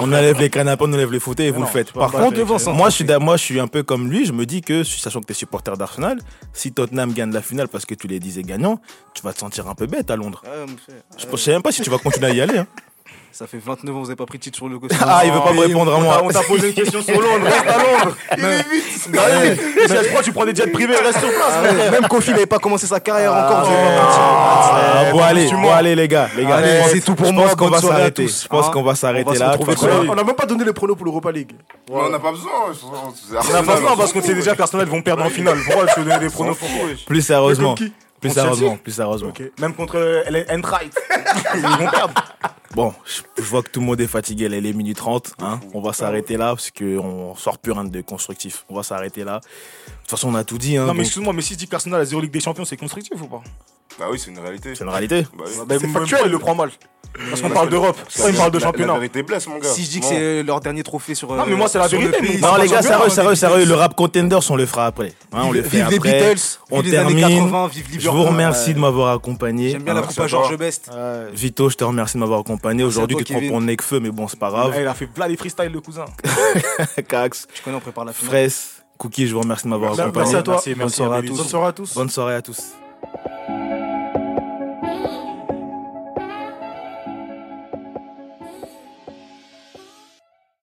On 0.00 0.04
enlève 0.04 0.40
les 0.40 0.48
canapés, 0.48 0.84
on 0.88 0.92
enlève 0.92 1.12
les 1.12 1.20
fauteuils 1.20 1.48
et 1.48 1.50
vous 1.50 1.60
le 1.60 1.66
faites. 1.66 1.92
Par 1.92 2.10
contre, 2.10 2.38
devant 2.38 2.56
moi, 2.72 2.88
je 2.88 2.94
suis, 2.94 3.04
moi, 3.20 3.36
je 3.36 3.42
suis 3.44 3.60
un 3.60 3.66
peu 3.66 3.82
comme 3.82 4.10
lui. 4.10 4.24
Je 4.24 4.32
me 4.32 4.46
dis 4.46 4.62
que, 4.62 4.84
sachant 4.84 5.20
que 5.20 5.26
tu 5.26 5.32
es 5.32 5.34
supporter 5.34 5.76
d'Arsenal, 5.76 6.18
si 6.54 6.72
Tottenham 6.72 7.12
gagne 7.12 7.30
la 7.30 7.42
finale 7.42 7.68
parce 7.68 7.84
que 7.84 7.94
tu 7.94 8.06
les 8.06 8.20
disais 8.20 8.42
gagnants, 8.42 8.80
tu 9.12 9.20
vas 9.20 9.34
te 9.34 9.38
sentir 9.40 9.68
un 9.68 9.74
peu 9.74 9.84
bête 9.84 10.10
à 10.10 10.16
Londres. 10.16 10.42
Ah, 10.46 10.64
je 11.18 11.36
sais 11.36 11.52
même 11.52 11.62
pas 11.62 11.72
si 11.72 11.82
tu 11.82 11.90
vas 11.90 11.98
continuer 11.98 12.28
à 12.28 12.34
y 12.34 12.40
aller. 12.40 12.56
Hein. 12.56 12.66
Ça 13.32 13.46
fait 13.46 13.58
29 13.58 13.94
ans, 13.94 13.98
vous 14.00 14.04
n'avez 14.04 14.16
pas 14.16 14.26
pris 14.26 14.38
de 14.38 14.44
titre 14.44 14.56
sur 14.56 14.68
le 14.68 14.78
costard. 14.80 15.08
Ah, 15.10 15.22
il 15.24 15.32
veut 15.32 15.40
pas 15.40 15.52
me 15.52 15.60
répondre 15.60 15.94
à 15.94 15.98
moi. 15.98 16.20
On 16.22 16.28
t'a 16.28 16.42
posé 16.42 16.68
une 16.68 16.74
question 16.74 17.02
sur 17.02 17.20
Londres, 17.20 17.44
reste 17.44 17.66
à 17.66 17.78
Londres. 17.78 18.16
Il 18.36 18.44
est 18.44 18.70
vite. 18.70 19.08
Je 19.08 20.08
crois 20.08 20.20
que 20.20 20.24
tu 20.24 20.32
prends 20.32 20.44
des 20.44 20.54
jets 20.54 20.66
privés, 20.66 20.96
reste 20.96 21.18
sur 21.18 21.28
place. 21.30 21.54
Ah, 21.56 21.90
même 21.90 22.08
Kofi 22.08 22.30
n'avait 22.30 22.46
pas 22.46 22.58
commencé 22.58 22.86
sa 22.86 23.00
carrière 23.00 23.32
encore. 23.32 23.68
Ah, 23.68 25.04
ah, 25.06 25.12
bon, 25.12 25.20
allez, 25.20 25.48
bon, 25.50 25.72
allez, 25.72 25.94
les 25.94 26.08
gars. 26.08 26.28
Les 26.36 26.44
gars, 26.44 26.60
c'est 26.88 27.00
tout 27.00 27.14
pour 27.14 27.32
moi. 27.32 27.48
Je 27.50 27.54
pense 27.54 27.68
hein 27.68 27.70
qu'on 27.70 27.70
va 27.70 27.80
s'arrêter. 27.80 28.28
Je 28.28 28.48
pense 28.48 28.70
qu'on 28.70 28.82
va 28.82 28.94
s'arrêter 28.94 29.38
là. 29.38 29.56
On 30.08 30.14
n'a 30.14 30.24
même 30.24 30.34
pas 30.34 30.46
donné 30.46 30.64
les 30.64 30.72
pronos 30.72 30.96
pour 30.96 31.06
l'Europa 31.06 31.32
League. 31.32 31.52
On 31.90 32.08
n'a 32.08 32.18
pas 32.18 32.32
besoin. 32.32 32.50
On 33.32 33.52
n'a 33.52 33.62
pas 33.62 33.74
besoin 33.76 33.96
parce 33.96 34.12
qu'on 34.12 34.22
sait 34.22 34.34
déjà, 34.34 34.54
personnel 34.54 34.88
vont 34.88 35.02
perdre 35.02 35.24
en 35.24 35.30
finale. 35.30 35.58
Pourquoi 35.64 35.86
je 35.88 35.94
te 35.94 36.00
donner 36.00 36.18
des 36.18 36.30
pronos 36.30 36.56
pour 36.56 36.68
Plus 37.06 37.22
sérieusement, 37.22 37.74
plus 38.22 38.30
sérieusement, 38.30 38.76
plus 38.76 38.92
sérieusement. 38.92 39.32
Même 39.58 39.74
contre 39.74 40.24
Entright, 40.48 40.96
ils 41.54 41.60
vont 41.60 41.90
perdre. 41.90 42.14
Bon, 42.74 42.94
je 43.36 43.42
vois 43.42 43.62
que 43.62 43.68
tout 43.68 43.80
le 43.80 43.86
monde 43.86 44.00
est 44.00 44.06
fatigué, 44.06 44.48
là, 44.48 44.56
il 44.56 44.64
est 44.64 44.72
minuit 44.72 44.94
30. 44.94 45.34
Hein. 45.40 45.60
On 45.74 45.82
va 45.82 45.92
s'arrêter 45.92 46.36
là 46.38 46.54
parce 46.54 46.70
qu'on 46.70 47.34
sort 47.36 47.58
plus 47.58 47.72
rien 47.72 47.84
de 47.84 48.00
constructif. 48.00 48.64
On 48.70 48.76
va 48.76 48.82
s'arrêter 48.82 49.24
là. 49.24 49.40
De 49.40 50.00
toute 50.00 50.10
façon, 50.10 50.30
on 50.30 50.34
a 50.34 50.44
tout 50.44 50.56
dit. 50.56 50.76
Hein, 50.76 50.86
non, 50.86 50.94
mais 50.94 51.02
excuse-moi, 51.02 51.32
mais 51.34 51.42
si 51.42 51.54
je 51.54 51.58
dis 51.58 51.68
que 51.68 51.74
Arsenal 51.74 52.00
a 52.00 52.04
zéro 52.04 52.22
Ligue 52.22 52.32
des 52.32 52.40
Champions, 52.40 52.64
c'est 52.64 52.76
constructif 52.76 53.20
ou 53.20 53.26
pas? 53.26 53.42
Bah 53.98 54.06
oui, 54.10 54.18
c'est 54.18 54.30
une 54.30 54.38
réalité. 54.38 54.74
C'est 54.74 54.84
une 54.84 54.90
réalité. 54.90 55.26
Bah 55.36 55.44
bah, 55.66 55.76
c'est 55.80 55.88
factuel. 55.88 56.22
Il 56.26 56.32
le 56.32 56.38
prend 56.38 56.54
mal. 56.54 56.70
Parce 57.28 57.42
qu'on 57.42 57.50
parle 57.50 57.68
d'Europe, 57.68 57.96
toi 58.16 58.30
il 58.30 58.36
parle 58.36 58.50
de 58.50 58.58
championnat. 58.58 58.94
Mon 58.94 59.58
gars. 59.58 59.68
Si 59.68 59.84
je 59.84 59.90
dis 59.90 60.00
que 60.00 60.06
c'est 60.06 60.42
leur 60.42 60.60
dernier 60.60 60.82
trophée 60.82 61.14
sur 61.14 61.34
Non 61.34 61.44
mais 61.46 61.54
moi 61.54 61.68
c'est 61.68 61.78
la 61.78 61.86
vérité. 61.86 62.38
Non 62.38 62.56
les 62.56 62.68
gars, 62.68 62.82
sérieux, 62.82 63.10
sérieux, 63.10 63.34
sérieux, 63.34 63.64
le 63.66 63.74
rap 63.74 63.94
contenders 63.94 64.50
on 64.50 64.56
le 64.56 64.66
fera 64.66 64.86
après. 64.86 65.12
Hein, 65.32 65.42
on 65.44 65.52
le 65.52 65.62
fait 65.62 65.82
après. 65.82 65.98
Vive 65.98 66.04
les 66.04 66.12
Beatles, 66.12 66.58
on 66.70 66.82
termine. 66.82 67.50
Je 67.98 68.08
vous 68.08 68.22
remercie 68.22 68.74
de 68.74 68.78
m'avoir 68.78 69.14
accompagné. 69.14 69.70
J'aime 69.70 69.82
bien 69.82 69.94
la 69.94 70.00
ah, 70.00 70.06
coupe 70.06 70.20
à 70.20 70.26
Georges 70.26 70.56
Best. 70.56 70.90
Vito, 71.32 71.68
je 71.68 71.76
te 71.76 71.84
remercie 71.84 72.14
de 72.14 72.20
m'avoir 72.20 72.40
accompagné. 72.40 72.82
Aujourd'hui 72.82 73.16
tu 73.16 73.24
te 73.24 73.32
prends 73.32 73.46
pour 73.46 73.60
Necfeu 73.60 74.00
mais 74.00 74.10
bon, 74.10 74.28
c'est 74.28 74.38
pas 74.38 74.50
grave. 74.50 74.72
Ah, 74.74 74.80
il 74.80 74.86
a 74.86 74.94
fait 74.94 75.06
plein 75.06 75.28
les 75.28 75.36
freestyles 75.36 75.72
le 75.72 75.80
cousin. 75.80 76.06
Cax. 77.08 77.46
Je 77.54 77.62
connais 77.62 77.76
on 77.76 77.80
prépare 77.80 78.04
la 78.04 78.12
finale. 78.12 78.30
Fraisse, 78.30 78.82
Cookie, 78.98 79.26
je 79.26 79.34
vous 79.34 79.40
remercie 79.40 79.64
de 79.64 79.68
m'avoir 79.68 79.92
accompagné. 79.92 80.32
Merci 80.32 80.36
à 80.36 80.42
toi. 80.42 80.62
Bonne 80.76 80.88
soirée 80.88 81.18
à 81.18 81.22
tous. 81.22 81.94
Bonne 81.94 82.08
soirée 82.10 82.34
à 82.36 82.42
tous. 82.42 82.72